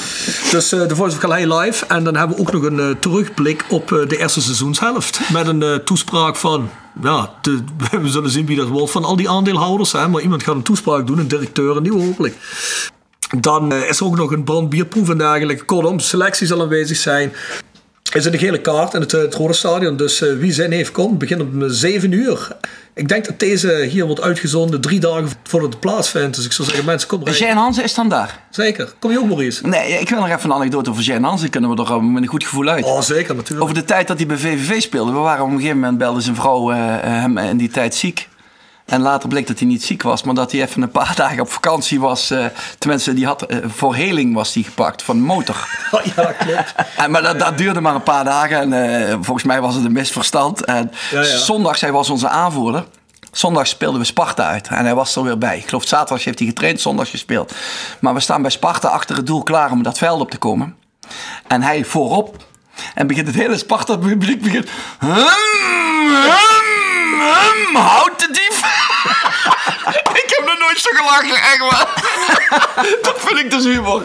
[0.51, 1.87] Dus uh, The Voice of Calais live.
[1.87, 5.21] En dan hebben we ook nog een uh, terugblik op uh, de eerste seizoenshelft.
[5.33, 6.71] Met een toespraak van...
[7.03, 7.65] Ja, de,
[8.03, 9.93] we zullen zien wie dat wordt van al die aandeelhouders.
[9.93, 12.37] Hè, maar iemand gaat een toespraak doen, een directeur, een nieuwe hopelijk.
[13.41, 15.65] Dan is er ook nog een brandbierproef en dergelijke.
[15.65, 17.33] Kortom, selectie zal aanwezig zijn.
[18.15, 19.97] Is in de gele kaart in het, het Rode Stadion.
[19.97, 21.19] Dus wie zin heeft, komt.
[21.19, 22.49] Begint om 7 uur.
[22.95, 26.37] Ik denk dat deze hier wordt uitgezonden drie dagen voordat het plaatsvindt.
[26.37, 27.35] Dus ik zou zeggen, mensen, kom erin.
[27.35, 28.41] Jean Hansen is dan daar?
[28.51, 28.93] Zeker.
[28.99, 29.67] Kom je ook, Maurice?
[29.67, 31.51] Nee, ik wil nog even een anekdote over Jean Hansen.
[31.51, 32.85] Kunnen we er met een goed gevoel uit.
[32.85, 33.63] Oh, zeker, natuurlijk.
[33.63, 35.13] Over de tijd dat hij bij VVV speelde.
[35.13, 38.29] We waren op een gegeven moment, belde zijn vrouw uh, hem in die tijd ziek.
[38.87, 41.41] En later bleek dat hij niet ziek was, maar dat hij even een paar dagen
[41.41, 42.31] op vakantie was.
[42.31, 42.47] Uh,
[42.79, 45.57] tenminste, die had, uh, voor heling was hij gepakt van motor.
[45.91, 46.75] Oh, ja, klopt.
[46.97, 49.85] en, maar dat, dat, duurde maar een paar dagen en uh, volgens mij was het
[49.85, 50.65] een misverstand.
[50.65, 51.37] En ja, ja.
[51.37, 52.85] zondags, hij was onze aanvoerder.
[53.33, 55.59] Zondag speelden we Sparta uit en hij was er weer bij.
[55.59, 57.55] Ik geloof zaterdag heeft hij getraind, zondag gespeeld.
[58.01, 60.77] Maar we staan bij Sparta achter het doel klaar om dat veld op te komen.
[61.47, 62.45] En hij voorop.
[62.95, 64.69] En begint het hele Sparta-publiek begint...
[64.99, 65.27] Hum, hum,
[67.21, 68.76] hum, houd de dief.
[70.83, 71.89] Gelachen, echt waar.
[73.03, 74.03] dat vind ik dus humor.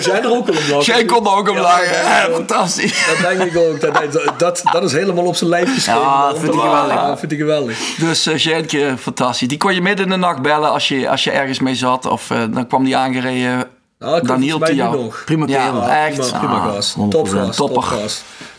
[0.00, 0.94] Jij er ook al om lachen.
[0.94, 1.92] Jij kon er ook om lachen.
[1.92, 3.06] Ja, fantastisch.
[3.06, 3.80] Dat denk ik ook.
[3.80, 6.00] Dat, dat, dat is helemaal op zijn lijf geschreven.
[6.00, 6.94] Ja, dat vind ik geweldig.
[6.94, 7.78] Ja, vind ik geweldig.
[7.98, 9.48] Dus uh, Jeanke, fantastisch.
[9.48, 12.06] Die kon je midden in de nacht bellen als je, als je ergens mee zat.
[12.06, 13.68] Of uh, dan kwam die aangereden.
[13.98, 15.02] Nou, dan hielp hij jou.
[15.02, 15.22] Nog.
[15.24, 15.76] Prima kerel.
[15.76, 16.14] Ja, echt.
[16.14, 16.94] Prima, prima Ah, gas.
[16.98, 17.08] 100%.
[17.08, 17.56] Topgas.
[17.56, 17.82] Topper.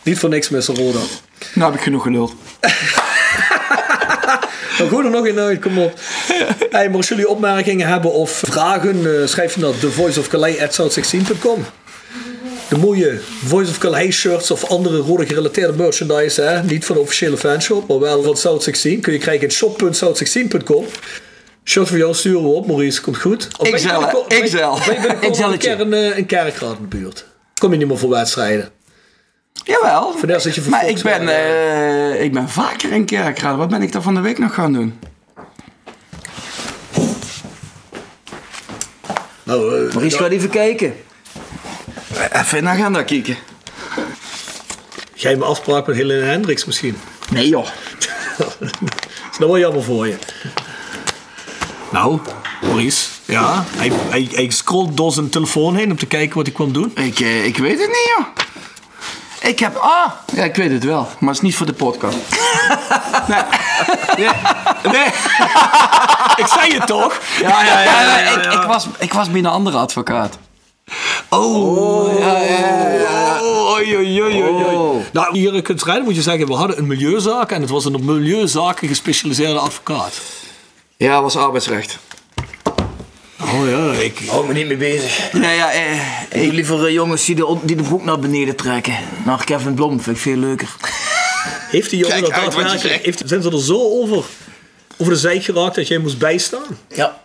[0.02, 0.60] Niet voor niks, Mr.
[0.60, 0.98] Roda.
[1.54, 2.34] Nou heb ik genoeg geluld.
[4.76, 5.92] Gooi er nog in uit, kom op.
[6.70, 11.64] Hey, maar als jullie opmerkingen hebben of vragen, uh, schrijf je naar thevoiceofcalais.south16.com.
[12.68, 16.62] De mooie Voice of Calais shirts of andere rode gerelateerde merchandise, hè?
[16.62, 20.84] niet van de officiële fanshop, maar wel van South 16, kun je krijgen in shop.south16.com.
[21.64, 23.48] Shirt voor jou sturen we op, Maurice, komt goed.
[23.58, 23.94] Of ben je XL, hè?
[23.94, 24.50] binnenkort- ben je-.
[25.76, 27.24] Ben een een, eh, een kerkraad in de buurt?
[27.60, 28.70] Kom je niet meer voor wedstrijden?
[29.64, 30.12] Jawel.
[30.12, 33.56] Vandaar dat je voor maar ik ben, Volkswagen- eh, ik ben vaker in Kerkrade.
[33.56, 34.98] Wat ben ik daar van de week nog gaan doen?
[39.42, 40.94] Nou, eh, Maurice, ga even kijken.
[42.32, 43.36] Even in de agenda kijken.
[45.22, 46.96] Een afspraak met Helene Hendricks misschien.
[47.30, 47.66] Nee joh.
[48.38, 48.56] dat
[49.32, 50.16] is nou wel jammer voor je.
[51.92, 52.20] Nou,
[52.62, 56.54] Maurice, ja, hij, hij, hij scrolt door zijn telefoon heen om te kijken wat hij
[56.54, 56.92] kwam doen.
[56.94, 58.26] Ik, eh, ik weet het niet joh.
[59.44, 59.76] Ik heb...
[59.76, 60.10] Ah!
[60.34, 61.08] Ja, ik weet het wel.
[61.18, 62.16] Maar het is niet voor de podcast.
[63.28, 63.42] nee.
[64.16, 64.28] Nee.
[64.92, 65.06] nee.
[66.42, 67.20] Ik zei het toch?
[67.40, 68.00] Ja, ja, ja.
[68.00, 68.50] Ja, ja, Ik, ja.
[68.50, 70.38] ik, was, ik was bij een andere advocaat.
[71.28, 73.42] Oh, ja, ja, ja.
[73.42, 73.64] Oh.
[74.74, 75.04] Oh.
[75.12, 77.94] Nou, hier in Kunstrijden moet je zeggen, we hadden een milieuzaak en het was een
[77.94, 80.20] op milieuzaken gespecialiseerde advocaat.
[80.96, 81.98] Ja, was arbeidsrecht.
[83.44, 84.18] Oh ja, ik...
[84.26, 85.32] Hou me niet mee bezig.
[85.32, 85.96] Nee, ja, eh,
[86.30, 88.94] Ik doe liever eh, jongens die de, die de broek naar beneden trekken.
[89.24, 90.68] Naar Kevin Blom, vind ik veel leuker.
[91.70, 92.94] Heeft die jongen Kijk dat uit wat je daadwerkelijk...
[93.04, 93.04] zegt.
[93.18, 94.24] Heeft, zijn ze er zo over,
[94.96, 96.78] over de zijk geraakt dat jij moest bijstaan?
[96.88, 97.22] Ja.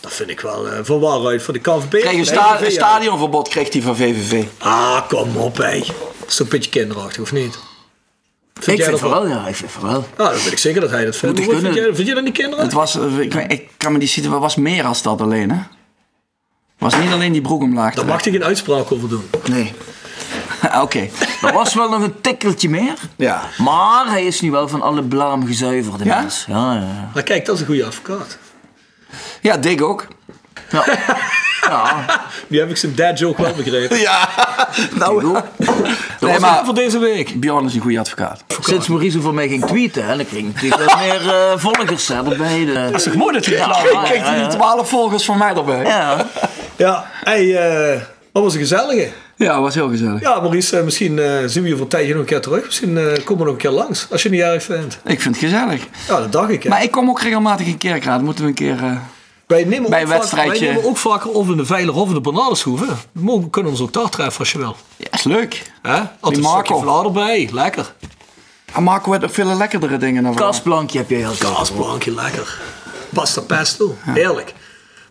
[0.00, 1.42] Dat vind ik wel uh, van waaruit.
[1.42, 1.92] Van de KVB.
[2.04, 2.70] een, sta- FNV, een ja.
[2.72, 4.44] stadionverbod kreeg hij van VVV.
[4.58, 5.78] Ah, kom op, hé.
[5.78, 7.58] Dat is toch een beetje kinderachtig, of niet?
[8.54, 9.46] Vind Ik jij vind dat het wel, ja.
[9.46, 9.90] Ik vind wel.
[10.16, 11.38] Nou, dan ben ik zeker dat hij dat vindt.
[11.38, 12.64] Moet Hoe vind, jij, vind jij dat niet kinderachtig?
[12.66, 15.20] Het was, eh, ik, weet- ik kan me die situatie, het was meer als dat
[15.20, 15.56] alleen, hè?
[15.56, 17.94] Het was niet alleen die broek omlaag.
[17.94, 19.30] Daar mag hij geen uitspraak over doen.
[19.50, 19.72] Nee.
[20.82, 21.08] Oké.
[21.42, 22.94] Er was wel nog een tikkeltje meer.
[23.16, 23.42] Ja.
[23.58, 26.20] Maar hij is nu wel van alle blaam gezuiverd, de Ja?
[26.20, 26.44] mens.
[26.48, 27.10] Ja, ja.
[27.14, 28.38] Maar kijk, dat is een goede advocaat.
[29.40, 30.06] Ja, Dick ook.
[30.70, 30.84] ja.
[31.68, 32.04] ja.
[32.46, 33.98] Nu heb ik zijn dad joke wel begrepen.
[33.98, 34.28] Ja.
[34.94, 35.44] Nou, Dat
[36.20, 37.40] nee, was maar het voor deze week.
[37.40, 38.44] Bjorn is een goede advocaat.
[38.60, 42.08] Sinds Maurice voor mij ging tweeten, hè, dan kreeg ik natuurlijk wel meer eh, volgers
[42.08, 42.64] hè, erbij.
[42.64, 42.72] De...
[42.72, 43.76] Dat is toch mooi dat je Ja.
[43.78, 45.84] Ik kreeg die 12 volgers van mij erbij.
[45.84, 46.26] Ja,
[46.76, 47.56] Ja, hey,
[47.94, 48.00] eh,
[48.32, 49.08] dat was een gezellige.
[49.36, 50.20] Ja, was heel gezellig.
[50.20, 52.64] Ja, Maurice, eh, misschien eh, zien we je voor een tijdje nog een keer terug.
[52.64, 54.98] Misschien eh, komen we nog een keer langs, als je het niet erg vindt.
[55.04, 55.82] Ik vind het gezellig.
[56.08, 56.62] Ja, dat dacht ik.
[56.62, 56.68] Hè.
[56.68, 58.22] Maar ik kom ook regelmatig in Kerkraad.
[58.22, 58.76] Moeten we een keer...
[58.84, 58.96] eh,
[59.50, 61.94] wij nemen bij ook een vaak- wedstrijdje- Wij nemen ook vaker of in de Veiler
[61.94, 62.84] of in de Bernardeshoeve.
[63.12, 64.76] We mogen, kunnen ons ook daar treffen als je wil.
[64.96, 65.72] Ja, is leuk.
[65.82, 65.98] Hè?
[65.98, 66.64] Altijd een Marco.
[66.64, 67.48] stukje vlaar erbij.
[67.52, 67.94] Lekker.
[68.74, 71.34] En Marco heeft ook veel lekkerdere dingen dan kastplankje heb jij al.
[71.38, 72.60] Kaasplankje, lekker.
[73.14, 73.94] Pasta pesto.
[74.00, 74.54] Heerlijk.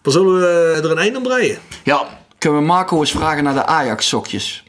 [0.03, 1.57] Maar zullen we er een eind aan breien?
[1.84, 2.03] Ja.
[2.38, 4.64] Kunnen we Marco eens vragen naar de Ajax-sokjes?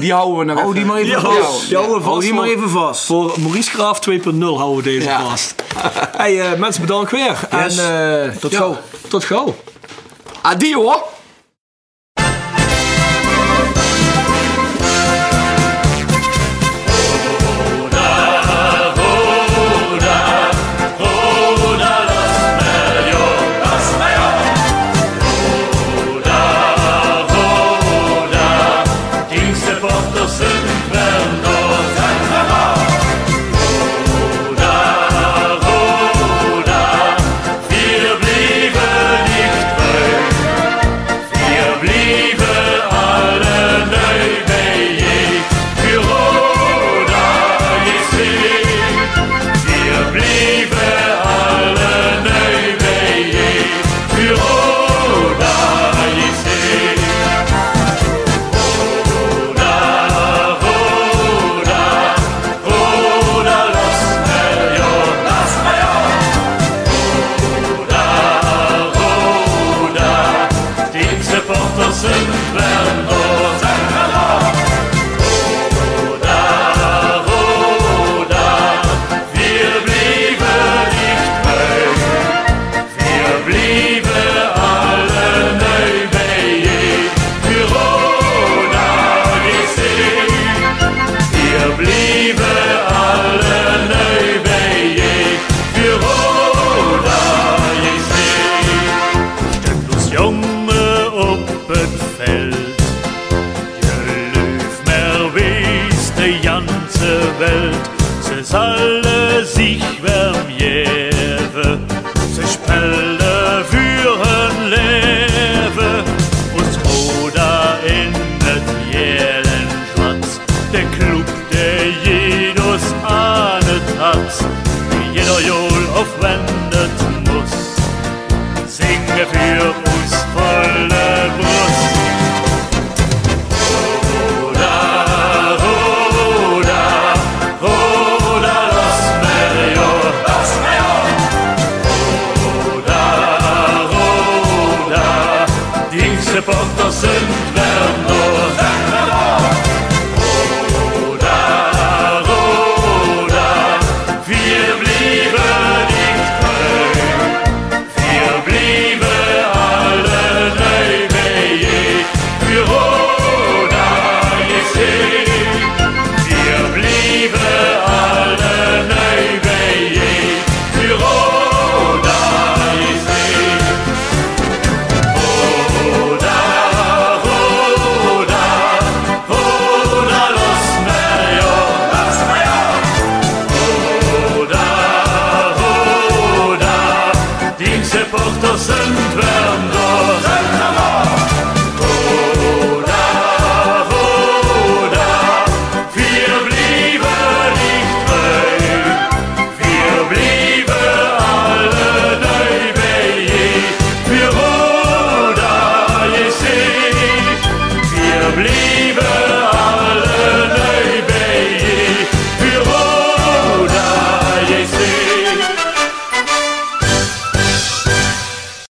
[0.00, 1.68] Die houden we nog Hou die maar even vast.
[1.68, 3.04] ja, houden we Hou vast die maar even vast.
[3.04, 5.28] Voor Maurice Graaf 2.0 houden we deze Ja.
[5.28, 5.54] vast.
[6.16, 7.48] hey, eh, mensen bedankt weer.
[7.52, 7.78] Yes.
[7.78, 8.76] En eh, Tot ja, gauw.
[9.08, 9.54] Tot gauw.
[10.42, 10.92] Adio